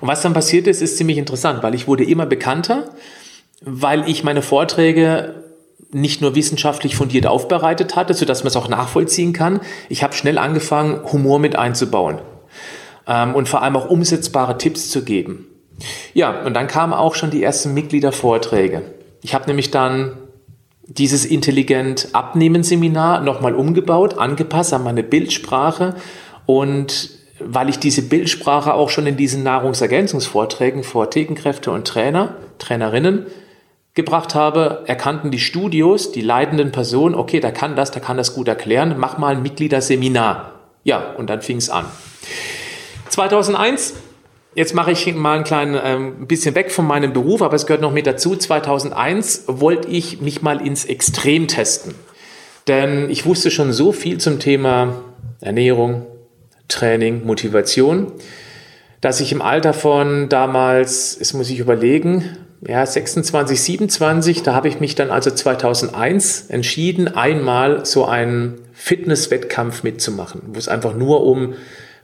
Und 0.00 0.08
was 0.08 0.22
dann 0.22 0.32
passiert 0.32 0.66
ist, 0.66 0.80
ist 0.80 0.96
ziemlich 0.96 1.18
interessant, 1.18 1.62
weil 1.62 1.74
ich 1.74 1.88
wurde 1.88 2.04
immer 2.04 2.26
bekannter, 2.26 2.90
weil 3.60 4.08
ich 4.08 4.24
meine 4.24 4.42
Vorträge 4.42 5.44
nicht 5.90 6.20
nur 6.20 6.34
wissenschaftlich 6.34 6.96
fundiert 6.96 7.26
aufbereitet 7.26 7.96
hatte, 7.96 8.14
sodass 8.14 8.44
man 8.44 8.48
es 8.48 8.56
auch 8.56 8.68
nachvollziehen 8.68 9.32
kann. 9.32 9.60
Ich 9.88 10.02
habe 10.02 10.14
schnell 10.14 10.38
angefangen, 10.38 11.02
Humor 11.12 11.38
mit 11.38 11.56
einzubauen 11.56 12.20
ähm, 13.08 13.34
und 13.34 13.48
vor 13.48 13.62
allem 13.62 13.76
auch 13.76 13.88
umsetzbare 13.88 14.58
Tipps 14.58 14.90
zu 14.90 15.04
geben. 15.04 15.46
Ja, 16.14 16.42
und 16.42 16.54
dann 16.54 16.66
kamen 16.66 16.92
auch 16.92 17.14
schon 17.14 17.30
die 17.30 17.42
ersten 17.42 17.74
Mitgliedervorträge. 17.74 18.82
Ich 19.22 19.34
habe 19.34 19.46
nämlich 19.46 19.70
dann 19.70 20.12
dieses 20.86 21.24
intelligent 21.24 22.08
Abnehmen 22.12 22.62
Seminar 22.62 23.20
nochmal 23.20 23.54
umgebaut, 23.54 24.18
angepasst 24.18 24.72
an 24.72 24.84
meine 24.84 25.02
Bildsprache 25.02 25.94
und 26.46 27.10
weil 27.40 27.68
ich 27.68 27.78
diese 27.78 28.02
Bildsprache 28.02 28.74
auch 28.74 28.90
schon 28.90 29.06
in 29.06 29.16
diesen 29.16 29.42
Nahrungsergänzungsvorträgen 29.42 30.82
vor 30.82 31.10
Thekenkräfte 31.10 31.70
und 31.70 31.86
Trainer, 31.86 32.36
Trainerinnen 32.58 33.26
gebracht 33.94 34.34
habe, 34.34 34.82
erkannten 34.86 35.30
die 35.30 35.38
Studios, 35.38 36.10
die 36.10 36.20
leitenden 36.20 36.72
Personen, 36.72 37.14
okay, 37.14 37.40
der 37.40 37.52
kann 37.52 37.76
das, 37.76 37.90
der 37.90 38.02
kann 38.02 38.16
das 38.16 38.34
gut 38.34 38.48
erklären, 38.48 38.94
mach 38.98 39.18
mal 39.18 39.36
ein 39.36 39.42
Mitgliederseminar. 39.42 40.52
Ja, 40.84 41.14
und 41.16 41.28
dann 41.30 41.42
fing 41.42 41.58
es 41.58 41.68
an. 41.68 41.84
2001, 43.18 43.94
jetzt 44.54 44.76
mache 44.76 44.92
ich 44.92 45.12
mal 45.12 45.38
ein 45.38 45.42
kleines 45.42 45.80
ähm, 45.84 46.28
bisschen 46.28 46.54
weg 46.54 46.70
von 46.70 46.86
meinem 46.86 47.12
Beruf, 47.12 47.42
aber 47.42 47.56
es 47.56 47.66
gehört 47.66 47.82
noch 47.82 47.92
mit 47.92 48.06
dazu. 48.06 48.36
2001 48.36 49.44
wollte 49.48 49.88
ich 49.88 50.20
mich 50.20 50.40
mal 50.40 50.64
ins 50.64 50.84
Extrem 50.84 51.48
testen. 51.48 51.96
Denn 52.68 53.10
ich 53.10 53.26
wusste 53.26 53.50
schon 53.50 53.72
so 53.72 53.90
viel 53.90 54.18
zum 54.18 54.38
Thema 54.38 55.02
Ernährung, 55.40 56.06
Training, 56.68 57.26
Motivation, 57.26 58.12
dass 59.00 59.18
ich 59.18 59.32
im 59.32 59.42
Alter 59.42 59.72
von 59.72 60.28
damals, 60.28 61.18
es 61.20 61.34
muss 61.34 61.50
ich 61.50 61.58
überlegen, 61.58 62.36
ja, 62.64 62.86
26, 62.86 63.60
27, 63.60 64.42
da 64.44 64.54
habe 64.54 64.68
ich 64.68 64.78
mich 64.78 64.94
dann 64.94 65.10
also 65.10 65.32
2001 65.32 66.50
entschieden, 66.50 67.08
einmal 67.08 67.84
so 67.84 68.04
einen 68.04 68.60
Fitnesswettkampf 68.74 69.82
mitzumachen, 69.82 70.42
wo 70.52 70.58
es 70.60 70.68
einfach 70.68 70.94
nur 70.94 71.24
um 71.24 71.54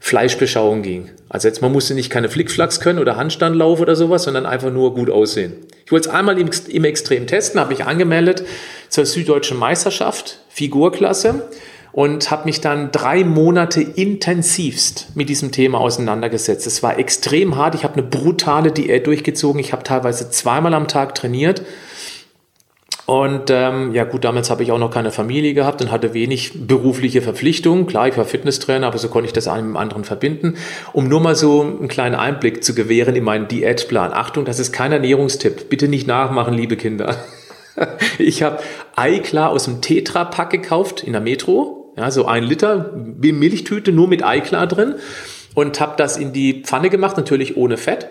Fleischbeschauung 0.05 0.83
ging. 0.83 1.09
Also 1.31 1.49
jetzt, 1.49 1.63
man 1.63 1.73
musste 1.73 1.95
nicht 1.95 2.11
keine 2.11 2.29
Flickflacks 2.29 2.79
können 2.79 2.99
oder 2.99 3.17
Handstandlauf 3.17 3.81
oder 3.81 3.97
sowas, 3.97 4.25
sondern 4.25 4.45
einfach 4.45 4.71
nur 4.71 4.95
gut 4.95 5.09
aussehen. 5.09 5.55
Ich 5.87 5.93
wollte 5.93 6.11
es 6.11 6.15
einmal 6.15 6.39
im, 6.39 6.51
im 6.69 6.85
Extrem 6.85 7.27
testen, 7.27 7.59
habe 7.59 7.73
ich 7.73 7.87
angemeldet 7.87 8.45
zur 8.91 9.07
Süddeutschen 9.07 9.57
Meisterschaft, 9.57 10.41
Figurklasse 10.51 11.49
und 11.93 12.31
habe 12.31 12.45
mich 12.45 12.61
dann 12.61 12.93
drei 12.93 13.25
Monate 13.25 13.81
intensivst 13.81 15.07
mit 15.15 15.31
diesem 15.31 15.53
Thema 15.53 15.81
auseinandergesetzt. 15.81 16.67
Es 16.67 16.83
war 16.83 16.99
extrem 16.99 17.57
hart. 17.57 17.75
Ich 17.75 17.85
habe 17.85 17.95
eine 17.95 18.03
brutale 18.03 18.73
Diät 18.73 19.07
durchgezogen. 19.07 19.59
Ich 19.59 19.73
habe 19.73 19.85
teilweise 19.85 20.29
zweimal 20.31 20.75
am 20.75 20.87
Tag 20.87 21.15
trainiert 21.15 21.63
und 23.07 23.51
ähm, 23.51 23.93
ja 23.93 24.05
gut, 24.05 24.25
damals 24.25 24.49
habe 24.49 24.63
ich 24.63 24.73
auch 24.73 24.79
noch 24.79 24.91
keine 24.91 25.11
Familie 25.11 25.53
gehabt 25.53 25.83
und 25.83 25.91
hatte 25.91 26.15
wenig 26.15 26.67
berufliche 26.67 27.21
Verpflichtungen. 27.21 27.87
Klar, 27.87 28.09
ich 28.09 28.17
war 28.17 28.25
Fitnesstrainer, 28.25 28.87
aber 28.87 28.97
so 28.97 29.09
konnte 29.09 29.27
ich 29.27 29.35
das 29.35 29.47
einem 29.47 29.73
mit 29.73 29.77
anderen 29.77 30.05
verbinden. 30.05 30.57
Um 30.95 31.09
nur 31.09 31.21
mal 31.21 31.37
so 31.37 31.61
einen 31.61 31.89
kleinen 31.89 32.15
Einblick 32.15 32.65
zu 32.65 32.75
gewähren 32.75 33.15
in 33.15 33.25
meinen 33.25 33.47
Diätplan. 33.47 34.13
Achtung, 34.13 34.47
das 34.47 34.59
ist 34.59 34.73
kein 34.73 34.91
Ernährungstipp. 34.91 35.69
Bitte 35.69 35.89
nicht 35.89 36.07
nachmachen, 36.07 36.55
liebe 36.55 36.77
Kinder. 36.77 37.17
Ich 38.19 38.45
habe 38.45 38.61
Eiklar 38.95 39.51
aus 39.51 39.65
dem 39.65 39.81
Tetra-Pack 39.81 40.51
gekauft 40.51 41.03
in 41.03 41.11
der 41.11 41.21
Metro. 41.21 41.93
Ja, 41.97 42.13
so 42.13 42.25
ein 42.25 42.45
Liter 42.45 42.93
Milchtüte 42.95 43.91
nur 43.91 44.07
mit 44.07 44.23
Eiklar 44.23 44.69
drin. 44.69 44.95
Und 45.55 45.81
habe 45.81 45.95
das 45.97 46.17
in 46.17 46.33
die 46.33 46.63
Pfanne 46.63 46.89
gemacht, 46.89 47.17
natürlich 47.17 47.57
ohne 47.57 47.77
Fett. 47.77 48.07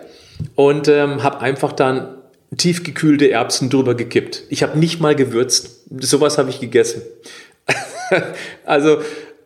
Und 0.54 0.88
ähm, 0.88 1.22
habe 1.22 1.40
einfach 1.40 1.72
dann 1.72 2.08
tiefgekühlte 2.56 3.30
Erbsen 3.30 3.70
drüber 3.70 3.94
gekippt. 3.94 4.44
Ich 4.48 4.62
habe 4.62 4.78
nicht 4.78 5.00
mal 5.00 5.14
gewürzt. 5.14 5.82
Sowas 6.00 6.38
habe 6.38 6.50
ich 6.50 6.60
gegessen. 6.60 7.02
also, 8.64 8.98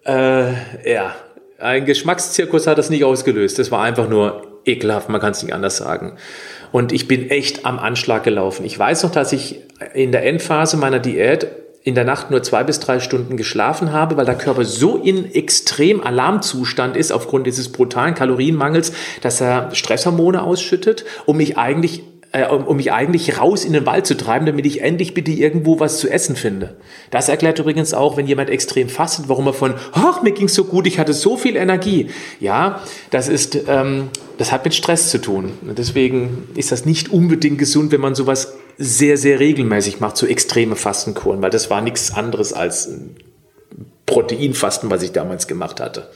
äh, 0.05 0.53
ja, 0.91 1.15
ein 1.59 1.85
Geschmackszirkus 1.85 2.67
hat 2.67 2.79
das 2.79 2.91
nicht 2.91 3.05
ausgelöst. 3.05 3.59
Das 3.59 3.71
war 3.71 3.83
einfach 3.83 4.09
nur 4.09 4.61
ekelhaft, 4.65 5.09
man 5.09 5.21
kann 5.21 5.33
es 5.33 5.43
nicht 5.43 5.53
anders 5.53 5.77
sagen. 5.77 6.17
Und 6.71 6.93
ich 6.93 7.09
bin 7.09 7.31
echt 7.31 7.65
am 7.65 7.79
Anschlag 7.79 8.25
gelaufen. 8.25 8.65
Ich 8.65 8.79
weiß 8.79 9.03
noch, 9.05 9.11
dass 9.11 9.33
ich 9.33 9.61
in 9.95 10.13
der 10.13 10.25
Endphase 10.25 10.77
meiner 10.77 10.99
Diät 10.99 11.47
in 11.85 11.95
der 11.95 12.05
Nacht 12.05 12.31
nur 12.31 12.43
zwei 12.43 12.65
bis 12.65 12.81
drei 12.81 13.01
Stunden 13.01 13.39
geschlafen 13.39 13.93
habe, 13.93 14.17
weil 14.19 14.27
der 14.27 14.35
Körper 14.37 14.65
so 14.65 14.99
in 14.99 15.33
extrem 15.33 16.03
Alarmzustand 16.03 16.97
ist 16.97 17.13
aufgrund 17.13 17.47
dieses 17.47 17.73
brutalen 17.73 18.15
Kalorienmangels, 18.15 18.93
dass 19.23 19.41
er 19.41 19.75
Stresshormone 19.75 20.43
ausschüttet, 20.43 21.07
um 21.25 21.39
mich 21.39 21.57
eigentlich 21.57 22.03
äh, 22.33 22.47
um 22.47 22.77
mich 22.77 22.93
eigentlich 22.93 23.39
raus 23.39 23.65
in 23.65 23.73
den 23.73 23.87
Wald 23.87 24.07
zu 24.07 24.17
treiben, 24.17 24.45
damit 24.45 24.67
ich 24.67 24.83
endlich 24.83 25.15
bitte 25.15 25.31
irgendwo 25.31 25.81
was 25.81 25.99
zu 25.99 26.11
essen 26.11 26.37
finde. 26.37 26.77
Das 27.11 27.29
erklärt 27.29 27.59
übrigens 27.59 27.95
auch, 27.95 28.17
wenn 28.17 28.27
jemand 28.27 28.51
extrem 28.51 28.89
fastet, 28.89 29.29
warum 29.29 29.47
er 29.47 29.55
von, 29.55 29.75
ach, 29.93 30.23
mir 30.23 30.33
ging's 30.33 30.55
so 30.55 30.65
gut, 30.65 30.87
ich 30.87 30.99
hatte 30.99 31.15
so 31.15 31.37
viel 31.37 31.57
Energie. 31.57 32.11
Ja, 32.39 32.83
das 33.11 33.29
ist, 33.29 33.59
ähm, 33.67 34.09
das 34.37 34.53
hat 34.53 34.65
mit 34.65 34.75
Stress 34.75 35.11
zu 35.11 35.19
tun. 35.19 35.53
Deswegen 35.63 36.49
ist 36.55 36.71
das 36.71 36.85
nicht 36.85 37.11
unbedingt 37.11 37.59
gesund, 37.59 37.93
wenn 37.93 38.01
man 38.01 38.15
sowas 38.15 38.55
sehr, 38.77 39.17
sehr 39.17 39.41
regelmäßig 39.41 40.01
macht, 40.01 40.17
so 40.17 40.27
extreme 40.27 40.77
Fastenkuren, 40.77 41.43
weil 41.43 41.51
das 41.51 41.71
war 41.71 41.81
nichts 41.81 42.13
anderes 42.15 42.53
als 42.53 42.91
Proteinfasten, 44.07 44.91
was 44.91 45.03
ich 45.03 45.13
damals 45.13 45.49
gemacht 45.49 45.81
hatte. 45.81 46.09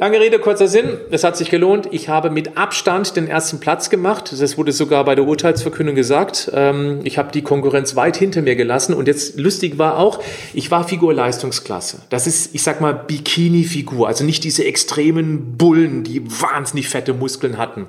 Lange 0.00 0.20
Rede, 0.20 0.38
kurzer 0.38 0.68
Sinn. 0.68 0.96
Es 1.10 1.24
hat 1.24 1.36
sich 1.36 1.50
gelohnt. 1.50 1.88
Ich 1.90 2.08
habe 2.08 2.30
mit 2.30 2.56
Abstand 2.56 3.16
den 3.16 3.26
ersten 3.26 3.58
Platz 3.58 3.90
gemacht. 3.90 4.30
Das 4.30 4.56
wurde 4.56 4.70
sogar 4.70 5.04
bei 5.04 5.16
der 5.16 5.24
Urteilsverkündung 5.24 5.96
gesagt. 5.96 6.52
Ähm, 6.54 7.00
ich 7.02 7.18
habe 7.18 7.32
die 7.32 7.42
Konkurrenz 7.42 7.96
weit 7.96 8.16
hinter 8.16 8.40
mir 8.40 8.54
gelassen. 8.54 8.94
Und 8.94 9.08
jetzt 9.08 9.40
lustig 9.40 9.76
war 9.76 9.98
auch, 9.98 10.22
ich 10.54 10.70
war 10.70 10.86
Figur-Leistungsklasse. 10.86 12.02
Das 12.10 12.28
ist, 12.28 12.54
ich 12.54 12.62
sag 12.62 12.80
mal, 12.80 12.92
Bikini-Figur. 12.92 14.06
Also 14.06 14.22
nicht 14.22 14.44
diese 14.44 14.64
extremen 14.64 15.56
Bullen, 15.58 16.04
die 16.04 16.22
wahnsinnig 16.24 16.88
fette 16.88 17.12
Muskeln 17.12 17.58
hatten. 17.58 17.88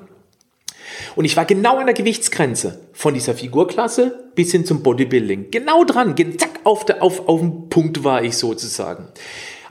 Und 1.14 1.26
ich 1.26 1.36
war 1.36 1.44
genau 1.44 1.78
an 1.78 1.86
der 1.86 1.94
Gewichtsgrenze 1.94 2.80
von 2.92 3.14
dieser 3.14 3.34
Figurklasse 3.34 4.30
bis 4.34 4.50
hin 4.50 4.64
zum 4.64 4.82
Bodybuilding. 4.82 5.52
Genau 5.52 5.84
dran, 5.84 6.16
zack, 6.38 6.60
auf, 6.64 6.84
der, 6.84 7.04
auf, 7.04 7.28
auf 7.28 7.40
dem 7.40 7.68
Punkt 7.68 8.02
war 8.02 8.24
ich 8.24 8.36
sozusagen. 8.36 9.06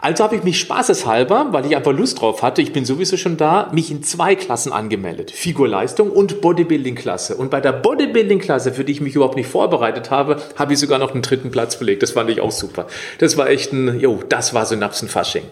Also 0.02 0.24
habe 0.24 0.38
ich 0.38 0.44
mich 0.44 0.60
spaßeshalber, 0.60 1.48
weil 1.52 1.66
ich 1.66 1.76
einfach 1.76 1.92
Lust 1.92 2.22
drauf 2.22 2.42
hatte, 2.42 2.62
ich 2.62 2.72
bin 2.72 2.86
sowieso 2.86 3.18
schon 3.18 3.36
da, 3.36 3.70
mich 3.74 3.92
in 3.92 4.02
zwei 4.02 4.36
Klassen 4.36 4.72
angemeldet. 4.72 5.32
Figurleistung 5.32 6.10
und 6.10 6.40
Bodybuilding-Klasse. 6.40 7.36
Und 7.36 7.52
bei 7.52 7.60
der 7.60 7.74
Bodybuilding-Klasse, 7.74 8.72
für 8.72 8.86
die 8.86 8.94
ich 8.94 9.02
mich 9.02 9.16
überhaupt 9.16 9.36
nicht 9.36 9.50
vorbereitet 9.50 10.10
habe, 10.10 10.38
habe 10.56 10.74
ich 10.74 10.80
sogar 10.80 11.00
noch 11.00 11.14
einen 11.14 11.22
dritten 11.22 11.52
Platz 11.52 11.78
belegt. 11.78 12.02
Das 12.02 12.12
fand 12.12 12.30
ich 12.30 12.40
auch 12.40 12.52
super. 12.52 12.88
Das 13.18 13.36
war 13.36 13.50
echt 13.50 13.74
ein, 13.74 14.00
jo, 14.00 14.22
das 14.28 14.54
war 14.54 14.66
Synapsenfasching. 14.66 15.44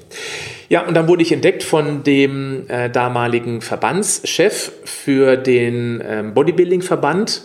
Ja, 0.69 0.87
und 0.87 0.93
dann 0.93 1.07
wurde 1.09 1.23
ich 1.23 1.31
entdeckt 1.33 1.63
von 1.63 2.03
dem 2.03 2.69
äh, 2.69 2.89
damaligen 2.89 3.61
Verbandschef 3.61 4.71
für 4.85 5.35
den 5.35 6.01
ähm, 6.07 6.33
Bodybuilding-Verband 6.33 7.41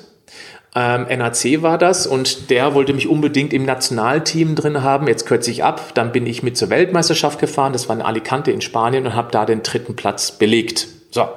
ähm, 0.74 1.06
NAC 1.18 1.60
war 1.62 1.76
das 1.76 2.06
und 2.06 2.48
der 2.48 2.74
wollte 2.74 2.94
mich 2.94 3.06
unbedingt 3.06 3.52
im 3.52 3.64
Nationalteam 3.64 4.54
drin 4.54 4.82
haben. 4.82 5.06
Jetzt 5.06 5.26
kürze 5.26 5.50
ich 5.50 5.62
ab. 5.62 5.92
Dann 5.94 6.12
bin 6.12 6.26
ich 6.26 6.42
mit 6.42 6.56
zur 6.56 6.70
Weltmeisterschaft 6.70 7.38
gefahren. 7.38 7.74
Das 7.74 7.88
war 7.88 7.96
in 7.96 8.02
Alicante 8.02 8.52
in 8.52 8.62
Spanien 8.62 9.06
und 9.06 9.14
habe 9.14 9.30
da 9.30 9.44
den 9.44 9.62
dritten 9.62 9.96
Platz 9.96 10.32
belegt. 10.32 10.88
So, 11.10 11.28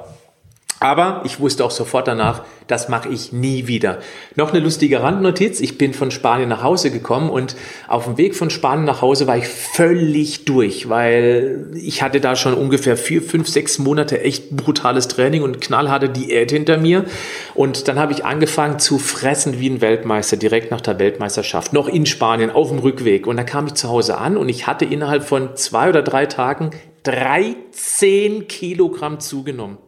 aber 0.78 1.22
ich 1.24 1.40
wusste 1.40 1.64
auch 1.64 1.70
sofort 1.70 2.06
danach, 2.06 2.42
das 2.66 2.88
mache 2.88 3.08
ich 3.08 3.32
nie 3.32 3.66
wieder. 3.66 4.00
Noch 4.34 4.50
eine 4.50 4.60
lustige 4.60 5.02
Randnotiz. 5.02 5.60
Ich 5.60 5.78
bin 5.78 5.94
von 5.94 6.10
Spanien 6.10 6.50
nach 6.50 6.62
Hause 6.62 6.90
gekommen 6.90 7.30
und 7.30 7.56
auf 7.88 8.04
dem 8.04 8.18
Weg 8.18 8.34
von 8.34 8.50
Spanien 8.50 8.84
nach 8.84 9.00
Hause 9.00 9.26
war 9.26 9.38
ich 9.38 9.46
völlig 9.46 10.44
durch, 10.44 10.88
weil 10.88 11.70
ich 11.74 12.02
hatte 12.02 12.20
da 12.20 12.36
schon 12.36 12.52
ungefähr 12.52 12.98
vier, 12.98 13.22
fünf, 13.22 13.48
sechs 13.48 13.78
Monate 13.78 14.20
echt 14.20 14.50
brutales 14.50 15.08
Training 15.08 15.42
und 15.42 15.62
knallharte 15.62 16.10
Diät 16.10 16.50
hinter 16.50 16.76
mir. 16.76 17.06
Und 17.54 17.88
dann 17.88 17.98
habe 17.98 18.12
ich 18.12 18.26
angefangen 18.26 18.78
zu 18.78 18.98
fressen 18.98 19.58
wie 19.60 19.70
ein 19.70 19.80
Weltmeister 19.80 20.36
direkt 20.36 20.70
nach 20.70 20.82
der 20.82 20.98
Weltmeisterschaft. 20.98 21.72
Noch 21.72 21.88
in 21.88 22.04
Spanien 22.04 22.50
auf 22.50 22.68
dem 22.68 22.80
Rückweg. 22.80 23.26
Und 23.26 23.38
da 23.38 23.44
kam 23.44 23.66
ich 23.66 23.74
zu 23.74 23.88
Hause 23.88 24.18
an 24.18 24.36
und 24.36 24.50
ich 24.50 24.66
hatte 24.66 24.84
innerhalb 24.84 25.24
von 25.24 25.56
zwei 25.56 25.88
oder 25.88 26.02
drei 26.02 26.26
Tagen 26.26 26.70
13 27.04 28.48
Kilogramm 28.48 29.20
zugenommen. 29.20 29.78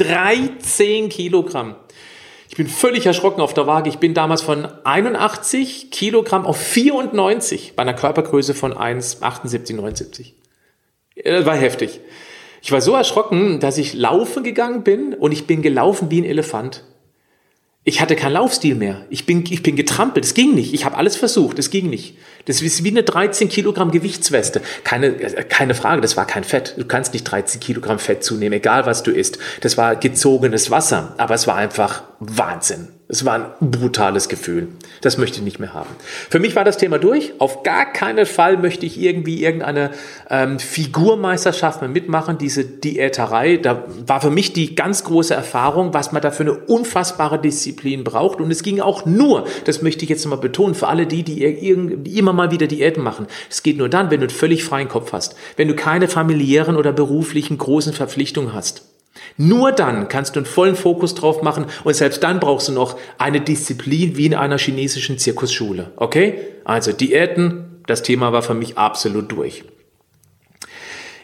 13 0.00 1.10
Kilogramm. 1.10 1.76
Ich 2.48 2.56
bin 2.56 2.66
völlig 2.66 3.06
erschrocken 3.06 3.40
auf 3.40 3.54
der 3.54 3.66
Waage. 3.66 3.88
Ich 3.88 3.98
bin 3.98 4.14
damals 4.14 4.42
von 4.42 4.66
81 4.84 5.90
Kilogramm 5.90 6.46
auf 6.46 6.56
94 6.56 7.74
bei 7.76 7.82
einer 7.82 7.94
Körpergröße 7.94 8.54
von 8.54 8.72
1,78, 8.72 9.74
79. 9.74 10.34
Das 11.22 11.46
war 11.46 11.54
heftig. 11.54 12.00
Ich 12.62 12.72
war 12.72 12.80
so 12.80 12.94
erschrocken, 12.94 13.60
dass 13.60 13.78
ich 13.78 13.94
laufen 13.94 14.42
gegangen 14.42 14.82
bin 14.82 15.14
und 15.14 15.32
ich 15.32 15.46
bin 15.46 15.62
gelaufen 15.62 16.10
wie 16.10 16.20
ein 16.20 16.24
Elefant. 16.24 16.84
Ich 17.82 18.02
hatte 18.02 18.14
keinen 18.14 18.34
Laufstil 18.34 18.74
mehr. 18.74 19.06
Ich 19.08 19.24
bin, 19.24 19.42
ich 19.48 19.62
bin 19.62 19.74
getrampelt. 19.74 20.24
Es 20.24 20.34
ging 20.34 20.54
nicht. 20.54 20.74
Ich 20.74 20.84
habe 20.84 20.98
alles 20.98 21.16
versucht. 21.16 21.58
Es 21.58 21.70
ging 21.70 21.88
nicht. 21.88 22.18
Das 22.44 22.60
ist 22.60 22.84
wie 22.84 22.90
eine 22.90 23.04
13 23.04 23.48
Kilogramm 23.48 23.90
Gewichtsweste. 23.90 24.60
Keine, 24.84 25.12
keine 25.14 25.74
Frage, 25.74 26.02
das 26.02 26.16
war 26.16 26.26
kein 26.26 26.44
Fett. 26.44 26.74
Du 26.76 26.84
kannst 26.84 27.14
nicht 27.14 27.24
13 27.24 27.58
Kilogramm 27.58 27.98
Fett 27.98 28.22
zunehmen, 28.22 28.52
egal 28.52 28.84
was 28.84 29.02
du 29.02 29.10
isst. 29.10 29.38
Das 29.62 29.78
war 29.78 29.96
gezogenes 29.96 30.70
Wasser. 30.70 31.14
Aber 31.16 31.34
es 31.34 31.46
war 31.46 31.56
einfach 31.56 32.02
Wahnsinn. 32.18 32.88
Es 33.10 33.24
war 33.24 33.34
ein 33.34 33.70
brutales 33.72 34.28
Gefühl. 34.28 34.68
Das 35.00 35.18
möchte 35.18 35.38
ich 35.38 35.42
nicht 35.42 35.58
mehr 35.58 35.74
haben. 35.74 35.90
Für 36.28 36.38
mich 36.38 36.54
war 36.54 36.64
das 36.64 36.78
Thema 36.78 37.00
durch. 37.00 37.32
Auf 37.38 37.64
gar 37.64 37.92
keinen 37.92 38.24
Fall 38.24 38.56
möchte 38.56 38.86
ich 38.86 39.00
irgendwie 39.00 39.42
irgendeine 39.42 39.90
ähm, 40.30 40.60
Figurmeisterschaft 40.60 41.80
mehr 41.80 41.90
mitmachen, 41.90 42.38
diese 42.38 42.64
Diäterei. 42.64 43.56
Da 43.56 43.84
war 44.06 44.20
für 44.20 44.30
mich 44.30 44.52
die 44.52 44.76
ganz 44.76 45.02
große 45.02 45.34
Erfahrung, 45.34 45.92
was 45.92 46.12
man 46.12 46.22
da 46.22 46.30
für 46.30 46.44
eine 46.44 46.54
unfassbare 46.54 47.40
Disziplin 47.40 48.04
braucht. 48.04 48.40
Und 48.40 48.48
es 48.52 48.62
ging 48.62 48.80
auch 48.80 49.04
nur, 49.06 49.44
das 49.64 49.82
möchte 49.82 50.04
ich 50.04 50.08
jetzt 50.08 50.24
nochmal 50.24 50.38
betonen, 50.38 50.76
für 50.76 50.86
alle 50.86 51.08
die, 51.08 51.24
die, 51.24 51.96
die 51.96 52.18
immer 52.18 52.32
mal 52.32 52.52
wieder 52.52 52.68
Diäten 52.68 53.02
machen. 53.02 53.26
Es 53.50 53.64
geht 53.64 53.76
nur 53.76 53.88
dann, 53.88 54.12
wenn 54.12 54.20
du 54.20 54.26
einen 54.26 54.30
völlig 54.30 54.62
freien 54.62 54.88
Kopf 54.88 55.12
hast. 55.12 55.34
Wenn 55.56 55.66
du 55.66 55.74
keine 55.74 56.06
familiären 56.06 56.76
oder 56.76 56.92
beruflichen 56.92 57.58
großen 57.58 57.92
Verpflichtungen 57.92 58.52
hast. 58.52 58.84
Nur 59.36 59.72
dann 59.72 60.08
kannst 60.08 60.36
du 60.36 60.40
einen 60.40 60.46
vollen 60.46 60.76
Fokus 60.76 61.14
drauf 61.14 61.42
machen 61.42 61.66
und 61.84 61.94
selbst 61.94 62.22
dann 62.22 62.40
brauchst 62.40 62.68
du 62.68 62.72
noch 62.72 62.98
eine 63.18 63.40
Disziplin 63.40 64.16
wie 64.16 64.26
in 64.26 64.34
einer 64.34 64.58
chinesischen 64.58 65.18
Zirkusschule. 65.18 65.92
Okay? 65.96 66.38
Also 66.64 66.92
Diäten, 66.92 67.82
das 67.86 68.02
Thema 68.02 68.32
war 68.32 68.42
für 68.42 68.54
mich 68.54 68.78
absolut 68.78 69.32
durch. 69.32 69.64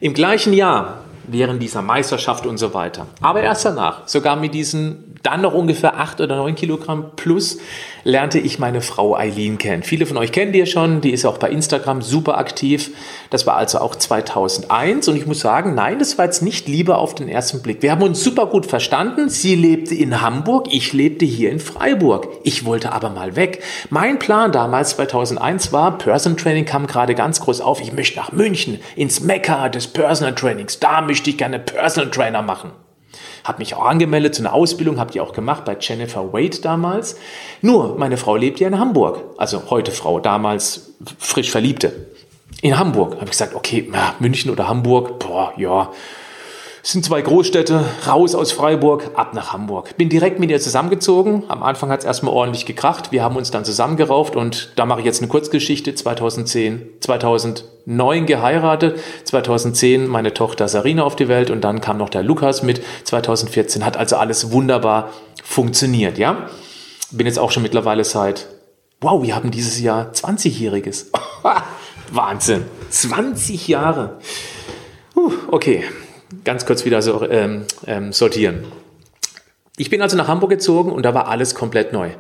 Im 0.01 0.14
gleichen 0.14 0.53
Jahr, 0.53 1.05
während 1.26 1.62
dieser 1.62 1.82
Meisterschaft 1.82 2.47
und 2.47 2.59
so 2.59 2.74
weiter, 2.74 3.07
aber 3.20 3.42
erst 3.42 3.64
danach, 3.64 4.07
sogar 4.09 4.36
mit 4.36 4.55
diesen 4.55 5.06
dann 5.27 5.43
noch 5.43 5.53
ungefähr 5.53 5.99
acht 5.99 6.20
oder 6.20 6.37
neun 6.37 6.55
Kilogramm 6.55 7.11
plus 7.16 7.59
lernte 8.05 8.39
ich 8.39 8.61
meine 8.61 8.81
Frau 8.81 9.16
Eileen 9.16 9.59
kennen. 9.59 9.83
Viele 9.83 10.07
von 10.07 10.16
euch 10.16 10.31
kennen 10.31 10.53
die 10.53 10.61
ja 10.61 10.66
schon, 10.66 11.01
die 11.01 11.11
ist 11.11 11.27
auch 11.27 11.39
bei 11.39 11.51
Instagram 11.51 12.01
super 12.01 12.39
aktiv. 12.39 12.93
Das 13.31 13.47
war 13.47 13.57
also 13.57 13.79
auch 13.81 13.97
2001 13.97 15.09
und 15.09 15.16
ich 15.16 15.27
muss 15.27 15.41
sagen, 15.41 15.74
nein, 15.74 15.99
das 15.99 16.16
war 16.16 16.27
jetzt 16.27 16.43
nicht 16.43 16.68
Liebe 16.68 16.97
auf 16.97 17.16
den 17.16 17.29
ersten 17.29 17.61
Blick. 17.62 17.83
Wir 17.83 17.91
haben 17.91 18.03
uns 18.03 18.22
super 18.22 18.47
gut 18.47 18.66
verstanden. 18.66 19.29
Sie 19.29 19.57
lebte 19.57 19.97
in 19.97 20.20
Hamburg, 20.20 20.68
ich 20.70 20.93
lebte 20.93 21.24
hier 21.24 21.51
in 21.51 21.59
Freiburg. 21.59 22.29
Ich 22.45 22.64
wollte 22.64 22.93
aber 22.93 23.11
mal 23.11 23.35
weg. 23.35 23.64
Mein 23.91 24.20
Plan 24.20 24.53
damals 24.53 24.91
2001 24.91 25.72
war, 25.72 25.99
Person 25.99 26.37
Training 26.37 26.64
kam 26.64 26.87
gerade 26.87 27.16
ganz 27.16 27.41
groß 27.41 27.61
auf. 27.61 27.81
Ich 27.81 27.93
möchte 27.93 28.16
nach 28.20 28.31
München 28.31 28.79
ins 28.95 29.20
Mekka 29.20 29.68
des 29.68 29.89
Personal 29.89 30.37
Trainings. 30.37 30.79
Da 30.79 31.01
möchte 31.01 31.31
ich 31.31 31.39
gerne 31.39 31.59
Personal 31.59 32.11
Trainer 32.12 32.43
machen. 32.43 32.70
Habe 33.47 33.59
mich 33.61 33.74
auch 33.74 33.84
angemeldet 33.84 34.34
zu 34.34 34.42
einer 34.42 34.53
Ausbildung, 34.53 34.99
habe 34.99 35.12
die 35.12 35.20
auch 35.20 35.32
gemacht 35.32 35.64
bei 35.64 35.76
Jennifer 35.78 36.32
Wade 36.32 36.61
damals. 36.61 37.16
Nur, 37.62 37.97
meine 37.97 38.16
Frau 38.16 38.34
lebt 38.34 38.59
ja 38.59 38.66
in 38.66 38.78
Hamburg. 38.80 39.22
Also 39.36 39.70
heute 39.70 39.92
Frau, 39.92 40.18
damals 40.18 40.94
frisch 41.18 41.51
Verliebte. 41.51 42.09
In 42.61 42.76
Hamburg. 42.76 43.14
Habe 43.14 43.26
ich 43.26 43.30
gesagt, 43.30 43.55
okay, 43.55 43.88
ja, 43.92 44.14
München 44.18 44.51
oder 44.51 44.66
Hamburg, 44.66 45.20
boah, 45.20 45.53
ja, 45.57 45.92
es 46.87 46.93
sind 46.93 47.05
zwei 47.05 47.20
Großstädte, 47.20 47.84
raus 48.07 48.37
aus 48.37 48.53
Freiburg, 48.53 49.11
ab 49.16 49.34
nach 49.34 49.53
Hamburg. 49.53 49.97
Bin 49.97 50.09
direkt 50.09 50.39
mit 50.39 50.53
ihr 50.53 50.61
zusammengezogen. 50.61 51.43
Am 51.49 51.64
Anfang 51.64 51.91
hat 51.91 51.99
es 51.99 52.05
erstmal 52.05 52.32
ordentlich 52.32 52.64
gekracht. 52.64 53.11
Wir 53.11 53.24
haben 53.24 53.34
uns 53.34 53.51
dann 53.51 53.64
zusammengerauft 53.64 54.37
und 54.37 54.70
da 54.76 54.87
mache 54.87 55.01
ich 55.01 55.05
jetzt 55.05 55.20
eine 55.20 55.26
Kurzgeschichte. 55.26 55.97
2010, 55.97 56.82
2009 57.01 58.26
geheiratet, 58.26 59.01
2010 59.24 60.07
meine 60.07 60.32
Tochter 60.32 60.68
Sarina 60.68 61.03
auf 61.03 61.16
die 61.16 61.26
Welt 61.26 61.51
und 61.51 61.62
dann 61.62 61.80
kam 61.80 61.99
noch 61.99 62.09
der 62.09 62.22
Lukas 62.22 62.62
mit. 62.62 62.80
2014 63.03 63.84
hat 63.84 63.97
also 63.97 64.14
alles 64.14 64.53
wunderbar 64.53 65.11
funktioniert, 65.43 66.18
ja? 66.18 66.49
Bin 67.11 67.26
jetzt 67.26 67.41
auch 67.41 67.51
schon 67.51 67.64
mittlerweile 67.64 68.05
seit, 68.05 68.47
wow, 69.01 69.20
wir 69.24 69.34
haben 69.34 69.51
dieses 69.51 69.80
Jahr 69.80 70.12
20-Jähriges. 70.12 71.07
Wahnsinn. 72.12 72.64
20 72.91 73.66
Jahre. 73.66 74.20
Okay, 75.51 75.82
ganz 76.45 76.66
kurz 76.66 76.85
wieder 76.85 77.03
so, 77.03 77.29
ähm, 77.29 77.64
ähm, 77.87 78.12
sortieren. 78.12 78.64
Ich 79.77 79.91
bin 79.91 80.03
also 80.03 80.16
nach 80.16 80.29
Hamburg 80.29 80.51
gezogen 80.51 80.91
und 80.91 81.03
da 81.05 81.14
war 81.14 81.29
alles 81.29 81.55
komplett 81.55 81.93
neu. 81.93 82.11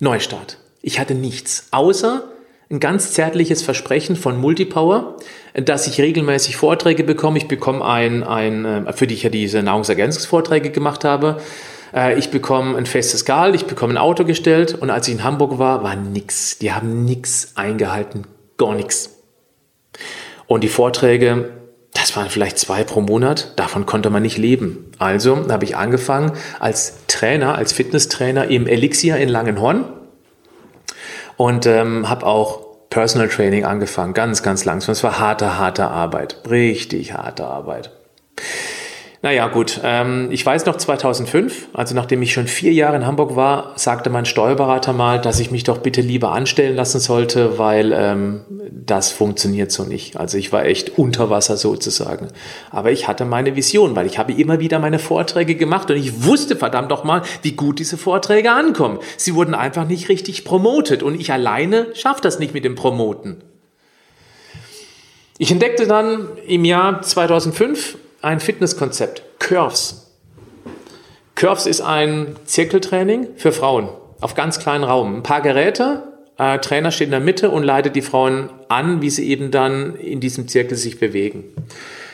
Neustart. 0.00 0.58
Ich 0.82 0.98
hatte 0.98 1.14
nichts, 1.14 1.68
außer 1.70 2.24
ein 2.70 2.78
ganz 2.78 3.12
zärtliches 3.12 3.62
Versprechen 3.62 4.14
von 4.14 4.38
Multipower, 4.38 5.16
dass 5.54 5.86
ich 5.88 6.00
regelmäßig 6.00 6.56
Vorträge 6.56 7.02
bekomme. 7.02 7.38
Ich 7.38 7.48
bekomme 7.48 7.84
ein, 7.84 8.22
ein 8.22 8.64
äh, 8.64 8.92
für 8.92 9.06
die 9.06 9.14
ich 9.14 9.24
ja 9.24 9.30
diese 9.30 9.62
Nahrungsergänzungsvorträge 9.62 10.70
gemacht 10.70 11.04
habe. 11.04 11.40
Äh, 11.92 12.18
ich 12.18 12.30
bekomme 12.30 12.78
ein 12.78 12.86
festes 12.86 13.24
Gehalt, 13.24 13.56
ich 13.56 13.66
bekomme 13.66 13.94
ein 13.94 13.98
Auto 13.98 14.24
gestellt 14.24 14.74
und 14.80 14.90
als 14.90 15.08
ich 15.08 15.14
in 15.14 15.24
Hamburg 15.24 15.58
war, 15.58 15.82
war 15.82 15.96
nichts. 15.96 16.58
Die 16.58 16.72
haben 16.72 17.04
nichts 17.04 17.52
eingehalten, 17.56 18.26
gar 18.56 18.74
nichts. 18.74 19.18
Und 20.46 20.62
die 20.62 20.68
Vorträge, 20.68 21.50
das 22.10 22.16
waren 22.16 22.28
vielleicht 22.28 22.58
zwei 22.58 22.82
pro 22.82 23.00
Monat, 23.00 23.52
davon 23.54 23.86
konnte 23.86 24.10
man 24.10 24.22
nicht 24.22 24.36
leben. 24.36 24.90
Also 24.98 25.48
habe 25.48 25.64
ich 25.64 25.76
angefangen 25.76 26.32
als 26.58 27.06
Trainer, 27.06 27.54
als 27.54 27.72
Fitnesstrainer 27.72 28.48
im 28.48 28.66
Elixir 28.66 29.16
in 29.18 29.28
Langenhorn 29.28 29.84
und 31.36 31.66
ähm, 31.66 32.08
habe 32.08 32.26
auch 32.26 32.88
Personal 32.90 33.28
Training 33.28 33.64
angefangen, 33.64 34.12
ganz, 34.12 34.42
ganz 34.42 34.64
langsam. 34.64 34.90
Es 34.90 35.04
war 35.04 35.20
harte, 35.20 35.56
harte 35.56 35.86
Arbeit, 35.86 36.38
richtig 36.50 37.12
harte 37.12 37.44
Arbeit. 37.44 37.92
Naja, 39.22 39.48
gut. 39.48 39.80
Ähm, 39.84 40.28
ich 40.30 40.46
weiß 40.46 40.64
noch 40.64 40.76
2005, 40.76 41.68
also 41.74 41.94
nachdem 41.94 42.22
ich 42.22 42.32
schon 42.32 42.46
vier 42.46 42.72
Jahre 42.72 42.96
in 42.96 43.04
Hamburg 43.04 43.36
war, 43.36 43.74
sagte 43.76 44.08
mein 44.08 44.24
Steuerberater 44.24 44.94
mal, 44.94 45.20
dass 45.20 45.40
ich 45.40 45.50
mich 45.50 45.62
doch 45.62 45.76
bitte 45.78 46.00
lieber 46.00 46.32
anstellen 46.32 46.74
lassen 46.74 47.00
sollte, 47.00 47.58
weil 47.58 47.92
ähm, 47.92 48.40
das 48.70 49.12
funktioniert 49.12 49.72
so 49.72 49.84
nicht. 49.84 50.16
Also 50.16 50.38
ich 50.38 50.52
war 50.52 50.64
echt 50.64 50.96
unter 50.98 51.28
Wasser 51.28 51.58
sozusagen. 51.58 52.28
Aber 52.70 52.92
ich 52.92 53.08
hatte 53.08 53.26
meine 53.26 53.56
Vision, 53.56 53.94
weil 53.94 54.06
ich 54.06 54.18
habe 54.18 54.32
immer 54.32 54.58
wieder 54.58 54.78
meine 54.78 54.98
Vorträge 54.98 55.54
gemacht 55.54 55.90
und 55.90 55.98
ich 55.98 56.24
wusste 56.24 56.56
verdammt 56.56 56.90
doch 56.90 57.04
mal, 57.04 57.20
wie 57.42 57.52
gut 57.52 57.78
diese 57.78 57.98
Vorträge 57.98 58.52
ankommen. 58.52 59.00
Sie 59.18 59.34
wurden 59.34 59.54
einfach 59.54 59.86
nicht 59.86 60.08
richtig 60.08 60.46
promotet 60.46 61.02
und 61.02 61.20
ich 61.20 61.30
alleine 61.30 61.88
schaffe 61.94 62.22
das 62.22 62.38
nicht 62.38 62.54
mit 62.54 62.64
dem 62.64 62.74
Promoten. 62.74 63.42
Ich 65.36 65.52
entdeckte 65.52 65.86
dann 65.86 66.26
im 66.46 66.64
Jahr 66.64 67.02
2005 67.02 67.98
ein 68.22 68.40
Fitnesskonzept, 68.40 69.22
Curves. 69.38 70.06
Curves 71.34 71.66
ist 71.66 71.80
ein 71.80 72.36
Zirkeltraining 72.44 73.28
für 73.36 73.52
Frauen 73.52 73.88
auf 74.20 74.34
ganz 74.34 74.58
kleinen 74.58 74.84
Raum. 74.84 75.16
Ein 75.16 75.22
paar 75.22 75.40
Geräte, 75.40 76.02
äh, 76.38 76.58
Trainer 76.58 76.90
steht 76.90 77.06
in 77.06 77.12
der 77.12 77.20
Mitte 77.20 77.50
und 77.50 77.62
leitet 77.62 77.96
die 77.96 78.02
Frauen 78.02 78.50
an, 78.68 79.00
wie 79.00 79.10
sie 79.10 79.28
eben 79.28 79.50
dann 79.50 79.96
in 79.96 80.20
diesem 80.20 80.48
Zirkel 80.48 80.76
sich 80.76 81.00
bewegen. 81.00 81.44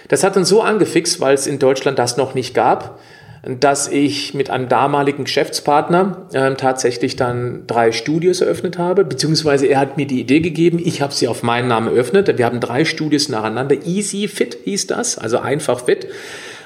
Das 0.09 0.23
hat 0.23 0.37
uns 0.37 0.49
so 0.49 0.63
angefixt, 0.63 1.21
weil 1.21 1.35
es 1.35 1.49
in 1.49 1.59
Deutschland 1.59 1.99
das 1.99 2.17
noch 2.17 2.35
nicht 2.35 2.55
gab, 2.55 3.01
dass 3.47 3.87
ich 3.87 4.35
mit 4.35 4.51
einem 4.51 4.69
damaligen 4.69 5.25
Geschäftspartner 5.25 6.27
äh, 6.33 6.55
tatsächlich 6.57 7.15
dann 7.15 7.65
drei 7.69 7.93
Studios 7.93 8.41
eröffnet 8.41 8.77
habe, 8.77 9.05
beziehungsweise 9.05 9.67
er 9.67 9.79
hat 9.79 9.97
mir 9.97 10.07
die 10.07 10.21
Idee 10.21 10.41
gegeben, 10.41 10.81
ich 10.85 11.01
habe 11.01 11.15
sie 11.15 11.29
auf 11.29 11.45
meinen 11.45 11.69
Namen 11.69 11.87
eröffnet. 11.89 12.37
Wir 12.39 12.45
haben 12.45 12.59
drei 12.59 12.85
Studios 12.85 13.29
nacheinander. 13.29 13.87
Easy 13.87 14.27
Fit 14.27 14.59
hieß 14.65 14.89
das, 14.89 15.17
also 15.17 15.39
einfach 15.39 15.85
fit. 15.85 16.09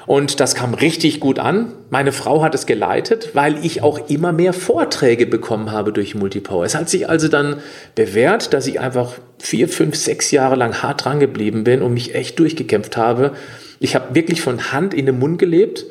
Und 0.07 0.39
das 0.39 0.55
kam 0.55 0.73
richtig 0.73 1.19
gut 1.19 1.37
an. 1.37 1.73
Meine 1.91 2.11
Frau 2.11 2.41
hat 2.41 2.55
es 2.55 2.65
geleitet, 2.65 3.29
weil 3.33 3.63
ich 3.63 3.83
auch 3.83 4.09
immer 4.09 4.31
mehr 4.31 4.51
Vorträge 4.51 5.27
bekommen 5.27 5.71
habe 5.71 5.93
durch 5.93 6.15
Multipower. 6.15 6.65
Es 6.65 6.73
hat 6.73 6.89
sich 6.89 7.07
also 7.07 7.27
dann 7.27 7.57
bewährt, 7.93 8.53
dass 8.53 8.65
ich 8.65 8.79
einfach 8.79 9.13
vier, 9.37 9.69
fünf, 9.69 9.95
sechs 9.95 10.31
Jahre 10.31 10.55
lang 10.55 10.81
hart 10.81 11.05
dran 11.05 11.19
geblieben 11.19 11.63
bin 11.63 11.83
und 11.83 11.93
mich 11.93 12.15
echt 12.15 12.39
durchgekämpft 12.39 12.97
habe. 12.97 13.33
Ich 13.79 13.93
habe 13.93 14.15
wirklich 14.15 14.41
von 14.41 14.71
Hand 14.71 14.95
in 14.95 15.05
den 15.05 15.19
Mund 15.19 15.37
gelebt 15.37 15.85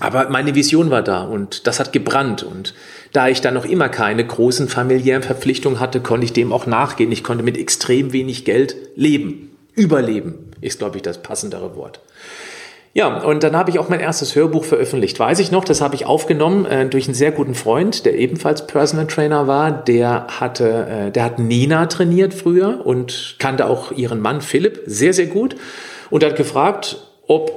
aber 0.00 0.28
meine 0.28 0.54
Vision 0.54 0.90
war 0.90 1.02
da 1.02 1.22
und 1.22 1.66
das 1.66 1.78
hat 1.78 1.92
gebrannt. 1.92 2.42
Und 2.42 2.74
da 3.12 3.28
ich 3.28 3.40
dann 3.40 3.54
noch 3.54 3.64
immer 3.64 3.88
keine 3.88 4.26
großen 4.26 4.68
familiären 4.68 5.22
Verpflichtungen 5.22 5.80
hatte, 5.80 6.00
konnte 6.00 6.24
ich 6.24 6.32
dem 6.32 6.52
auch 6.52 6.66
nachgehen. 6.66 7.12
Ich 7.12 7.22
konnte 7.22 7.44
mit 7.44 7.56
extrem 7.56 8.12
wenig 8.12 8.44
Geld 8.44 8.76
leben. 8.96 9.56
Überleben 9.74 10.50
ist, 10.60 10.78
glaube 10.78 10.96
ich, 10.96 11.02
das 11.02 11.22
passendere 11.22 11.76
Wort. 11.76 12.00
Ja, 12.96 13.24
und 13.24 13.42
dann 13.42 13.56
habe 13.56 13.70
ich 13.70 13.80
auch 13.80 13.88
mein 13.88 13.98
erstes 13.98 14.36
Hörbuch 14.36 14.64
veröffentlicht. 14.64 15.18
Weiß 15.18 15.40
ich 15.40 15.50
noch, 15.50 15.64
das 15.64 15.80
habe 15.80 15.96
ich 15.96 16.06
aufgenommen 16.06 16.64
äh, 16.64 16.86
durch 16.86 17.06
einen 17.06 17.14
sehr 17.14 17.32
guten 17.32 17.56
Freund, 17.56 18.06
der 18.06 18.14
ebenfalls 18.14 18.68
Personal 18.68 19.08
Trainer 19.08 19.48
war. 19.48 19.72
Der 19.72 20.28
hatte, 20.28 20.86
äh, 20.88 21.10
der 21.10 21.24
hat 21.24 21.40
Nina 21.40 21.86
trainiert 21.86 22.34
früher 22.34 22.86
und 22.86 23.34
kannte 23.40 23.66
auch 23.66 23.90
ihren 23.90 24.20
Mann 24.20 24.40
Philipp 24.40 24.82
sehr, 24.86 25.12
sehr 25.12 25.26
gut 25.26 25.56
und 26.10 26.22
hat 26.22 26.36
gefragt, 26.36 26.98
ob 27.26 27.50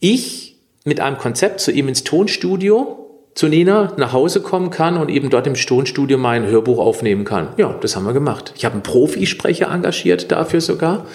ich 0.00 0.53
mit 0.84 1.00
einem 1.00 1.18
Konzept 1.18 1.60
zu 1.60 1.72
ihm 1.72 1.88
ins 1.88 2.04
Tonstudio 2.04 3.00
zu 3.34 3.48
Nina 3.48 3.92
nach 3.96 4.12
Hause 4.12 4.40
kommen 4.42 4.70
kann 4.70 4.96
und 4.96 5.08
eben 5.08 5.28
dort 5.28 5.46
im 5.46 5.54
Tonstudio 5.54 6.18
mein 6.18 6.46
Hörbuch 6.46 6.78
aufnehmen 6.78 7.24
kann. 7.24 7.48
Ja, 7.56 7.72
das 7.80 7.96
haben 7.96 8.04
wir 8.04 8.12
gemacht. 8.12 8.52
Ich 8.56 8.64
habe 8.64 8.74
einen 8.74 8.82
Profisprecher 8.82 9.72
engagiert 9.72 10.30
dafür 10.30 10.60
sogar 10.60 11.06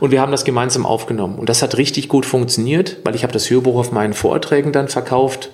und 0.00 0.10
wir 0.10 0.20
haben 0.20 0.32
das 0.32 0.44
gemeinsam 0.44 0.84
aufgenommen. 0.84 1.38
Und 1.38 1.48
das 1.48 1.62
hat 1.62 1.76
richtig 1.76 2.08
gut 2.08 2.26
funktioniert, 2.26 2.96
weil 3.04 3.14
ich 3.14 3.22
habe 3.22 3.32
das 3.32 3.48
Hörbuch 3.50 3.78
auf 3.78 3.92
meinen 3.92 4.14
Vorträgen 4.14 4.72
dann 4.72 4.88
verkauft, 4.88 5.50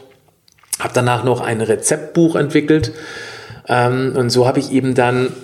habe 0.79 0.95
danach 0.95 1.23
noch 1.23 1.41
ein 1.41 1.61
Rezeptbuch 1.61 2.37
entwickelt 2.37 2.93
ähm, 3.69 4.15
und 4.17 4.31
so 4.31 4.47
habe 4.47 4.59
ich 4.59 4.73
eben 4.73 4.95
dann 4.95 5.35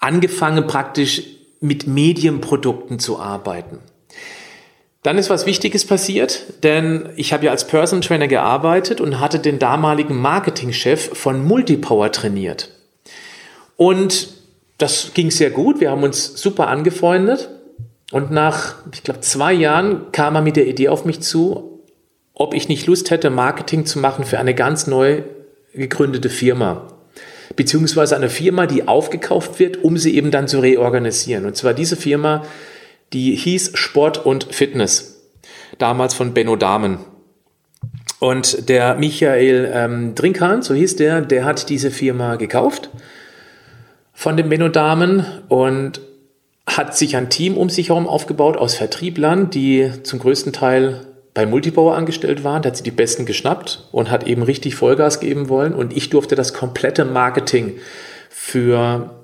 angefangen 0.00 0.66
praktisch 0.66 1.22
mit 1.60 1.86
Medienprodukten 1.86 2.98
zu 2.98 3.20
arbeiten. 3.20 3.78
Dann 5.02 5.18
ist 5.18 5.30
was 5.30 5.46
Wichtiges 5.46 5.84
passiert, 5.84 6.44
denn 6.62 7.08
ich 7.16 7.32
habe 7.32 7.46
ja 7.46 7.50
als 7.50 7.66
Person 7.66 8.02
Trainer 8.02 8.28
gearbeitet 8.28 9.00
und 9.00 9.18
hatte 9.18 9.40
den 9.40 9.58
damaligen 9.58 10.16
Marketingchef 10.16 11.10
von 11.18 11.44
Multipower 11.44 12.12
trainiert. 12.12 12.70
Und 13.76 14.28
das 14.78 15.10
ging 15.14 15.32
sehr 15.32 15.50
gut, 15.50 15.80
wir 15.80 15.90
haben 15.90 16.04
uns 16.04 16.40
super 16.40 16.68
angefreundet. 16.68 17.50
Und 18.12 18.30
nach, 18.30 18.76
ich 18.92 19.02
glaube, 19.02 19.20
zwei 19.20 19.52
Jahren 19.52 20.12
kam 20.12 20.36
er 20.36 20.42
mit 20.42 20.56
der 20.56 20.66
Idee 20.66 20.88
auf 20.88 21.04
mich 21.04 21.20
zu, 21.20 21.80
ob 22.34 22.54
ich 22.54 22.68
nicht 22.68 22.86
Lust 22.86 23.10
hätte, 23.10 23.30
Marketing 23.30 23.86
zu 23.86 23.98
machen 23.98 24.24
für 24.24 24.38
eine 24.38 24.54
ganz 24.54 24.86
neu 24.86 25.22
gegründete 25.74 26.30
Firma. 26.30 26.88
Beziehungsweise 27.56 28.14
eine 28.14 28.28
Firma, 28.28 28.66
die 28.66 28.86
aufgekauft 28.86 29.58
wird, 29.58 29.82
um 29.82 29.96
sie 29.96 30.14
eben 30.14 30.30
dann 30.30 30.46
zu 30.46 30.60
reorganisieren. 30.60 31.44
Und 31.44 31.56
zwar 31.56 31.74
diese 31.74 31.96
Firma 31.96 32.44
die 33.12 33.34
hieß 33.34 33.72
Sport 33.74 34.24
und 34.24 34.54
Fitness. 34.54 35.30
Damals 35.78 36.14
von 36.14 36.34
Benno 36.34 36.56
Damen. 36.56 36.98
Und 38.18 38.68
der 38.68 38.94
Michael 38.94 39.70
ähm, 39.74 40.14
Drinkhahn, 40.14 40.62
so 40.62 40.74
hieß 40.74 40.96
der, 40.96 41.22
der 41.22 41.44
hat 41.44 41.68
diese 41.68 41.90
Firma 41.90 42.36
gekauft 42.36 42.90
von 44.12 44.36
den 44.36 44.48
Benno 44.48 44.68
Damen 44.68 45.26
und 45.48 46.00
hat 46.66 46.96
sich 46.96 47.16
ein 47.16 47.28
Team 47.28 47.56
um 47.56 47.68
sich 47.68 47.88
herum 47.88 48.06
aufgebaut 48.06 48.56
aus 48.56 48.76
Vertrieblern, 48.76 49.50
die 49.50 49.90
zum 50.04 50.20
größten 50.20 50.52
Teil 50.52 51.06
bei 51.34 51.46
Multibauer 51.46 51.96
angestellt 51.96 52.44
waren, 52.44 52.62
da 52.62 52.68
hat 52.68 52.76
sie 52.76 52.82
die 52.82 52.90
Besten 52.90 53.24
geschnappt 53.24 53.88
und 53.90 54.10
hat 54.10 54.26
eben 54.26 54.42
richtig 54.42 54.74
Vollgas 54.74 55.18
geben 55.18 55.48
wollen. 55.48 55.74
Und 55.74 55.96
ich 55.96 56.10
durfte 56.10 56.34
das 56.34 56.52
komplette 56.52 57.04
Marketing 57.04 57.78
für 58.28 59.21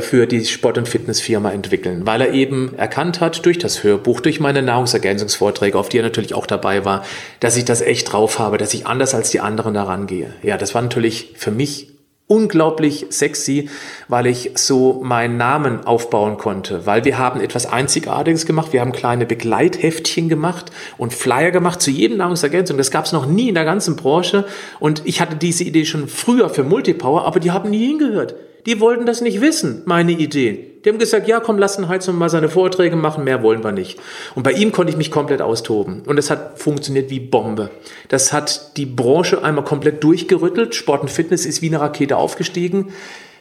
für 0.00 0.26
die 0.26 0.44
Sport- 0.44 0.78
und 0.78 0.88
Fitnessfirma 0.88 1.52
entwickeln, 1.52 2.06
weil 2.06 2.20
er 2.20 2.32
eben 2.32 2.74
erkannt 2.76 3.20
hat, 3.20 3.44
durch 3.46 3.58
das 3.58 3.82
Hörbuch, 3.82 4.20
durch 4.20 4.40
meine 4.40 4.62
Nahrungsergänzungsvorträge, 4.62 5.78
auf 5.78 5.88
die 5.88 5.98
er 5.98 6.02
natürlich 6.02 6.34
auch 6.34 6.46
dabei 6.46 6.84
war, 6.84 7.04
dass 7.40 7.56
ich 7.56 7.64
das 7.64 7.80
echt 7.80 8.12
drauf 8.12 8.38
habe, 8.38 8.58
dass 8.58 8.74
ich 8.74 8.86
anders 8.86 9.14
als 9.14 9.30
die 9.30 9.40
anderen 9.40 9.74
daran 9.74 10.06
gehe. 10.06 10.34
Ja, 10.42 10.56
das 10.56 10.74
war 10.74 10.82
natürlich 10.82 11.34
für 11.36 11.50
mich 11.50 11.88
unglaublich 12.28 13.06
sexy, 13.08 13.70
weil 14.06 14.26
ich 14.26 14.52
so 14.54 15.00
meinen 15.02 15.38
Namen 15.38 15.84
aufbauen 15.84 16.36
konnte, 16.36 16.84
weil 16.86 17.04
wir 17.04 17.18
haben 17.18 17.40
etwas 17.40 17.66
Einzigartiges 17.66 18.44
gemacht. 18.44 18.72
Wir 18.72 18.82
haben 18.82 18.92
kleine 18.92 19.26
Begleitheftchen 19.26 20.28
gemacht 20.28 20.70
und 20.98 21.14
Flyer 21.14 21.50
gemacht 21.50 21.80
zu 21.80 21.90
jedem 21.90 22.18
Nahrungsergänzung. 22.18 22.76
Das 22.76 22.90
gab 22.90 23.06
es 23.06 23.12
noch 23.12 23.26
nie 23.26 23.48
in 23.48 23.54
der 23.54 23.64
ganzen 23.64 23.96
Branche 23.96 24.44
und 24.78 25.02
ich 25.06 25.20
hatte 25.20 25.36
diese 25.36 25.64
Idee 25.64 25.86
schon 25.86 26.06
früher 26.06 26.50
für 26.50 26.64
Multipower, 26.64 27.24
aber 27.24 27.40
die 27.40 27.50
haben 27.50 27.70
nie 27.70 27.86
hingehört. 27.86 28.34
Die 28.66 28.80
wollten 28.80 29.06
das 29.06 29.20
nicht 29.20 29.40
wissen, 29.40 29.82
meine 29.86 30.12
Ideen. 30.12 30.58
Die 30.84 30.88
haben 30.88 30.98
gesagt, 30.98 31.26
ja, 31.26 31.40
komm, 31.40 31.58
lass 31.58 31.76
den 31.76 31.88
Heizung 31.88 32.16
mal 32.16 32.30
seine 32.30 32.48
Vorträge 32.48 32.96
machen, 32.96 33.24
mehr 33.24 33.42
wollen 33.42 33.64
wir 33.64 33.72
nicht. 33.72 33.98
Und 34.34 34.42
bei 34.42 34.52
ihm 34.52 34.72
konnte 34.72 34.90
ich 34.90 34.96
mich 34.96 35.10
komplett 35.10 35.42
austoben. 35.42 36.02
Und 36.06 36.18
es 36.18 36.30
hat 36.30 36.58
funktioniert 36.58 37.10
wie 37.10 37.20
Bombe. 37.20 37.70
Das 38.08 38.32
hat 38.32 38.76
die 38.76 38.86
Branche 38.86 39.42
einmal 39.42 39.64
komplett 39.64 40.02
durchgerüttelt. 40.04 40.74
Sport 40.74 41.02
und 41.02 41.10
Fitness 41.10 41.46
ist 41.46 41.62
wie 41.62 41.68
eine 41.68 41.80
Rakete 41.80 42.16
aufgestiegen. 42.16 42.92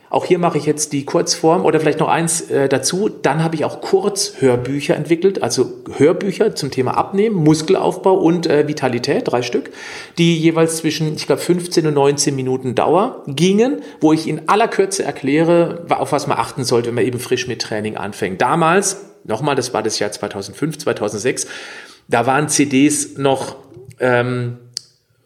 Auch 0.09 0.25
hier 0.25 0.39
mache 0.39 0.57
ich 0.57 0.65
jetzt 0.65 0.93
die 0.93 1.03
Kurzform 1.03 1.65
oder 1.65 1.79
vielleicht 1.79 1.99
noch 1.99 2.07
eins 2.07 2.49
äh, 2.49 2.69
dazu. 2.69 3.09
Dann 3.09 3.43
habe 3.43 3.55
ich 3.55 3.65
auch 3.65 3.81
Kurzhörbücher 3.81 4.95
entwickelt, 4.95 5.43
also 5.43 5.73
Hörbücher 5.97 6.55
zum 6.55 6.71
Thema 6.71 6.97
Abnehmen, 6.97 7.35
Muskelaufbau 7.35 8.13
und 8.13 8.47
äh, 8.47 8.67
Vitalität, 8.67 9.23
drei 9.25 9.41
Stück, 9.41 9.71
die 10.17 10.37
jeweils 10.37 10.77
zwischen, 10.77 11.15
ich 11.15 11.25
glaube, 11.25 11.41
15 11.41 11.87
und 11.87 11.93
19 11.93 12.35
Minuten 12.35 12.73
Dauer 12.73 13.23
gingen, 13.27 13.81
wo 13.99 14.13
ich 14.13 14.27
in 14.27 14.47
aller 14.47 14.69
Kürze 14.69 15.03
erkläre, 15.03 15.85
auf 15.89 16.13
was 16.13 16.27
man 16.27 16.37
achten 16.37 16.63
sollte, 16.63 16.87
wenn 16.87 16.95
man 16.95 17.05
eben 17.05 17.19
frisch 17.19 17.47
mit 17.47 17.61
Training 17.61 17.97
anfängt. 17.97 18.41
Damals, 18.41 19.05
nochmal, 19.25 19.55
das 19.55 19.73
war 19.73 19.83
das 19.83 19.99
Jahr 19.99 20.11
2005, 20.11 20.77
2006, 20.77 21.47
da 22.07 22.25
waren 22.25 22.47
CDs 22.47 23.17
noch... 23.17 23.57
Ähm, 23.99 24.59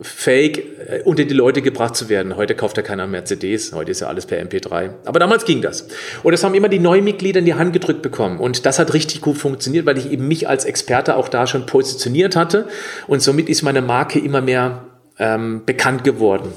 fake 0.01 0.57
äh, 0.87 1.01
unter 1.03 1.25
die 1.25 1.33
Leute 1.33 1.61
gebracht 1.61 1.95
zu 1.95 2.09
werden. 2.09 2.35
Heute 2.35 2.55
kauft 2.55 2.77
ja 2.77 2.83
keiner 2.83 3.07
mehr 3.07 3.25
CDs, 3.25 3.73
heute 3.73 3.91
ist 3.91 4.01
ja 4.01 4.07
alles 4.07 4.25
per 4.25 4.41
MP3. 4.41 4.91
Aber 5.05 5.19
damals 5.19 5.45
ging 5.45 5.61
das. 5.61 5.87
Und 6.23 6.31
das 6.31 6.43
haben 6.43 6.55
immer 6.55 6.69
die 6.69 6.79
neuen 6.79 7.03
Mitglieder 7.03 7.39
in 7.39 7.45
die 7.45 7.53
Hand 7.53 7.73
gedrückt 7.73 8.01
bekommen. 8.01 8.39
Und 8.39 8.65
das 8.65 8.79
hat 8.79 8.93
richtig 8.93 9.21
gut 9.21 9.37
funktioniert, 9.37 9.85
weil 9.85 9.97
ich 9.97 10.11
eben 10.11 10.27
mich 10.27 10.49
als 10.49 10.65
Experte 10.65 11.15
auch 11.15 11.29
da 11.29 11.47
schon 11.47 11.65
positioniert 11.65 12.35
hatte. 12.35 12.67
Und 13.07 13.21
somit 13.21 13.49
ist 13.49 13.61
meine 13.61 13.81
Marke 13.81 14.19
immer 14.19 14.41
mehr 14.41 14.85
ähm, 15.19 15.63
bekannt 15.65 16.03
geworden. 16.03 16.51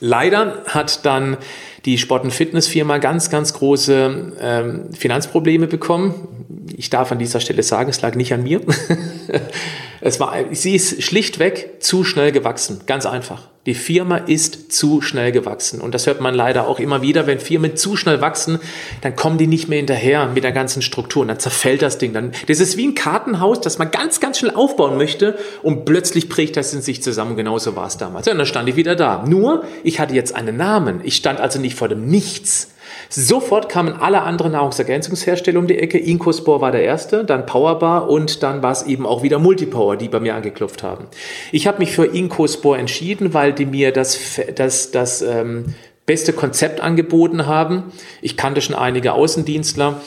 Leider 0.00 0.62
hat 0.66 1.04
dann 1.04 1.36
die 1.84 1.98
Sport- 1.98 2.24
und 2.24 2.30
Fitnessfirma 2.30 2.98
ganz, 2.98 3.30
ganz 3.30 3.52
große 3.52 4.32
ähm, 4.40 4.92
Finanzprobleme 4.94 5.66
bekommen. 5.66 6.46
Ich 6.76 6.88
darf 6.88 7.12
an 7.12 7.18
dieser 7.18 7.40
Stelle 7.40 7.62
sagen, 7.62 7.90
es 7.90 8.00
lag 8.00 8.14
nicht 8.14 8.32
an 8.32 8.42
mir. 8.42 8.60
Es 10.00 10.18
war, 10.18 10.34
sie 10.52 10.74
ist 10.74 11.02
schlichtweg 11.02 11.76
zu 11.80 12.04
schnell 12.04 12.32
gewachsen. 12.32 12.80
Ganz 12.86 13.06
einfach. 13.06 13.42
Die 13.66 13.74
Firma 13.74 14.16
ist 14.16 14.72
zu 14.72 15.02
schnell 15.02 15.32
gewachsen. 15.32 15.82
Und 15.82 15.94
das 15.94 16.06
hört 16.06 16.22
man 16.22 16.34
leider 16.34 16.66
auch 16.66 16.80
immer 16.80 17.02
wieder. 17.02 17.26
Wenn 17.26 17.38
Firmen 17.38 17.76
zu 17.76 17.94
schnell 17.94 18.22
wachsen, 18.22 18.58
dann 19.02 19.14
kommen 19.14 19.36
die 19.36 19.46
nicht 19.46 19.68
mehr 19.68 19.76
hinterher 19.76 20.26
mit 20.28 20.44
der 20.44 20.52
ganzen 20.52 20.80
Struktur. 20.80 21.22
Und 21.22 21.28
dann 21.28 21.38
zerfällt 21.38 21.82
das 21.82 21.98
Ding. 21.98 22.14
Dann, 22.14 22.32
das 22.48 22.60
ist 22.60 22.78
wie 22.78 22.86
ein 22.86 22.94
Kartenhaus, 22.94 23.60
das 23.60 23.78
man 23.78 23.90
ganz, 23.90 24.18
ganz 24.18 24.38
schnell 24.38 24.54
aufbauen 24.54 24.96
möchte. 24.96 25.38
Und 25.62 25.84
plötzlich 25.84 26.30
bricht 26.30 26.56
das 26.56 26.72
in 26.72 26.80
sich 26.80 27.02
zusammen. 27.02 27.36
Genauso 27.36 27.76
war 27.76 27.86
es 27.86 27.98
damals. 27.98 28.26
und 28.28 28.38
dann 28.38 28.46
stand 28.46 28.68
ich 28.70 28.76
wieder 28.76 28.96
da. 28.96 29.24
Nur, 29.26 29.64
ich 29.84 30.00
hatte 30.00 30.14
jetzt 30.14 30.34
einen 30.34 30.56
Namen. 30.56 31.00
Ich 31.04 31.16
stand 31.16 31.38
also 31.38 31.58
nicht 31.58 31.76
vor 31.76 31.88
dem 31.88 32.06
Nichts. 32.06 32.70
Sofort 33.08 33.68
kamen 33.68 33.92
alle 33.92 34.22
anderen 34.22 34.52
Nahrungsergänzungshersteller 34.52 35.58
um 35.58 35.66
die 35.66 35.78
Ecke. 35.78 35.98
Incospor 35.98 36.60
war 36.60 36.72
der 36.72 36.82
erste, 36.82 37.24
dann 37.24 37.46
Powerbar 37.46 38.08
und 38.08 38.42
dann 38.42 38.62
war 38.62 38.72
es 38.72 38.82
eben 38.82 39.06
auch 39.06 39.22
wieder 39.22 39.38
Multipower, 39.38 39.96
die 39.96 40.08
bei 40.08 40.20
mir 40.20 40.34
angeklopft 40.34 40.82
haben. 40.82 41.06
Ich 41.52 41.66
habe 41.66 41.78
mich 41.78 41.92
für 41.92 42.06
Incospor 42.06 42.78
entschieden, 42.78 43.34
weil 43.34 43.52
die 43.52 43.66
mir 43.66 43.92
das, 43.92 44.40
das, 44.54 44.90
das 44.90 45.22
ähm, 45.22 45.74
beste 46.10 46.32
Konzept 46.32 46.80
angeboten 46.80 47.46
haben. 47.46 47.84
Ich 48.20 48.36
kannte 48.36 48.60
schon 48.60 48.74
einige 48.74 49.12
Außendienstler 49.12 50.00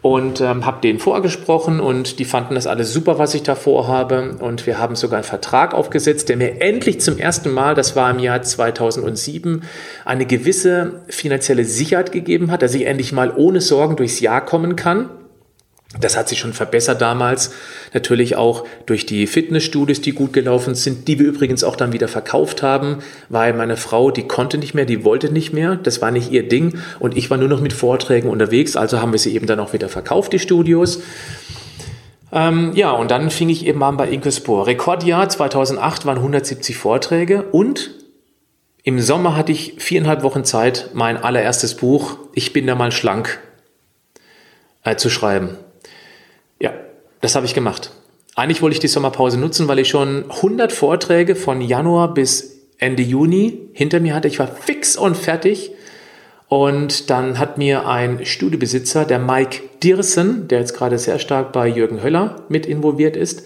und 0.00 0.40
ähm, 0.40 0.64
habe 0.64 0.80
denen 0.80 0.98
vorgesprochen 0.98 1.80
und 1.80 2.18
die 2.18 2.24
fanden 2.24 2.54
das 2.54 2.66
alles 2.66 2.94
super, 2.94 3.18
was 3.18 3.34
ich 3.34 3.42
da 3.42 3.54
vorhabe. 3.54 4.36
Und 4.40 4.66
wir 4.66 4.78
haben 4.78 4.96
sogar 4.96 5.18
einen 5.18 5.24
Vertrag 5.24 5.74
aufgesetzt, 5.74 6.30
der 6.30 6.38
mir 6.38 6.62
endlich 6.62 7.02
zum 7.02 7.18
ersten 7.18 7.52
Mal, 7.52 7.74
das 7.74 7.94
war 7.94 8.10
im 8.10 8.20
Jahr 8.20 8.40
2007, 8.40 9.62
eine 10.06 10.24
gewisse 10.24 11.02
finanzielle 11.08 11.66
Sicherheit 11.66 12.10
gegeben 12.10 12.50
hat, 12.50 12.62
dass 12.62 12.72
ich 12.72 12.86
endlich 12.86 13.12
mal 13.12 13.30
ohne 13.36 13.60
Sorgen 13.60 13.96
durchs 13.96 14.18
Jahr 14.20 14.42
kommen 14.42 14.76
kann. 14.76 15.10
Das 15.98 16.16
hat 16.16 16.28
sich 16.28 16.38
schon 16.38 16.52
verbessert 16.52 17.00
damals. 17.00 17.52
Natürlich 17.92 18.36
auch 18.36 18.64
durch 18.86 19.06
die 19.06 19.26
Fitnessstudios, 19.26 20.00
die 20.00 20.12
gut 20.12 20.32
gelaufen 20.32 20.76
sind, 20.76 21.08
die 21.08 21.18
wir 21.18 21.26
übrigens 21.26 21.64
auch 21.64 21.74
dann 21.74 21.92
wieder 21.92 22.06
verkauft 22.06 22.62
haben, 22.62 22.98
weil 23.28 23.54
meine 23.54 23.76
Frau, 23.76 24.12
die 24.12 24.28
konnte 24.28 24.56
nicht 24.56 24.72
mehr, 24.72 24.84
die 24.84 25.04
wollte 25.04 25.32
nicht 25.32 25.52
mehr. 25.52 25.74
Das 25.74 26.00
war 26.00 26.12
nicht 26.12 26.30
ihr 26.30 26.48
Ding. 26.48 26.78
Und 27.00 27.16
ich 27.16 27.28
war 27.28 27.38
nur 27.38 27.48
noch 27.48 27.60
mit 27.60 27.72
Vorträgen 27.72 28.30
unterwegs. 28.30 28.76
Also 28.76 29.00
haben 29.00 29.10
wir 29.10 29.18
sie 29.18 29.34
eben 29.34 29.46
dann 29.46 29.58
auch 29.58 29.72
wieder 29.72 29.88
verkauft, 29.88 30.32
die 30.32 30.38
Studios. 30.38 31.02
Ähm, 32.32 32.70
ja, 32.74 32.92
und 32.92 33.10
dann 33.10 33.30
fing 33.30 33.48
ich 33.48 33.66
eben 33.66 33.82
an 33.82 33.96
bei 33.96 34.08
Incospor. 34.08 34.68
Rekordjahr 34.68 35.28
2008 35.28 36.06
waren 36.06 36.18
170 36.18 36.76
Vorträge 36.76 37.42
und 37.50 37.90
im 38.84 39.00
Sommer 39.00 39.36
hatte 39.36 39.50
ich 39.50 39.74
viereinhalb 39.78 40.22
Wochen 40.22 40.44
Zeit, 40.44 40.90
mein 40.94 41.16
allererstes 41.16 41.74
Buch, 41.74 42.16
Ich 42.32 42.52
bin 42.52 42.66
da 42.68 42.76
mal 42.76 42.92
schlank, 42.92 43.40
äh, 44.84 44.94
zu 44.94 45.10
schreiben. 45.10 45.56
Das 47.20 47.34
habe 47.34 47.46
ich 47.46 47.54
gemacht. 47.54 47.92
Eigentlich 48.34 48.62
wollte 48.62 48.74
ich 48.74 48.80
die 48.80 48.88
Sommerpause 48.88 49.38
nutzen, 49.38 49.68
weil 49.68 49.78
ich 49.78 49.88
schon 49.88 50.30
100 50.30 50.72
Vorträge 50.72 51.36
von 51.36 51.60
Januar 51.60 52.14
bis 52.14 52.60
Ende 52.78 53.02
Juni 53.02 53.68
hinter 53.72 54.00
mir 54.00 54.14
hatte. 54.14 54.28
Ich 54.28 54.38
war 54.38 54.48
fix 54.48 54.96
und 54.96 55.16
fertig. 55.16 55.72
Und 56.48 57.10
dann 57.10 57.38
hat 57.38 57.58
mir 57.58 57.86
ein 57.86 58.24
Studiobesitzer, 58.24 59.04
der 59.04 59.18
Mike 59.18 59.60
Dirsen, 59.82 60.48
der 60.48 60.60
jetzt 60.60 60.74
gerade 60.74 60.98
sehr 60.98 61.18
stark 61.18 61.52
bei 61.52 61.68
Jürgen 61.68 62.02
Höller 62.02 62.42
mit 62.48 62.66
involviert 62.66 63.16
ist, 63.16 63.44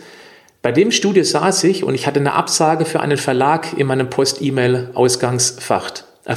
bei 0.63 0.73
dem 0.73 0.91
Studio 0.91 1.23
saß 1.23 1.65
ich 1.65 1.85
und 1.85 1.95
ich 1.95 2.07
hatte 2.07 2.21
eine 2.21 2.33
Absage 2.33 2.87
für 2.87 3.01
einen 3.01 3.19
Verlag 3.19 3.77
in 3.77 3.87
meinem 3.87 4.09
Post-E-Mail-Ausgangsfach. 4.09 5.93
Äh. 6.25 6.35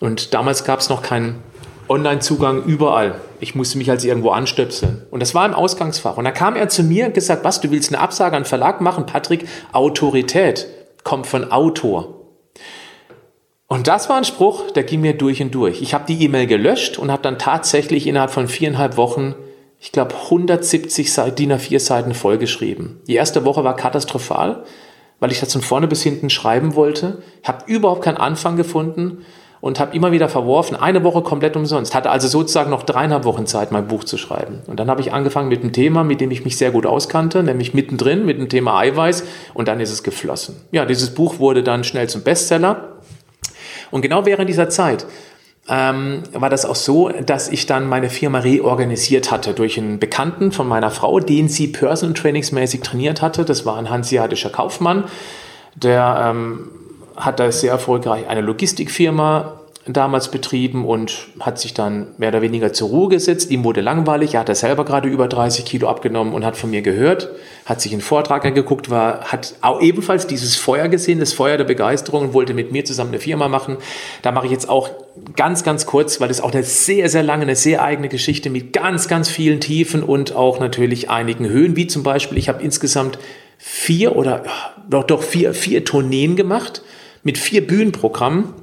Und 0.00 0.32
damals 0.32 0.64
gab 0.64 0.80
es 0.80 0.88
noch 0.88 1.02
keinen 1.02 1.42
Online-Zugang 1.90 2.64
überall. 2.64 3.16
Ich 3.44 3.54
musste 3.54 3.76
mich 3.76 3.90
also 3.90 4.08
irgendwo 4.08 4.30
anstöpseln. 4.30 5.02
Und 5.10 5.20
das 5.20 5.34
war 5.34 5.44
im 5.44 5.52
Ausgangsfach. 5.52 6.16
Und 6.16 6.24
da 6.24 6.30
kam 6.30 6.56
er 6.56 6.70
zu 6.70 6.82
mir 6.82 7.04
und 7.04 7.12
gesagt, 7.12 7.44
was, 7.44 7.60
du 7.60 7.70
willst 7.70 7.92
eine 7.92 8.00
Absage 8.00 8.34
an 8.34 8.46
Verlag 8.46 8.80
machen? 8.80 9.04
Patrick, 9.04 9.46
Autorität 9.72 10.66
kommt 11.04 11.26
von 11.26 11.52
Autor. 11.52 12.22
Und 13.66 13.86
das 13.86 14.08
war 14.08 14.16
ein 14.16 14.24
Spruch, 14.24 14.70
der 14.70 14.84
ging 14.84 15.02
mir 15.02 15.12
durch 15.12 15.42
und 15.42 15.54
durch. 15.54 15.82
Ich 15.82 15.92
habe 15.92 16.06
die 16.08 16.24
E-Mail 16.24 16.46
gelöscht 16.46 16.98
und 16.98 17.12
habe 17.12 17.22
dann 17.22 17.38
tatsächlich 17.38 18.06
innerhalb 18.06 18.30
von 18.30 18.48
viereinhalb 18.48 18.96
Wochen, 18.96 19.34
ich 19.78 19.92
glaube, 19.92 20.14
170 20.14 21.12
Seiten, 21.12 21.36
DIN 21.36 21.52
A4 21.52 21.80
Seiten 21.80 22.14
vollgeschrieben. 22.14 23.02
Die 23.06 23.14
erste 23.14 23.44
Woche 23.44 23.62
war 23.62 23.76
katastrophal, 23.76 24.64
weil 25.20 25.32
ich 25.32 25.40
das 25.40 25.52
von 25.52 25.60
vorne 25.60 25.86
bis 25.86 26.02
hinten 26.02 26.30
schreiben 26.30 26.76
wollte. 26.76 27.22
Ich 27.42 27.48
habe 27.48 27.70
überhaupt 27.70 28.04
keinen 28.04 28.16
Anfang 28.16 28.56
gefunden 28.56 29.26
und 29.64 29.80
habe 29.80 29.96
immer 29.96 30.12
wieder 30.12 30.28
verworfen, 30.28 30.76
eine 30.76 31.04
Woche 31.04 31.22
komplett 31.22 31.56
umsonst. 31.56 31.94
Hatte 31.94 32.10
also 32.10 32.28
sozusagen 32.28 32.68
noch 32.68 32.82
dreieinhalb 32.82 33.24
Wochen 33.24 33.46
Zeit, 33.46 33.72
mein 33.72 33.88
Buch 33.88 34.04
zu 34.04 34.18
schreiben. 34.18 34.60
Und 34.66 34.78
dann 34.78 34.90
habe 34.90 35.00
ich 35.00 35.14
angefangen 35.14 35.48
mit 35.48 35.62
einem 35.62 35.72
Thema, 35.72 36.04
mit 36.04 36.20
dem 36.20 36.30
ich 36.30 36.44
mich 36.44 36.58
sehr 36.58 36.70
gut 36.70 36.84
auskannte, 36.84 37.42
nämlich 37.42 37.72
mittendrin 37.72 38.26
mit 38.26 38.38
dem 38.38 38.50
Thema 38.50 38.78
Eiweiß 38.78 39.24
und 39.54 39.66
dann 39.66 39.80
ist 39.80 39.90
es 39.90 40.02
geflossen. 40.02 40.56
Ja, 40.70 40.84
dieses 40.84 41.14
Buch 41.14 41.38
wurde 41.38 41.62
dann 41.62 41.82
schnell 41.82 42.10
zum 42.10 42.20
Bestseller. 42.20 42.98
Und 43.90 44.02
genau 44.02 44.26
während 44.26 44.50
dieser 44.50 44.68
Zeit 44.68 45.06
ähm, 45.66 46.24
war 46.34 46.50
das 46.50 46.66
auch 46.66 46.76
so, 46.76 47.08
dass 47.08 47.48
ich 47.48 47.64
dann 47.64 47.88
meine 47.88 48.10
Firma 48.10 48.40
reorganisiert 48.40 49.30
hatte 49.30 49.54
durch 49.54 49.78
einen 49.78 49.98
Bekannten 49.98 50.52
von 50.52 50.68
meiner 50.68 50.90
Frau, 50.90 51.20
den 51.20 51.48
sie 51.48 51.68
Personal 51.68 52.12
Trainingsmäßig 52.12 52.82
trainiert 52.82 53.22
hatte. 53.22 53.46
Das 53.46 53.64
war 53.64 53.78
ein 53.78 53.88
hanseatischer 53.88 54.50
Kaufmann, 54.50 55.04
der 55.74 56.34
ähm, 56.34 56.68
hat 57.16 57.40
da 57.40 57.50
sehr 57.52 57.72
erfolgreich 57.72 58.28
eine 58.28 58.40
Logistikfirma 58.40 59.60
damals 59.86 60.30
betrieben 60.30 60.86
und 60.86 61.28
hat 61.40 61.58
sich 61.58 61.74
dann 61.74 62.06
mehr 62.16 62.30
oder 62.30 62.40
weniger 62.40 62.72
zur 62.72 62.88
Ruhe 62.88 63.10
gesetzt. 63.10 63.50
Ihm 63.50 63.64
wurde 63.64 63.82
langweilig, 63.82 64.34
er 64.34 64.40
hat 64.40 64.48
er 64.48 64.54
selber 64.54 64.84
gerade 64.84 65.08
über 65.08 65.28
30 65.28 65.66
Kilo 65.66 65.88
abgenommen 65.88 66.32
und 66.32 66.44
hat 66.44 66.56
von 66.56 66.70
mir 66.70 66.80
gehört, 66.80 67.28
hat 67.66 67.82
sich 67.82 67.92
einen 67.92 68.00
Vortrag 68.00 68.46
angeguckt, 68.46 68.88
war, 68.88 69.24
hat 69.24 69.54
auch 69.60 69.82
ebenfalls 69.82 70.26
dieses 70.26 70.56
Feuer 70.56 70.88
gesehen, 70.88 71.20
das 71.20 71.34
Feuer 71.34 71.58
der 71.58 71.64
Begeisterung 71.64 72.28
und 72.28 72.32
wollte 72.32 72.54
mit 72.54 72.72
mir 72.72 72.86
zusammen 72.86 73.10
eine 73.10 73.20
Firma 73.20 73.48
machen. 73.48 73.76
Da 74.22 74.32
mache 74.32 74.46
ich 74.46 74.52
jetzt 74.52 74.70
auch 74.70 74.88
ganz, 75.36 75.64
ganz 75.64 75.84
kurz, 75.84 76.18
weil 76.18 76.28
das 76.28 76.40
auch 76.40 76.52
eine 76.52 76.62
sehr, 76.62 77.10
sehr 77.10 77.22
lange, 77.22 77.42
eine 77.42 77.56
sehr 77.56 77.82
eigene 77.82 78.08
Geschichte 78.08 78.48
mit 78.48 78.72
ganz, 78.72 79.06
ganz 79.06 79.28
vielen 79.28 79.60
Tiefen 79.60 80.02
und 80.02 80.34
auch 80.34 80.60
natürlich 80.60 81.10
einigen 81.10 81.46
Höhen, 81.46 81.76
wie 81.76 81.88
zum 81.88 82.02
Beispiel, 82.02 82.38
ich 82.38 82.48
habe 82.48 82.62
insgesamt 82.62 83.18
vier 83.58 84.16
oder 84.16 84.44
doch, 84.88 85.04
doch 85.04 85.22
vier, 85.22 85.52
vier 85.52 85.84
Tourneen 85.84 86.36
gemacht 86.36 86.82
mit 87.24 87.38
vier 87.38 87.66
Bühnenprogrammen, 87.66 88.54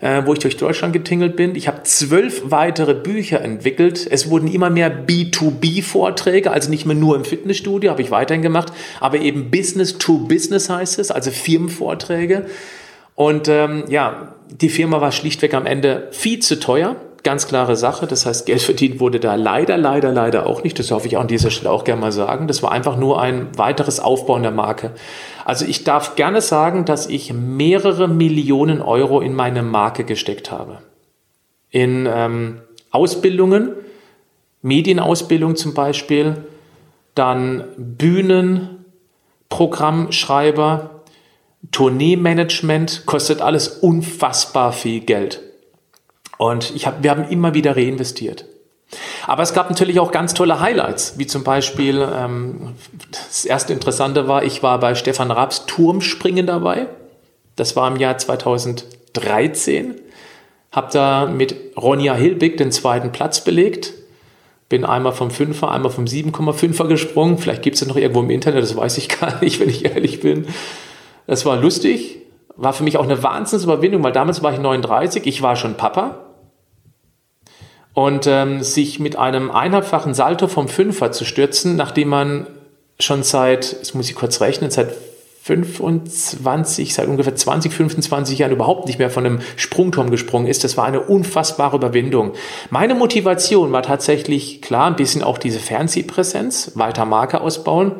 äh, 0.00 0.22
wo 0.24 0.32
ich 0.32 0.38
durch 0.38 0.56
Deutschland 0.56 0.92
getingelt 0.92 1.36
bin. 1.36 1.54
Ich 1.54 1.68
habe 1.68 1.82
zwölf 1.82 2.42
weitere 2.46 2.94
Bücher 2.94 3.40
entwickelt. 3.42 4.06
Es 4.10 4.30
wurden 4.30 4.48
immer 4.48 4.70
mehr 4.70 5.06
B2B-Vorträge, 5.06 6.50
also 6.50 6.70
nicht 6.70 6.86
mehr 6.86 6.96
nur 6.96 7.16
im 7.16 7.24
Fitnessstudio, 7.24 7.90
habe 7.90 8.02
ich 8.02 8.10
weiterhin 8.10 8.42
gemacht, 8.42 8.72
aber 9.00 9.18
eben 9.18 9.50
Business 9.50 9.98
to 9.98 10.18
Business 10.18 10.70
heißt 10.70 10.98
es, 10.98 11.10
also 11.10 11.30
Firmenvorträge. 11.30 12.46
Und 13.14 13.48
ähm, 13.48 13.84
ja, 13.88 14.34
die 14.50 14.68
Firma 14.68 15.00
war 15.00 15.12
schlichtweg 15.12 15.54
am 15.54 15.66
Ende 15.66 16.08
viel 16.12 16.40
zu 16.40 16.58
teuer. 16.58 16.96
Ganz 17.24 17.48
klare 17.48 17.74
Sache. 17.74 18.06
Das 18.06 18.26
heißt, 18.26 18.44
Geld 18.44 18.60
verdient 18.60 19.00
wurde 19.00 19.18
da 19.18 19.34
leider, 19.34 19.78
leider, 19.78 20.12
leider 20.12 20.46
auch 20.46 20.62
nicht. 20.62 20.78
Das 20.78 20.88
darf 20.88 21.06
ich 21.06 21.16
auch 21.16 21.22
an 21.22 21.26
dieser 21.26 21.50
Stelle 21.50 21.70
auch 21.70 21.84
gerne 21.84 22.02
mal 22.02 22.12
sagen. 22.12 22.48
Das 22.48 22.62
war 22.62 22.70
einfach 22.70 22.98
nur 22.98 23.18
ein 23.20 23.48
weiteres 23.56 23.98
Aufbauen 23.98 24.42
der 24.42 24.50
Marke. 24.52 24.90
Also 25.46 25.64
ich 25.64 25.84
darf 25.84 26.16
gerne 26.16 26.42
sagen, 26.42 26.84
dass 26.84 27.06
ich 27.06 27.32
mehrere 27.32 28.08
Millionen 28.08 28.82
Euro 28.82 29.22
in 29.22 29.34
meine 29.34 29.62
Marke 29.62 30.04
gesteckt 30.04 30.50
habe. 30.50 30.80
In 31.70 32.06
ähm, 32.06 32.60
Ausbildungen, 32.90 33.72
Medienausbildung 34.60 35.56
zum 35.56 35.72
Beispiel, 35.72 36.44
dann 37.14 37.64
Bühnen, 37.78 38.84
Programmschreiber, 39.48 40.90
Tourneemanagement, 41.72 43.06
kostet 43.06 43.40
alles 43.40 43.68
unfassbar 43.68 44.72
viel 44.72 45.00
Geld. 45.00 45.40
Und 46.38 46.74
ich 46.74 46.86
hab, 46.86 47.02
wir 47.02 47.10
haben 47.10 47.28
immer 47.28 47.54
wieder 47.54 47.76
reinvestiert. 47.76 48.46
Aber 49.26 49.42
es 49.42 49.54
gab 49.54 49.70
natürlich 49.70 49.98
auch 49.98 50.12
ganz 50.12 50.34
tolle 50.34 50.60
Highlights, 50.60 51.18
wie 51.18 51.26
zum 51.26 51.44
Beispiel, 51.44 52.06
ähm, 52.14 52.74
das 53.10 53.44
erste 53.44 53.72
Interessante 53.72 54.28
war, 54.28 54.44
ich 54.44 54.62
war 54.62 54.78
bei 54.78 54.94
Stefan 54.94 55.30
Raabs 55.30 55.66
Turmspringen 55.66 56.46
dabei. 56.46 56.86
Das 57.56 57.76
war 57.76 57.88
im 57.88 57.96
Jahr 57.96 58.18
2013. 58.18 59.94
Hab 60.72 60.90
da 60.90 61.26
mit 61.26 61.54
Ronja 61.76 62.14
Hilbig 62.14 62.56
den 62.56 62.72
zweiten 62.72 63.12
Platz 63.12 63.42
belegt. 63.42 63.92
Bin 64.68 64.84
einmal 64.84 65.12
vom 65.12 65.30
Fünfer, 65.30 65.70
einmal 65.70 65.92
vom 65.92 66.04
7,5er 66.04 66.88
gesprungen. 66.88 67.38
Vielleicht 67.38 67.62
gibt 67.62 67.74
es 67.74 67.80
das 67.80 67.88
noch 67.88 67.96
irgendwo 67.96 68.20
im 68.20 68.30
Internet, 68.30 68.62
das 68.62 68.76
weiß 68.76 68.98
ich 68.98 69.08
gar 69.20 69.40
nicht, 69.42 69.60
wenn 69.60 69.68
ich 69.68 69.84
ehrlich 69.84 70.20
bin. 70.20 70.46
Das 71.26 71.46
war 71.46 71.56
lustig, 71.56 72.18
war 72.56 72.72
für 72.72 72.84
mich 72.84 72.98
auch 72.98 73.04
eine 73.04 73.22
Wahnsinnsüberwindung, 73.22 74.02
weil 74.02 74.12
damals 74.12 74.42
war 74.42 74.52
ich 74.52 74.58
39, 74.58 75.26
ich 75.26 75.42
war 75.42 75.56
schon 75.56 75.76
Papa 75.76 76.23
und 77.94 78.26
ähm, 78.26 78.62
sich 78.62 78.98
mit 78.98 79.16
einem 79.16 79.50
eineinhalbfachen 79.50 80.14
Salto 80.14 80.48
vom 80.48 80.68
Fünfer 80.68 81.12
zu 81.12 81.24
stürzen, 81.24 81.76
nachdem 81.76 82.08
man 82.08 82.46
schon 82.98 83.22
seit, 83.22 83.72
jetzt 83.72 83.94
muss 83.94 84.10
ich 84.10 84.14
kurz 84.14 84.40
rechnen, 84.40 84.70
seit 84.70 84.94
25, 85.44 86.94
seit 86.94 87.06
ungefähr 87.06 87.36
20, 87.36 87.72
25 87.72 88.38
Jahren 88.38 88.52
überhaupt 88.52 88.86
nicht 88.86 88.98
mehr 88.98 89.10
von 89.10 89.26
einem 89.26 89.40
Sprungturm 89.56 90.10
gesprungen 90.10 90.46
ist. 90.46 90.64
Das 90.64 90.78
war 90.78 90.86
eine 90.86 91.02
unfassbare 91.02 91.76
Überwindung. 91.76 92.32
Meine 92.70 92.94
Motivation 92.94 93.70
war 93.70 93.82
tatsächlich 93.82 94.62
klar, 94.62 94.86
ein 94.86 94.96
bisschen 94.96 95.22
auch 95.22 95.36
diese 95.36 95.58
Fernsehpräsenz, 95.58 96.72
weiter 96.76 97.04
Marke 97.04 97.42
ausbauen, 97.42 97.92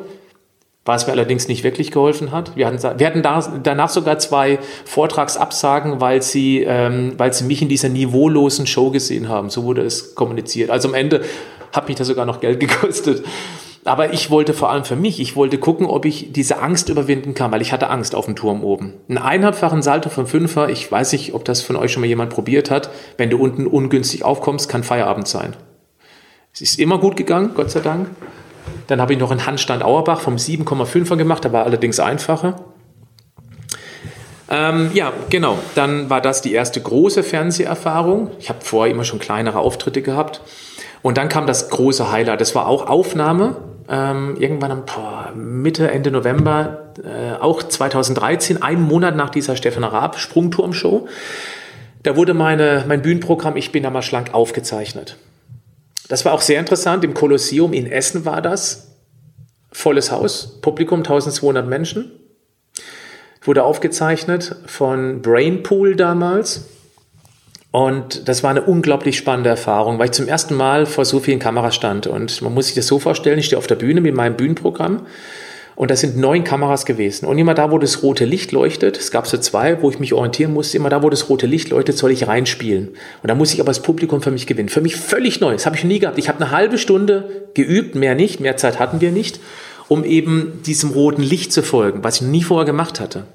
was 0.85 1.07
mir 1.07 1.13
allerdings 1.13 1.47
nicht 1.47 1.63
wirklich 1.63 1.89
geholfen 1.89 2.31
hat. 2.31 2.55
Wir 2.55 2.67
hatten, 2.67 2.99
wir 2.99 3.07
hatten 3.07 3.23
da, 3.23 3.59
danach 3.63 3.89
sogar 3.89 4.19
zwei 4.19 4.59
Vortragsabsagen, 4.85 5.99
weil 5.99 6.21
sie, 6.21 6.61
ähm, 6.61 7.13
weil 7.17 7.33
sie 7.33 7.43
mich 7.43 7.63
in 7.63 7.69
dieser 7.69 7.89
niveaulosen 7.89 8.67
Show 8.67 8.91
gesehen 8.91 9.27
haben. 9.27 9.49
So 9.49 9.63
wurde 9.63 9.81
es 9.81 10.13
kommuniziert. 10.13 10.69
Also 10.69 10.87
am 10.87 10.93
Ende 10.93 11.25
hat 11.73 11.87
mich 11.87 11.97
das 11.97 12.07
sogar 12.07 12.27
noch 12.27 12.39
Geld 12.39 12.59
gekostet. 12.61 13.25
Aber 13.83 14.13
ich 14.13 14.31
wollte 14.31 14.53
vor 14.53 14.71
allem 14.71 14.83
für 14.83 14.95
mich, 14.95 15.19
ich 15.19 15.35
wollte 15.35 15.59
gucken, 15.59 15.85
ob 15.85 16.05
ich 16.05 16.31
diese 16.31 16.59
Angst 16.59 16.89
überwinden 16.89 17.35
kann, 17.35 17.51
weil 17.51 17.61
ich 17.61 17.71
hatte 17.71 17.89
Angst 17.89 18.15
auf 18.15 18.25
dem 18.25 18.35
Turm 18.35 18.63
oben. 18.63 18.93
Ein 19.07 19.19
eineinhalbfachen 19.19 19.83
Salto 19.83 20.09
von 20.09 20.25
Fünfer, 20.25 20.69
ich 20.69 20.91
weiß 20.91 21.11
nicht, 21.11 21.35
ob 21.35 21.45
das 21.45 21.61
von 21.61 21.75
euch 21.75 21.91
schon 21.91 22.01
mal 22.01 22.07
jemand 22.07 22.31
probiert 22.31 22.71
hat. 22.71 22.89
Wenn 23.17 23.29
du 23.29 23.37
unten 23.37 23.67
ungünstig 23.67 24.23
aufkommst, 24.23 24.69
kann 24.69 24.83
Feierabend 24.83 25.27
sein. 25.27 25.55
Es 26.51 26.61
ist 26.61 26.79
immer 26.79 26.97
gut 26.97 27.15
gegangen, 27.15 27.51
Gott 27.53 27.69
sei 27.69 27.81
Dank. 27.81 28.07
Dann 28.87 29.01
habe 29.01 29.13
ich 29.13 29.19
noch 29.19 29.31
einen 29.31 29.45
Handstand 29.45 29.83
Auerbach 29.83 30.21
vom 30.21 30.35
7,5er 30.35 31.15
gemacht, 31.15 31.43
der 31.43 31.53
war 31.53 31.65
allerdings 31.65 31.99
einfacher. 31.99 32.55
Ähm, 34.49 34.91
ja, 34.93 35.11
genau. 35.29 35.57
Dann 35.73 36.09
war 36.09 36.21
das 36.21 36.41
die 36.41 36.53
erste 36.53 36.79
große 36.81 37.23
Fernseherfahrung. 37.23 38.31
Ich 38.39 38.49
habe 38.49 38.59
vorher 38.61 38.93
immer 38.93 39.03
schon 39.03 39.19
kleinere 39.19 39.59
Auftritte 39.59 40.01
gehabt. 40.01 40.41
Und 41.01 41.17
dann 41.17 41.29
kam 41.29 41.47
das 41.47 41.69
große 41.69 42.11
Highlight. 42.11 42.41
Das 42.41 42.55
war 42.55 42.67
auch 42.67 42.87
Aufnahme. 42.87 43.57
Ähm, 43.87 44.35
irgendwann 44.39 44.71
am 44.71 44.85
boah, 44.85 45.31
Mitte, 45.35 45.91
Ende 45.91 46.09
November, 46.09 46.93
äh, 47.03 47.39
auch 47.39 47.61
2013, 47.61 48.63
einen 48.63 48.81
Monat 48.81 49.15
nach 49.15 49.29
dieser 49.29 49.55
Stefan 49.55 49.83
Raab 49.83 50.17
Sprungturmshow. 50.17 51.07
Da 52.01 52.15
wurde 52.15 52.33
meine, 52.33 52.85
mein 52.87 53.01
Bühnenprogramm 53.01 53.57
Ich 53.57 53.71
bin 53.71 53.83
da 53.83 53.91
mal 53.91 54.01
schlank 54.01 54.33
aufgezeichnet. 54.33 55.17
Das 56.07 56.25
war 56.25 56.33
auch 56.33 56.41
sehr 56.41 56.59
interessant. 56.59 57.03
Im 57.03 57.13
Kolosseum 57.13 57.73
in 57.73 57.87
Essen 57.87 58.25
war 58.25 58.41
das. 58.41 58.91
Volles 59.71 60.11
Haus, 60.11 60.59
Publikum 60.61 60.99
1200 60.99 61.67
Menschen. 61.67 62.11
Wurde 63.41 63.63
aufgezeichnet 63.63 64.55
von 64.65 65.21
Brainpool 65.21 65.95
damals. 65.95 66.65
Und 67.71 68.29
das 68.29 68.41
war 68.41 68.51
eine 68.51 68.61
unglaublich 68.61 69.17
spannende 69.17 69.49
Erfahrung, 69.49 69.99
weil 69.99 70.05
ich 70.05 70.13
zum 70.13 70.27
ersten 70.27 70.55
Mal 70.55 70.85
vor 70.85 71.03
so 71.03 71.19
vielen 71.19 71.39
Kameras 71.39 71.75
stand. 71.75 72.07
Und 72.07 72.41
man 72.41 72.53
muss 72.53 72.67
sich 72.67 72.75
das 72.75 72.87
so 72.87 72.99
vorstellen, 72.99 73.37
ich 73.37 73.47
stehe 73.47 73.57
auf 73.57 73.67
der 73.67 73.75
Bühne 73.75 73.99
mit 73.99 74.15
meinem 74.15 74.37
Bühnenprogramm 74.37 75.05
und 75.75 75.91
das 75.91 75.99
sind 75.99 76.15
neun 76.15 76.45
Kameras 76.45 76.85
gewesen. 76.85 77.25
Und 77.25 77.37
immer 77.37 77.53
da, 77.53 77.69
wo 77.69 77.77
das 77.77 78.01
rote 78.01 78.23
Licht 78.23 78.53
leuchtet, 78.53 78.97
es 78.97 79.11
gab 79.11 79.27
so 79.27 79.37
zwei, 79.37 79.81
wo 79.81 79.89
ich 79.89 79.99
mich 79.99 80.13
orientieren 80.13 80.53
musste, 80.53 80.77
immer 80.77 80.89
da, 80.89 81.03
wo 81.03 81.09
das 81.09 81.27
rote 81.27 81.47
Licht 81.47 81.69
leuchtet, 81.69 81.97
soll 81.97 82.11
ich 82.11 82.27
reinspielen. 82.27 82.89
Und 83.21 83.27
da 83.27 83.35
muss 83.35 83.53
ich 83.53 83.59
aber 83.59 83.71
das 83.71 83.81
Publikum 83.81 84.21
für 84.21 84.31
mich 84.31 84.47
gewinnen. 84.47 84.69
Für 84.69 84.79
mich 84.79 84.95
völlig 84.95 85.41
neu. 85.41 85.51
Das 85.51 85.65
habe 85.65 85.75
ich 85.75 85.83
nie 85.83 85.99
gehabt. 85.99 86.17
Ich 86.17 86.29
habe 86.29 86.41
eine 86.41 86.51
halbe 86.51 86.77
Stunde 86.77 87.49
geübt, 87.55 87.95
mehr 87.95 88.15
nicht, 88.15 88.39
mehr 88.39 88.55
Zeit 88.55 88.79
hatten 88.79 89.01
wir 89.01 89.11
nicht, 89.11 89.41
um 89.89 90.05
eben 90.05 90.61
diesem 90.65 90.91
roten 90.91 91.21
Licht 91.21 91.51
zu 91.51 91.61
folgen, 91.61 92.03
was 92.03 92.17
ich 92.17 92.21
nie 92.21 92.43
vorher 92.43 92.65
gemacht 92.65 93.01
hatte. 93.01 93.25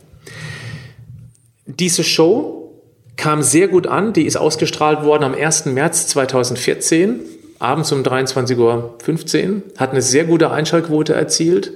Diese 1.67 2.03
Show 2.03 2.73
kam 3.19 3.43
sehr 3.43 3.69
gut 3.69 3.87
an. 3.87 4.15
Die 4.15 4.25
ist 4.25 4.37
ausgestrahlt 4.37 5.05
worden 5.05 5.25
am 5.25 5.35
1. 5.35 5.67
März 5.67 6.07
2014, 6.07 7.21
abends 7.59 7.93
um 7.93 8.03
23.15 8.03 8.57
Uhr. 8.57 9.63
Hat 9.77 9.91
eine 9.91 10.01
sehr 10.01 10.25
gute 10.25 10.51
Einschaltquote 10.51 11.13
erzielt 11.13 11.73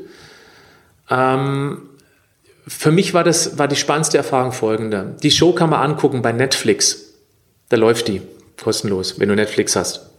ähm, 1.10 1.88
für 2.66 2.90
mich 2.90 3.12
war 3.12 3.24
das 3.24 3.58
war 3.58 3.68
die 3.68 3.76
spannendste 3.76 4.16
Erfahrung 4.16 4.52
folgende. 4.52 5.16
Die 5.22 5.30
Show 5.30 5.52
kann 5.52 5.70
man 5.70 5.80
angucken 5.80 6.22
bei 6.22 6.32
Netflix. 6.32 7.14
Da 7.68 7.76
läuft 7.76 8.08
die 8.08 8.22
kostenlos, 8.62 9.18
wenn 9.18 9.28
du 9.28 9.34
Netflix 9.34 9.76
hast. 9.76 10.10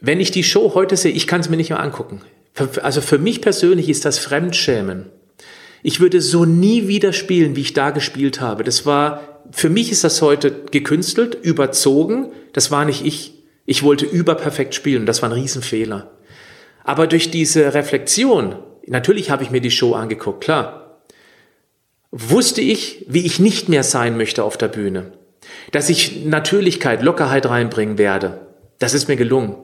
Wenn 0.00 0.20
ich 0.20 0.30
die 0.30 0.44
Show 0.44 0.72
heute 0.74 0.96
sehe, 0.96 1.12
ich 1.12 1.26
kann 1.26 1.40
es 1.40 1.48
mir 1.48 1.56
nicht 1.56 1.70
mehr 1.70 1.80
angucken. 1.80 2.22
Also 2.82 3.00
für 3.00 3.18
mich 3.18 3.40
persönlich 3.40 3.88
ist 3.88 4.04
das 4.04 4.18
Fremdschämen. 4.18 5.06
Ich 5.82 6.00
würde 6.00 6.20
so 6.20 6.44
nie 6.44 6.88
wieder 6.88 7.12
spielen, 7.12 7.56
wie 7.56 7.62
ich 7.62 7.72
da 7.72 7.90
gespielt 7.90 8.40
habe. 8.40 8.64
Das 8.64 8.86
war, 8.86 9.42
für 9.50 9.68
mich 9.68 9.90
ist 9.90 10.04
das 10.04 10.22
heute 10.22 10.50
gekünstelt, 10.70 11.34
überzogen. 11.34 12.28
Das 12.52 12.70
war 12.70 12.84
nicht 12.84 13.04
ich. 13.04 13.34
Ich 13.66 13.82
wollte 13.82 14.06
überperfekt 14.06 14.74
spielen. 14.74 15.06
Das 15.06 15.22
war 15.22 15.30
ein 15.30 15.34
Riesenfehler. 15.34 16.10
Aber 16.84 17.06
durch 17.06 17.30
diese 17.30 17.74
Reflexion, 17.74 18.56
natürlich 18.86 19.30
habe 19.30 19.42
ich 19.42 19.50
mir 19.50 19.60
die 19.60 19.70
Show 19.70 19.94
angeguckt, 19.94 20.42
klar. 20.42 21.00
Wusste 22.10 22.60
ich, 22.60 23.04
wie 23.08 23.26
ich 23.26 23.40
nicht 23.40 23.68
mehr 23.68 23.82
sein 23.82 24.16
möchte 24.16 24.44
auf 24.44 24.56
der 24.56 24.68
Bühne. 24.68 25.12
Dass 25.72 25.88
ich 25.88 26.24
Natürlichkeit, 26.24 27.02
Lockerheit 27.02 27.46
reinbringen 27.46 27.98
werde. 27.98 28.46
Das 28.78 28.94
ist 28.94 29.08
mir 29.08 29.16
gelungen. 29.16 29.56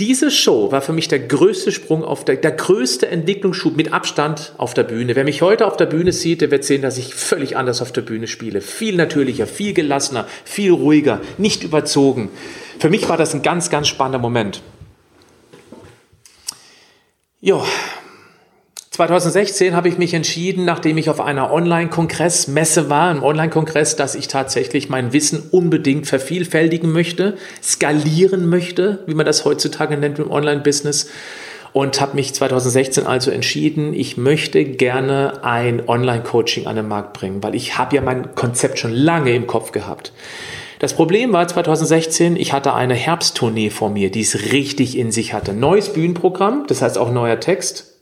Diese 0.00 0.30
Show 0.30 0.72
war 0.72 0.80
für 0.80 0.92
mich 0.92 1.08
der 1.08 1.18
größte 1.18 1.70
Sprung 1.70 2.02
auf 2.02 2.24
der, 2.24 2.36
der 2.36 2.52
größte 2.52 3.08
Entwicklungsschub 3.08 3.76
mit 3.76 3.92
Abstand 3.92 4.54
auf 4.56 4.72
der 4.74 4.84
Bühne. 4.84 5.14
Wer 5.14 5.24
mich 5.24 5.42
heute 5.42 5.66
auf 5.66 5.76
der 5.76 5.86
Bühne 5.86 6.12
sieht, 6.12 6.40
der 6.40 6.50
wird 6.50 6.64
sehen, 6.64 6.82
dass 6.82 6.96
ich 6.96 7.14
völlig 7.14 7.56
anders 7.56 7.82
auf 7.82 7.92
der 7.92 8.00
Bühne 8.00 8.26
spiele. 8.26 8.62
Viel 8.62 8.96
natürlicher, 8.96 9.46
viel 9.46 9.74
gelassener, 9.74 10.26
viel 10.44 10.72
ruhiger, 10.72 11.20
nicht 11.36 11.62
überzogen. 11.62 12.30
Für 12.78 12.88
mich 12.88 13.08
war 13.08 13.16
das 13.16 13.34
ein 13.34 13.42
ganz, 13.42 13.68
ganz 13.68 13.86
spannender 13.86 14.18
Moment. 14.18 14.62
Ja, 17.44 17.60
2016 18.90 19.74
habe 19.74 19.88
ich 19.88 19.98
mich 19.98 20.14
entschieden, 20.14 20.64
nachdem 20.64 20.96
ich 20.96 21.10
auf 21.10 21.20
einer 21.20 21.52
Online-Kongress-Messe 21.52 22.88
war, 22.88 23.10
einem 23.10 23.24
Online-Kongress, 23.24 23.96
dass 23.96 24.14
ich 24.14 24.28
tatsächlich 24.28 24.88
mein 24.88 25.12
Wissen 25.12 25.42
unbedingt 25.50 26.06
vervielfältigen 26.06 26.92
möchte, 26.92 27.36
skalieren 27.60 28.48
möchte, 28.48 29.00
wie 29.08 29.14
man 29.14 29.26
das 29.26 29.44
heutzutage 29.44 29.96
nennt 29.96 30.20
im 30.20 30.30
Online-Business. 30.30 31.10
Und 31.72 32.00
habe 32.00 32.14
mich 32.14 32.32
2016 32.32 33.08
also 33.08 33.32
entschieden, 33.32 33.92
ich 33.92 34.16
möchte 34.16 34.64
gerne 34.64 35.42
ein 35.42 35.88
Online-Coaching 35.88 36.68
an 36.68 36.76
den 36.76 36.86
Markt 36.86 37.12
bringen, 37.12 37.42
weil 37.42 37.56
ich 37.56 37.76
habe 37.76 37.96
ja 37.96 38.02
mein 38.02 38.36
Konzept 38.36 38.78
schon 38.78 38.92
lange 38.92 39.34
im 39.34 39.48
Kopf 39.48 39.72
gehabt. 39.72 40.12
Das 40.82 40.94
Problem 40.94 41.32
war 41.32 41.46
2016, 41.46 42.34
ich 42.34 42.52
hatte 42.52 42.74
eine 42.74 42.94
Herbsttournee 42.94 43.70
vor 43.70 43.88
mir, 43.88 44.10
die 44.10 44.22
es 44.22 44.50
richtig 44.50 44.98
in 44.98 45.12
sich 45.12 45.32
hatte. 45.32 45.52
Neues 45.52 45.92
Bühnenprogramm, 45.92 46.64
das 46.66 46.82
heißt 46.82 46.98
auch 46.98 47.12
neuer 47.12 47.38
Text. 47.38 48.00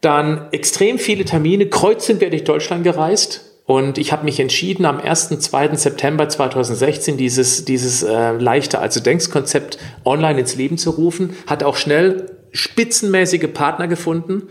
Dann 0.00 0.46
extrem 0.52 1.00
viele 1.00 1.24
Termine, 1.24 1.66
kreuzend 1.66 2.20
werde 2.20 2.36
ich 2.36 2.44
Deutschland 2.44 2.84
gereist. 2.84 3.58
Und 3.66 3.98
ich 3.98 4.12
habe 4.12 4.26
mich 4.26 4.38
entschieden, 4.38 4.84
am 4.84 5.00
1. 5.00 5.40
2. 5.40 5.74
September 5.74 6.28
2016 6.28 7.16
dieses, 7.16 7.64
dieses 7.64 8.04
äh, 8.04 8.30
leichte 8.30 8.78
also 8.78 9.00
Denkkonzept 9.00 9.78
online 10.04 10.38
ins 10.38 10.54
Leben 10.54 10.78
zu 10.78 10.90
rufen. 10.90 11.34
Hat 11.48 11.64
auch 11.64 11.74
schnell 11.74 12.30
spitzenmäßige 12.52 13.52
Partner 13.52 13.88
gefunden. 13.88 14.44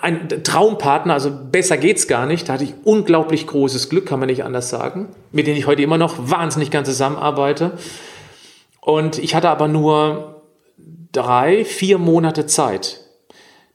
Ein 0.00 0.28
Traumpartner, 0.44 1.14
also 1.14 1.30
besser 1.30 1.76
geht's 1.76 2.08
gar 2.08 2.26
nicht. 2.26 2.48
Da 2.48 2.54
hatte 2.54 2.64
ich 2.64 2.74
unglaublich 2.84 3.46
großes 3.46 3.88
Glück, 3.90 4.06
kann 4.06 4.18
man 4.18 4.28
nicht 4.28 4.44
anders 4.44 4.70
sagen, 4.70 5.08
mit 5.32 5.46
denen 5.46 5.58
ich 5.58 5.66
heute 5.66 5.82
immer 5.82 5.98
noch 5.98 6.14
wahnsinnig 6.18 6.70
gern 6.70 6.84
zusammenarbeite. 6.84 7.72
Und 8.80 9.18
ich 9.18 9.34
hatte 9.34 9.48
aber 9.48 9.68
nur 9.68 10.42
drei, 11.12 11.64
vier 11.64 11.98
Monate 11.98 12.46
Zeit, 12.46 13.00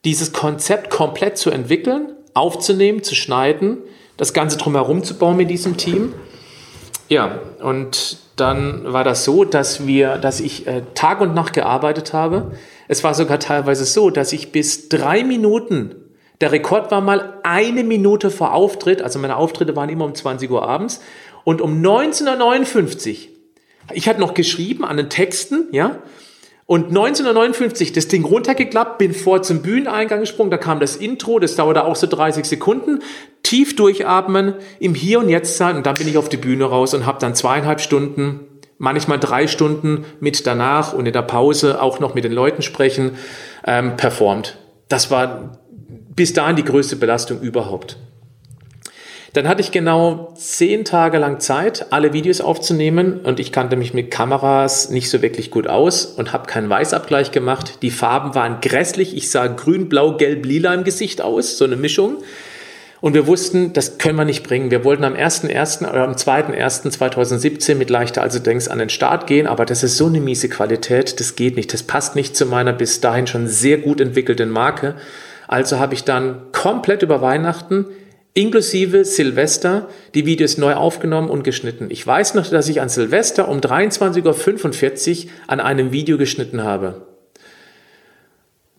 dieses 0.05 0.34
Konzept 0.34 0.89
komplett 0.89 1.38
zu 1.38 1.49
entwickeln, 1.49 2.14
aufzunehmen, 2.34 3.03
zu 3.03 3.16
schneiden, 3.16 3.78
das 4.18 4.34
Ganze 4.34 4.57
drumherum 4.57 5.03
zu 5.03 5.18
bauen 5.18 5.38
mit 5.38 5.49
diesem 5.49 5.78
Team. 5.78 6.14
Ja, 7.07 7.39
und 7.62 8.18
dann 8.36 8.93
war 8.93 9.03
das 9.03 9.26
so, 9.26 9.43
dass 9.43 9.88
wir, 9.88 10.18
dass 10.18 10.39
ich 10.39 10.68
äh, 10.68 10.84
Tag 10.93 11.22
und 11.22 11.34
Nacht 11.34 11.53
gearbeitet 11.53 12.14
habe. 12.14 12.51
Es 12.88 13.03
war 13.03 13.14
sogar 13.14 13.39
teilweise 13.39 13.86
so, 13.86 14.10
dass 14.10 14.32
ich 14.32 14.51
bis 14.51 14.89
drei 14.89 15.24
Minuten, 15.24 15.95
der 16.42 16.52
Rekord 16.52 16.92
war 16.92 17.02
mal 17.02 17.40
eine 17.44 17.84
Minute 17.84 18.32
vor 18.32 18.54
Auftritt, 18.54 19.02
also 19.02 19.20
meine 19.20 19.36
Auftritte 19.36 19.76
waren 19.76 19.90
immer 19.90 20.06
um 20.06 20.16
20 20.16 20.50
Uhr 20.50 20.68
abends, 20.68 21.02
und 21.44 21.62
um 21.62 21.82
19.59 21.82 23.10
Uhr, 23.10 23.16
ich 23.94 24.08
hatte 24.08 24.20
noch 24.20 24.34
geschrieben 24.34 24.86
an 24.86 24.98
den 24.98 25.10
Texten, 25.10 25.68
ja, 25.72 26.00
und 26.66 26.90
1959 26.90 27.94
das 27.94 28.10
Ding 28.10 28.24
runtergeklappt, 28.24 29.00
bin 29.00 29.16
vor 29.16 29.42
zum 29.42 29.64
Bühneneingang 29.64 30.20
gesprungen, 30.20 30.52
da 30.52 30.58
kam 30.58 30.80
das 30.80 30.96
Intro, 30.96 31.40
das 31.40 31.56
dauerte 31.56 31.84
auch 31.84 31.96
so 31.96 32.06
30 32.06 32.46
Sekunden, 32.46 33.00
tief 33.42 33.76
durchatmen, 33.76 34.54
im 34.80 34.94
Hier 34.94 35.20
und 35.20 35.30
Jetzt 35.30 35.58
sein 35.58 35.78
und 35.78 35.88
dann 35.88 35.96
bin 35.96 36.08
ich 36.08 36.18
auf 36.18 36.30
die 36.30 36.38
Bühne 36.38 36.66
raus 36.66 36.94
und 36.94 37.08
habe 37.08 37.18
dann 37.20 37.34
zweieinhalb 37.34 37.82
Stunden, 37.82 38.42
manchmal 38.78 39.20
drei 39.20 39.48
Stunden 39.48 40.06
mit 40.20 40.46
danach 40.46 40.94
und 40.94 41.08
in 41.08 41.14
der 41.14 41.24
Pause 41.24 41.82
auch 41.82 42.00
noch 42.00 42.14
mit 42.14 42.24
den 42.24 42.34
Leuten 42.34 42.62
sprechen, 42.62 43.18
ähm, 43.66 43.98
performt. 43.98 44.60
Das 44.90 45.10
war 45.10 45.59
bis 46.20 46.34
dahin 46.34 46.57
die 46.57 46.65
größte 46.65 46.97
Belastung 46.97 47.39
überhaupt. 47.39 47.95
Dann 49.32 49.47
hatte 49.47 49.61
ich 49.61 49.72
genau 49.72 50.34
zehn 50.36 50.84
Tage 50.84 51.17
lang 51.17 51.39
Zeit, 51.39 51.93
alle 51.93 52.11
Videos 52.11 52.41
aufzunehmen 52.41 53.22
und 53.22 53.39
ich 53.39 53.53
kannte 53.53 53.78
mich 53.78 53.93
mit 53.93 54.11
Kameras 54.11 54.89
nicht 54.89 55.09
so 55.09 55.22
wirklich 55.22 55.49
gut 55.49 55.70
aus 55.70 56.03
und 56.03 56.34
habe 56.34 56.45
keinen 56.45 56.70
Weißabgleich 56.70 57.32
gemacht. 57.32 57.82
Die 57.84 57.89
Farben 57.89 58.36
waren 58.36 58.59
grässlich. 58.59 59.15
Ich 59.15 59.32
sah 59.32 59.47
grün, 59.47 59.88
blau, 59.88 60.17
gelb, 60.17 60.45
lila 60.45 60.74
im 60.74 60.84
Gesicht 60.84 61.22
aus, 61.22 61.57
so 61.57 61.63
eine 61.63 61.78
Mischung. 61.78 62.17
Und 62.99 63.13
wir 63.13 63.28
wussten, 63.28 63.72
das 63.72 63.97
können 63.97 64.17
wir 64.17 64.26
nicht 64.26 64.45
bringen. 64.45 64.72
Wir 64.72 64.84
wollten 64.84 65.05
am 65.05 65.13
1.1. 65.13 65.89
oder 65.89 66.03
am 66.03 66.15
2.1.2017 66.15 67.76
mit 67.76 67.89
leichter 67.89 68.22
also 68.22 68.39
denkst 68.39 68.67
an 68.67 68.80
den 68.80 68.89
Start 68.89 69.26
gehen, 69.26 69.47
aber 69.47 69.65
das 69.65 69.84
ist 69.84 69.95
so 69.95 70.07
eine 70.07 70.20
miese 70.20 70.49
Qualität, 70.49 71.17
das 71.22 71.38
geht 71.38 71.55
nicht. 71.55 71.72
Das 71.72 71.84
passt 71.84 72.17
nicht 72.17 72.36
zu 72.36 72.45
meiner 72.45 72.74
bis 72.74 72.99
dahin 72.99 73.26
schon 73.26 73.47
sehr 73.47 73.78
gut 73.78 74.01
entwickelten 74.01 74.49
Marke. 74.49 74.95
Also 75.50 75.80
habe 75.80 75.95
ich 75.95 76.04
dann 76.04 76.52
komplett 76.52 77.02
über 77.02 77.24
Weihnachten 77.24 77.88
inklusive 78.36 79.04
Silvester 79.04 79.89
die 80.14 80.28
Videos 80.28 80.60
neu 80.60 80.76
aufgenommen 80.76 81.28
und 81.28 81.43
geschnitten. 81.43 81.88
Ich 81.89 82.06
weiß 82.06 82.36
noch, 82.36 82.47
dass 82.47 82.70
ich 82.70 82.82
an 82.82 82.88
Silvester 82.88 83.47
um 83.47 83.58
23.45 83.58 85.26
Uhr 85.26 85.32
an 85.47 85.60
einem 85.60 85.91
Video 85.91 86.20
geschnitten 86.20 86.64
habe. 86.64 87.02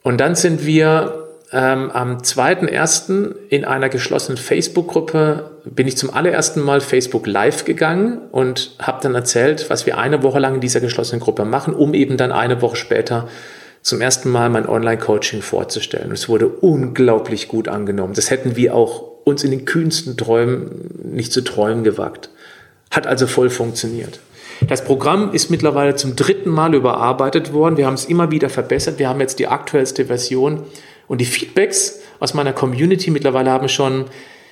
Und 0.02 0.20
dann 0.20 0.36
sind 0.36 0.64
wir 0.64 1.26
ähm, 1.52 1.90
am 1.90 2.18
2.1. 2.18 3.34
in 3.48 3.64
einer 3.64 3.88
geschlossenen 3.88 4.38
Facebook-Gruppe, 4.38 5.50
bin 5.64 5.88
ich 5.88 5.96
zum 5.96 6.14
allerersten 6.14 6.60
Mal 6.60 6.80
Facebook 6.80 7.26
Live 7.26 7.64
gegangen 7.64 8.20
und 8.30 8.76
habe 8.80 9.00
dann 9.02 9.16
erzählt, 9.16 9.68
was 9.70 9.86
wir 9.86 9.98
eine 9.98 10.22
Woche 10.22 10.38
lang 10.38 10.54
in 10.54 10.60
dieser 10.60 10.78
geschlossenen 10.78 11.20
Gruppe 11.20 11.44
machen, 11.44 11.74
um 11.74 11.94
eben 11.94 12.16
dann 12.16 12.30
eine 12.30 12.62
Woche 12.62 12.76
später 12.76 13.26
zum 13.82 14.00
ersten 14.00 14.30
Mal 14.30 14.50
mein 14.50 14.68
Online-Coaching 14.68 15.42
vorzustellen. 15.42 16.12
es 16.12 16.28
wurde 16.28 16.48
unglaublich 16.48 17.48
gut 17.48 17.68
angenommen. 17.68 18.14
Das 18.14 18.30
hätten 18.30 18.56
wir 18.56 18.74
auch 18.74 19.10
uns 19.24 19.44
in 19.44 19.50
den 19.50 19.64
kühnsten 19.64 20.16
Träumen 20.16 20.90
nicht 21.12 21.32
zu 21.32 21.42
träumen 21.42 21.84
gewagt. 21.84 22.30
Hat 22.90 23.06
also 23.06 23.26
voll 23.26 23.50
funktioniert. 23.50 24.20
Das 24.68 24.84
Programm 24.84 25.32
ist 25.32 25.50
mittlerweile 25.50 25.94
zum 25.94 26.16
dritten 26.16 26.50
Mal 26.50 26.74
überarbeitet 26.74 27.52
worden. 27.52 27.76
Wir 27.76 27.86
haben 27.86 27.94
es 27.94 28.04
immer 28.04 28.30
wieder 28.30 28.50
verbessert. 28.50 28.98
Wir 28.98 29.08
haben 29.08 29.20
jetzt 29.20 29.38
die 29.38 29.46
aktuellste 29.46 30.06
Version. 30.06 30.64
Und 31.08 31.20
die 31.20 31.26
Feedbacks 31.26 32.00
aus 32.18 32.34
meiner 32.34 32.52
Community 32.52 33.10
mittlerweile 33.10 33.50
haben 33.50 33.68
schon, 33.68 34.06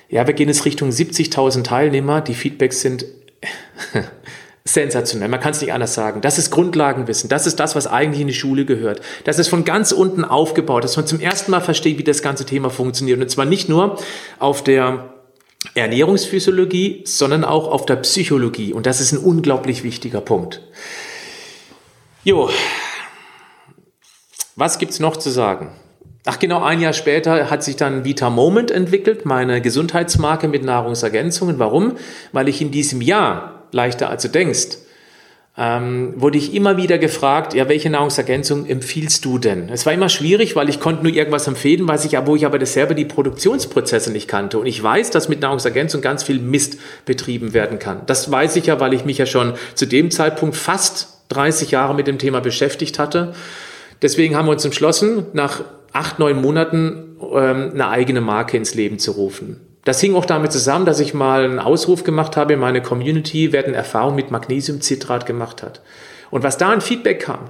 ja, 0.09 0.25
wir 0.25 0.33
gehen 0.33 0.47
jetzt 0.47 0.65
Richtung 0.65 0.89
70.000 0.89 1.63
Teilnehmer. 1.63 2.21
Die 2.21 2.33
Feedbacks 2.33 2.81
sind 2.81 3.05
sensationell. 4.73 5.29
Man 5.29 5.39
kann 5.39 5.51
es 5.51 5.61
nicht 5.61 5.73
anders 5.73 5.93
sagen. 5.93 6.21
Das 6.21 6.37
ist 6.37 6.51
Grundlagenwissen. 6.51 7.29
Das 7.29 7.47
ist 7.47 7.59
das, 7.59 7.75
was 7.75 7.87
eigentlich 7.87 8.21
in 8.21 8.27
die 8.27 8.33
Schule 8.33 8.65
gehört. 8.65 9.01
Das 9.23 9.39
ist 9.39 9.47
von 9.47 9.65
ganz 9.65 9.91
unten 9.91 10.23
aufgebaut, 10.23 10.83
dass 10.83 10.97
man 10.97 11.07
zum 11.07 11.19
ersten 11.19 11.51
Mal 11.51 11.61
versteht, 11.61 11.97
wie 11.97 12.03
das 12.03 12.21
ganze 12.21 12.45
Thema 12.45 12.69
funktioniert. 12.69 13.19
Und 13.19 13.29
zwar 13.29 13.45
nicht 13.45 13.69
nur 13.69 13.97
auf 14.39 14.63
der 14.63 15.13
Ernährungsphysiologie, 15.75 17.03
sondern 17.05 17.43
auch 17.43 17.67
auf 17.69 17.85
der 17.85 17.97
Psychologie. 17.97 18.73
Und 18.73 18.85
das 18.85 19.01
ist 19.01 19.11
ein 19.11 19.17
unglaublich 19.17 19.83
wichtiger 19.83 20.21
Punkt. 20.21 20.61
Jo, 22.23 22.49
was 24.55 24.77
gibt's 24.77 24.99
noch 24.99 25.17
zu 25.17 25.29
sagen? 25.29 25.71
Ach 26.25 26.37
genau, 26.37 26.61
ein 26.61 26.81
Jahr 26.81 26.93
später 26.93 27.49
hat 27.49 27.63
sich 27.63 27.77
dann 27.77 28.03
Vita 28.03 28.29
Moment 28.29 28.71
entwickelt, 28.71 29.25
meine 29.25 29.61
Gesundheitsmarke 29.61 30.49
mit 30.49 30.63
Nahrungsergänzungen. 30.63 31.59
Warum? 31.59 31.95
Weil 32.33 32.49
ich 32.49 32.61
in 32.61 32.71
diesem 32.71 33.01
Jahr 33.01 33.58
leichter 33.71 34.09
als 34.09 34.23
du 34.23 34.29
denkst, 34.29 34.77
ähm, 35.57 36.13
wurde 36.15 36.37
ich 36.37 36.55
immer 36.55 36.77
wieder 36.77 36.97
gefragt, 36.97 37.53
ja, 37.53 37.67
welche 37.67 37.89
Nahrungsergänzung 37.89 38.65
empfiehlst 38.65 39.25
du 39.25 39.39
denn? 39.39 39.67
Es 39.69 39.85
war 39.85 39.91
immer 39.91 40.07
schwierig, 40.07 40.55
weil 40.55 40.69
ich 40.69 40.79
konnte 40.79 41.03
nur 41.03 41.11
irgendwas 41.11 41.47
empfehlen, 41.47 41.85
weiß 41.85 42.05
ich, 42.05 42.17
wo 42.25 42.37
ich 42.37 42.45
aber 42.45 42.59
dasselbe 42.59 42.95
die 42.95 43.03
Produktionsprozesse 43.03 44.11
nicht 44.11 44.29
kannte. 44.29 44.57
Und 44.57 44.67
ich 44.67 44.81
weiß, 44.81 45.09
dass 45.09 45.27
mit 45.27 45.41
Nahrungsergänzung 45.41 46.01
ganz 46.01 46.23
viel 46.23 46.39
Mist 46.39 46.77
betrieben 47.03 47.53
werden 47.53 47.77
kann. 47.77 48.03
Das 48.05 48.31
weiß 48.31 48.55
ich 48.55 48.67
ja, 48.67 48.79
weil 48.79 48.93
ich 48.93 49.03
mich 49.03 49.17
ja 49.17 49.25
schon 49.25 49.53
zu 49.75 49.85
dem 49.85 50.11
Zeitpunkt 50.11 50.55
fast 50.55 51.09
30 51.29 51.71
Jahre 51.71 51.93
mit 51.93 52.07
dem 52.07 52.19
Thema 52.19 52.39
beschäftigt 52.39 52.97
hatte. 52.97 53.33
Deswegen 54.01 54.37
haben 54.37 54.45
wir 54.45 54.53
uns 54.53 54.63
entschlossen, 54.63 55.25
nach 55.33 55.63
acht, 55.91 56.19
neun 56.19 56.41
Monaten 56.41 57.17
ähm, 57.21 57.71
eine 57.73 57.89
eigene 57.89 58.21
Marke 58.21 58.55
ins 58.55 58.75
Leben 58.75 58.97
zu 58.97 59.11
rufen. 59.11 59.59
Das 59.89 60.01
hing 60.01 60.13
auch 60.13 60.25
damit 60.25 60.51
zusammen, 60.51 60.85
dass 60.85 60.99
ich 60.99 61.15
mal 61.15 61.43
einen 61.43 61.57
Ausruf 61.57 62.03
gemacht 62.03 62.37
habe 62.37 62.53
in 62.53 62.59
meine 62.59 62.79
Community, 62.79 63.51
wer 63.51 63.65
eine 63.65 63.75
Erfahrung 63.75 64.13
mit 64.13 64.29
Magnesiumcitrat 64.29 65.25
gemacht 65.25 65.63
hat. 65.63 65.81
Und 66.29 66.43
was 66.43 66.59
da 66.59 66.69
ein 66.69 66.81
Feedback 66.81 67.21
kam, 67.21 67.49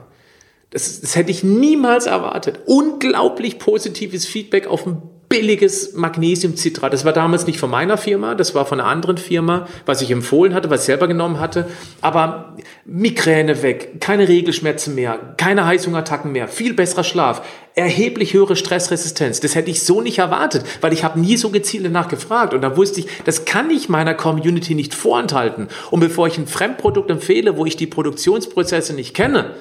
das, 0.70 1.02
das 1.02 1.18
hätte 1.18 1.32
ich 1.32 1.44
niemals 1.44 2.06
erwartet. 2.06 2.62
Unglaublich 2.66 3.60
positives 3.60 4.26
Feedback 4.26 4.68
auf 4.68 4.88
ein 4.88 5.02
billiges 5.30 5.94
Magnesiumcitrat. 5.94 6.92
Das 6.92 7.06
war 7.06 7.14
damals 7.14 7.46
nicht 7.46 7.60
von 7.60 7.70
meiner 7.70 7.98
Firma, 7.98 8.34
das 8.34 8.56
war 8.56 8.66
von 8.66 8.80
einer 8.80 8.90
anderen 8.90 9.18
Firma, 9.18 9.68
was 9.86 10.02
ich 10.02 10.10
empfohlen 10.10 10.56
hatte, 10.56 10.72
was 10.72 10.82
ich 10.82 10.86
selber 10.88 11.08
genommen 11.08 11.40
hatte. 11.40 11.68
Aber 12.02 12.56
Migräne 12.84 13.62
weg, 13.62 14.02
keine 14.02 14.28
Regelschmerzen 14.28 14.96
mehr, 14.96 15.36
keine 15.38 15.68
Heißhungerattacken 15.68 16.32
mehr, 16.32 16.48
viel 16.48 16.74
besserer 16.74 17.04
Schlaf, 17.04 17.44
erheblich 17.76 18.34
höhere 18.34 18.56
Stressresistenz. 18.56 19.40
Das 19.40 19.54
hätte 19.54 19.70
ich 19.70 19.84
so 19.84 20.02
nicht 20.02 20.18
erwartet, 20.18 20.66
weil 20.82 20.94
ich 20.94 21.04
habe 21.04 21.20
nie 21.20 21.38
so 21.38 21.50
gezielt 21.50 21.86
danach 21.86 22.08
gefragt. 22.08 22.56
Und 22.56 22.62
da 22.62 22.76
wusste 22.76 23.02
ich, 23.02 23.08
das 23.24 23.46
kann 23.46 23.70
ich 23.70 23.88
meiner 23.88 24.16
Community 24.16 24.74
nicht 24.74 24.96
vorenthalten. 24.96 25.68
Und 25.92 26.00
bevor 26.00 26.28
ich 26.28 26.38
ein 26.40 26.48
Fremdprodukt 26.48 27.10
empfehle, 27.12 27.56
wo 27.56 27.66
ich 27.68 27.78
die 27.78 27.88
Produktionsprozesse 27.88 28.94
nicht 28.94 29.14
kenne, 29.14 29.52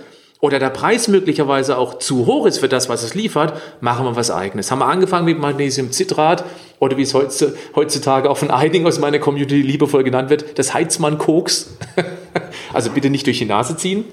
oder 0.41 0.59
der 0.59 0.71
Preis 0.71 1.09
möglicherweise 1.09 1.77
auch 1.79 1.99
zu 1.99 2.27
hoch 2.27 2.47
ist 2.47 2.59
für 2.59 2.69
das, 2.69 2.89
was 2.89 3.03
es 3.03 3.15
liefert, 3.15 3.61
machen 3.81 4.05
wir 4.05 4.15
was 4.15 4.31
eigenes. 4.31 4.71
Haben 4.71 4.79
wir 4.79 4.87
angefangen 4.87 5.25
mit 5.25 5.39
Magnesiumcitrat 5.39 6.45
oder 6.79 6.97
wie 6.97 7.03
es 7.03 7.15
heutzutage 7.75 8.31
auch 8.31 8.37
von 8.37 8.51
einigen 8.51 8.87
aus 8.87 9.01
meiner 9.01 9.19
Community 9.19 9.61
liebevoll 9.61 10.05
genannt 10.05 10.31
wird, 10.31 10.59
das 10.59 10.75
Heizmann-Koks. 10.75 11.77
also 12.73 12.91
bitte 12.91 13.11
nicht 13.11 13.27
durch 13.27 13.39
die 13.39 13.47
Nase 13.47 13.77
ziehen. 13.77 14.05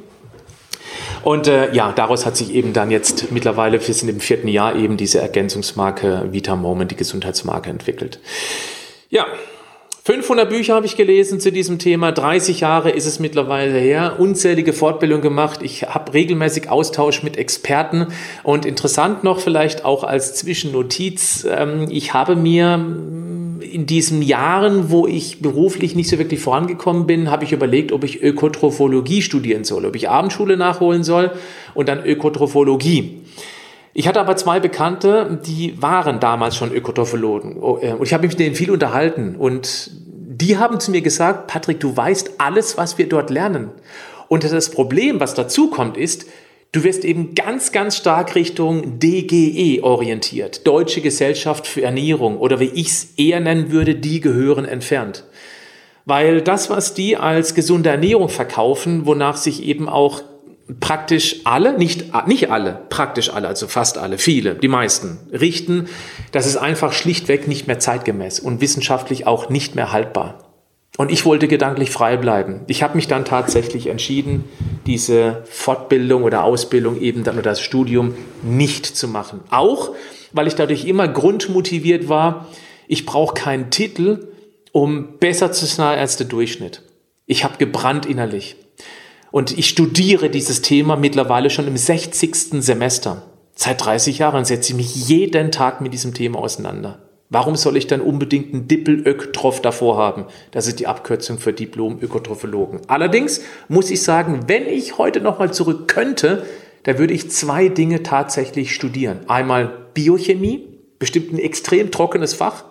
Und 1.23 1.47
äh, 1.47 1.73
ja, 1.73 1.91
daraus 1.91 2.25
hat 2.25 2.37
sich 2.37 2.53
eben 2.53 2.73
dann 2.73 2.91
jetzt 2.91 3.31
mittlerweile, 3.31 3.85
wir 3.85 3.93
sind 3.93 4.09
im 4.09 4.19
vierten 4.19 4.47
Jahr 4.47 4.75
eben 4.75 4.97
diese 4.97 5.19
Ergänzungsmarke 5.19 6.27
Vita 6.31 6.55
Moment, 6.55 6.91
die 6.91 6.95
Gesundheitsmarke 6.95 7.69
entwickelt. 7.69 8.19
Ja, 9.09 9.25
500 10.05 10.47
Bücher 10.47 10.75
habe 10.75 10.85
ich 10.85 10.97
gelesen 10.97 11.39
zu 11.39 11.51
diesem 11.51 11.79
Thema. 11.79 12.11
30 12.11 12.59
Jahre 12.59 12.91
ist 12.91 13.07
es 13.07 13.19
mittlerweile 13.19 13.79
her. 13.79 14.17
Unzählige 14.19 14.71
Fortbildungen 14.71 15.23
gemacht. 15.23 15.61
Ich 15.63 15.81
habe 15.81 16.13
regelmäßig 16.13 16.69
Austausch 16.69 17.23
mit 17.23 17.37
Experten. 17.37 18.05
Und 18.43 18.67
interessant 18.67 19.23
noch 19.23 19.39
vielleicht 19.39 19.83
auch 19.83 20.03
als 20.03 20.35
Zwischennotiz. 20.35 21.47
Ähm, 21.49 21.87
ich 21.89 22.13
habe 22.13 22.35
mir 22.35 22.75
in 22.75 23.87
diesen 23.87 24.21
Jahren, 24.21 24.91
wo 24.91 25.07
ich 25.07 25.41
beruflich 25.41 25.95
nicht 25.95 26.09
so 26.09 26.19
wirklich 26.19 26.39
vorangekommen 26.39 27.07
bin, 27.07 27.31
habe 27.31 27.43
ich 27.43 27.51
überlegt, 27.51 27.91
ob 27.91 28.03
ich 28.03 28.21
Ökotrophologie 28.21 29.23
studieren 29.23 29.63
soll, 29.63 29.87
ob 29.87 29.95
ich 29.95 30.07
Abendschule 30.07 30.55
nachholen 30.55 31.03
soll 31.03 31.31
und 31.73 31.89
dann 31.89 32.05
Ökotrophologie. 32.05 33.24
Ich 33.97 34.09
hatte 34.09 34.19
aber 34.19 34.35
zwei 34.35 34.59
Bekannte, 34.59 35.39
die 35.45 35.81
waren 35.81 36.19
damals 36.19 36.57
schon 36.57 36.73
Ökotrophologen. 36.73 37.55
Oh, 37.61 37.79
äh, 37.81 37.93
und 37.93 38.03
ich 38.03 38.13
habe 38.13 38.23
mich 38.23 38.33
mit 38.33 38.39
denen 38.41 38.55
viel 38.55 38.69
unterhalten. 38.69 39.37
Und 39.37 39.89
die 39.93 40.57
haben 40.57 40.81
zu 40.81 40.91
mir 40.91 40.99
gesagt, 40.99 41.47
Patrick, 41.47 41.79
du 41.79 41.95
weißt 41.95 42.31
alles, 42.39 42.77
was 42.77 42.97
wir 42.97 43.07
dort 43.07 43.29
lernen. 43.29 43.69
Und 44.27 44.43
das 44.43 44.69
Problem, 44.69 45.21
was 45.21 45.33
dazu 45.33 45.69
kommt, 45.69 45.95
ist, 45.95 46.25
du 46.73 46.83
wirst 46.83 47.05
eben 47.05 47.35
ganz, 47.35 47.71
ganz 47.71 47.95
stark 47.95 48.35
Richtung 48.35 48.99
DGE 48.99 49.81
orientiert. 49.81 50.67
Deutsche 50.67 50.99
Gesellschaft 50.99 51.65
für 51.65 51.83
Ernährung 51.83 52.37
oder 52.37 52.59
wie 52.59 52.65
ich 52.65 52.87
es 52.87 53.13
eher 53.15 53.39
nennen 53.39 53.71
würde, 53.71 53.95
die 53.95 54.19
gehören 54.19 54.65
entfernt. 54.65 55.23
Weil 56.03 56.41
das, 56.41 56.69
was 56.69 56.95
die 56.95 57.15
als 57.15 57.55
gesunde 57.55 57.91
Ernährung 57.91 58.27
verkaufen, 58.27 59.05
wonach 59.05 59.37
sich 59.37 59.63
eben 59.63 59.87
auch 59.87 60.21
praktisch 60.79 61.41
alle, 61.43 61.77
nicht, 61.77 62.05
nicht 62.27 62.49
alle, 62.49 62.81
praktisch 62.89 63.29
alle, 63.31 63.47
also 63.47 63.67
fast 63.67 63.97
alle, 63.97 64.17
viele, 64.17 64.55
die 64.55 64.67
meisten, 64.67 65.19
richten, 65.31 65.87
das 66.31 66.47
ist 66.47 66.57
einfach 66.57 66.91
schlichtweg 66.93 67.47
nicht 67.47 67.67
mehr 67.67 67.79
zeitgemäß 67.79 68.39
und 68.39 68.61
wissenschaftlich 68.61 69.27
auch 69.27 69.49
nicht 69.49 69.75
mehr 69.75 69.91
haltbar. 69.91 70.39
Und 70.97 71.11
ich 71.11 71.25
wollte 71.25 71.47
gedanklich 71.47 71.91
frei 71.91 72.15
bleiben. 72.15 72.61
Ich 72.67 72.81
habe 72.81 72.95
mich 72.95 73.07
dann 73.07 73.25
tatsächlich 73.25 73.87
entschieden, 73.87 74.45
diese 74.85 75.43
Fortbildung 75.49 76.23
oder 76.23 76.43
Ausbildung 76.43 76.99
eben 77.01 77.23
dann 77.23 77.35
oder 77.35 77.51
das 77.51 77.61
Studium 77.61 78.15
nicht 78.43 78.85
zu 78.85 79.07
machen. 79.07 79.41
Auch, 79.49 79.93
weil 80.31 80.47
ich 80.47 80.55
dadurch 80.55 80.85
immer 80.85 81.07
grundmotiviert 81.07 82.07
war, 82.07 82.47
ich 82.87 83.05
brauche 83.05 83.33
keinen 83.33 83.71
Titel, 83.71 84.29
um 84.71 85.17
besser 85.19 85.51
zu 85.51 85.65
sein 85.65 85.99
als 85.99 86.17
der 86.17 86.27
Durchschnitt. 86.27 86.81
Ich 87.25 87.43
habe 87.43 87.57
gebrannt 87.57 88.05
innerlich. 88.05 88.55
Und 89.35 89.57
ich 89.57 89.67
studiere 89.67 90.29
dieses 90.29 90.61
Thema 90.61 90.95
mittlerweile 90.95 91.49
schon 91.49 91.67
im 91.67 91.75
60. 91.75 92.63
Semester. 92.63 93.23
Seit 93.53 93.83
30 93.83 94.19
Jahren 94.19 94.45
setze 94.45 94.71
ich 94.71 94.77
mich 94.77 95.09
jeden 95.09 95.51
Tag 95.51 95.81
mit 95.81 95.91
diesem 95.91 96.13
Thema 96.13 96.39
auseinander. 96.39 96.99
Warum 97.29 97.57
soll 97.57 97.75
ich 97.75 97.85
dann 97.85 97.99
unbedingt 97.99 98.53
einen 98.53 98.69
Dippel-Öktroph 98.69 99.61
davor 99.61 99.97
haben? 99.97 100.23
Das 100.51 100.67
ist 100.67 100.79
die 100.79 100.87
Abkürzung 100.87 101.37
für 101.37 101.51
Diplom-Ökotrophologen. 101.51 102.79
Allerdings 102.87 103.41
muss 103.67 103.91
ich 103.91 104.03
sagen, 104.03 104.45
wenn 104.47 104.67
ich 104.67 104.97
heute 104.97 105.19
nochmal 105.19 105.51
zurück 105.53 105.89
könnte, 105.89 106.45
da 106.83 106.97
würde 106.97 107.13
ich 107.13 107.29
zwei 107.29 107.67
Dinge 107.67 108.03
tatsächlich 108.03 108.73
studieren. 108.73 109.19
Einmal 109.27 109.89
Biochemie, 109.93 110.65
bestimmt 110.97 111.33
ein 111.33 111.39
extrem 111.39 111.91
trockenes 111.91 112.33
Fach, 112.33 112.63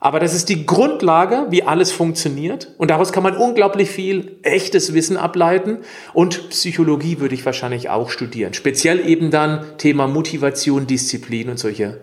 aber 0.00 0.20
das 0.20 0.34
ist 0.34 0.48
die 0.48 0.64
Grundlage, 0.64 1.46
wie 1.50 1.64
alles 1.64 1.90
funktioniert. 1.90 2.72
Und 2.78 2.90
daraus 2.90 3.12
kann 3.12 3.24
man 3.24 3.36
unglaublich 3.36 3.90
viel 3.90 4.36
echtes 4.42 4.94
Wissen 4.94 5.16
ableiten. 5.16 5.78
Und 6.12 6.50
Psychologie 6.50 7.18
würde 7.18 7.34
ich 7.34 7.44
wahrscheinlich 7.44 7.90
auch 7.90 8.10
studieren. 8.10 8.54
Speziell 8.54 9.06
eben 9.08 9.30
dann 9.30 9.76
Thema 9.78 10.06
Motivation, 10.06 10.86
Disziplin 10.86 11.50
und 11.50 11.58
solche, 11.58 12.00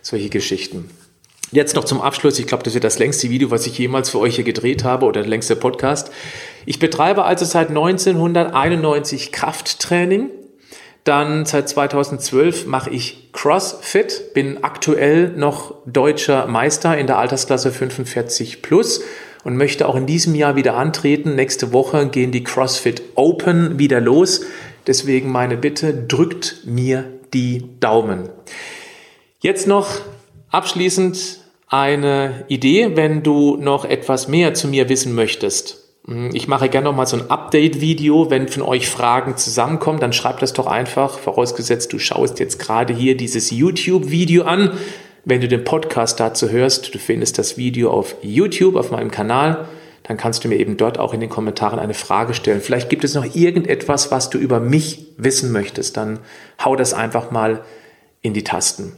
solche 0.00 0.28
Geschichten. 0.28 0.90
Jetzt 1.50 1.74
noch 1.74 1.84
zum 1.84 2.00
Abschluss. 2.00 2.38
Ich 2.38 2.46
glaube, 2.46 2.62
das 2.62 2.74
wird 2.74 2.84
das 2.84 2.98
längste 2.98 3.30
Video, 3.30 3.50
was 3.50 3.66
ich 3.66 3.78
jemals 3.78 4.10
für 4.10 4.18
euch 4.18 4.36
hier 4.36 4.44
gedreht 4.44 4.84
habe 4.84 5.06
oder 5.06 5.22
der 5.22 5.30
längste 5.30 5.56
Podcast. 5.56 6.10
Ich 6.66 6.78
betreibe 6.78 7.24
also 7.24 7.44
seit 7.44 7.68
1991 7.68 9.32
Krafttraining 9.32 10.30
dann 11.04 11.44
seit 11.44 11.68
2012 11.68 12.66
mache 12.66 12.88
ich 12.88 13.30
CrossFit, 13.32 14.32
bin 14.32 14.64
aktuell 14.64 15.28
noch 15.36 15.74
deutscher 15.84 16.46
Meister 16.46 16.96
in 16.96 17.06
der 17.06 17.18
Altersklasse 17.18 17.70
45 17.70 18.62
plus 18.62 19.02
und 19.44 19.56
möchte 19.56 19.86
auch 19.86 19.96
in 19.96 20.06
diesem 20.06 20.34
Jahr 20.34 20.56
wieder 20.56 20.76
antreten. 20.76 21.34
Nächste 21.34 21.74
Woche 21.74 22.08
gehen 22.08 22.32
die 22.32 22.42
CrossFit 22.42 23.02
Open 23.16 23.78
wieder 23.78 24.00
los. 24.00 24.46
Deswegen 24.86 25.30
meine 25.30 25.58
Bitte, 25.58 25.92
drückt 25.92 26.62
mir 26.64 27.04
die 27.34 27.64
Daumen. 27.80 28.30
Jetzt 29.40 29.66
noch 29.66 29.88
abschließend 30.48 31.40
eine 31.68 32.44
Idee, 32.48 32.96
wenn 32.96 33.22
du 33.22 33.56
noch 33.56 33.84
etwas 33.84 34.28
mehr 34.28 34.54
zu 34.54 34.68
mir 34.68 34.88
wissen 34.88 35.14
möchtest 35.14 35.83
ich 36.06 36.48
mache 36.48 36.68
gerne 36.68 36.84
noch 36.84 36.96
mal 36.96 37.06
so 37.06 37.16
ein 37.16 37.30
Update-Video. 37.30 38.30
Wenn 38.30 38.48
von 38.48 38.62
euch 38.62 38.90
Fragen 38.90 39.38
zusammenkommen, 39.38 40.00
dann 40.00 40.12
schreibt 40.12 40.42
das 40.42 40.52
doch 40.52 40.66
einfach. 40.66 41.18
Vorausgesetzt, 41.18 41.94
du 41.94 41.98
schaust 41.98 42.40
jetzt 42.40 42.58
gerade 42.58 42.92
hier 42.92 43.16
dieses 43.16 43.50
YouTube-Video 43.50 44.44
an. 44.44 44.72
Wenn 45.24 45.40
du 45.40 45.48
den 45.48 45.64
Podcast 45.64 46.20
dazu 46.20 46.50
hörst, 46.50 46.94
du 46.94 46.98
findest 46.98 47.38
das 47.38 47.56
Video 47.56 47.90
auf 47.90 48.16
YouTube, 48.20 48.76
auf 48.76 48.90
meinem 48.90 49.10
Kanal, 49.10 49.66
dann 50.02 50.18
kannst 50.18 50.44
du 50.44 50.48
mir 50.48 50.56
eben 50.56 50.76
dort 50.76 50.98
auch 50.98 51.14
in 51.14 51.20
den 51.20 51.30
Kommentaren 51.30 51.78
eine 51.78 51.94
Frage 51.94 52.34
stellen. 52.34 52.60
Vielleicht 52.60 52.90
gibt 52.90 53.04
es 53.04 53.14
noch 53.14 53.34
irgendetwas, 53.34 54.10
was 54.10 54.28
du 54.28 54.36
über 54.36 54.60
mich 54.60 55.06
wissen 55.16 55.52
möchtest. 55.52 55.96
Dann 55.96 56.18
hau 56.62 56.76
das 56.76 56.92
einfach 56.92 57.30
mal 57.30 57.62
in 58.20 58.34
die 58.34 58.44
Tasten. 58.44 58.92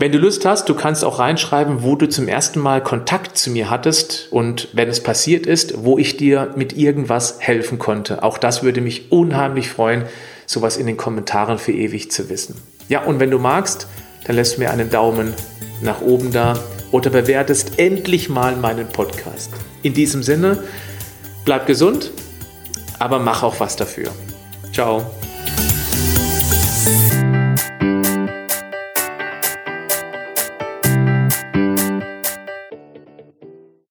Wenn 0.00 0.12
du 0.12 0.18
Lust 0.18 0.44
hast, 0.44 0.68
du 0.68 0.74
kannst 0.74 1.04
auch 1.04 1.18
reinschreiben, 1.18 1.82
wo 1.82 1.96
du 1.96 2.08
zum 2.08 2.28
ersten 2.28 2.60
Mal 2.60 2.80
Kontakt 2.80 3.36
zu 3.36 3.50
mir 3.50 3.68
hattest 3.68 4.28
und 4.30 4.68
wenn 4.72 4.88
es 4.88 5.02
passiert 5.02 5.44
ist, 5.44 5.84
wo 5.84 5.98
ich 5.98 6.16
dir 6.16 6.52
mit 6.54 6.76
irgendwas 6.76 7.38
helfen 7.40 7.80
konnte. 7.80 8.22
Auch 8.22 8.38
das 8.38 8.62
würde 8.62 8.80
mich 8.80 9.10
unheimlich 9.10 9.68
freuen, 9.68 10.04
sowas 10.46 10.76
in 10.76 10.86
den 10.86 10.96
Kommentaren 10.96 11.58
für 11.58 11.72
ewig 11.72 12.12
zu 12.12 12.28
wissen. 12.28 12.54
Ja, 12.88 13.02
und 13.02 13.18
wenn 13.18 13.32
du 13.32 13.40
magst, 13.40 13.88
dann 14.24 14.36
lässt 14.36 14.60
mir 14.60 14.70
einen 14.70 14.88
Daumen 14.88 15.34
nach 15.82 16.00
oben 16.00 16.30
da 16.30 16.56
oder 16.92 17.10
bewertest 17.10 17.80
endlich 17.80 18.28
mal 18.28 18.54
meinen 18.54 18.86
Podcast. 18.86 19.50
In 19.82 19.94
diesem 19.94 20.22
Sinne, 20.22 20.62
bleib 21.44 21.66
gesund, 21.66 22.12
aber 23.00 23.18
mach 23.18 23.42
auch 23.42 23.58
was 23.58 23.74
dafür. 23.74 24.12
Ciao. 24.72 25.10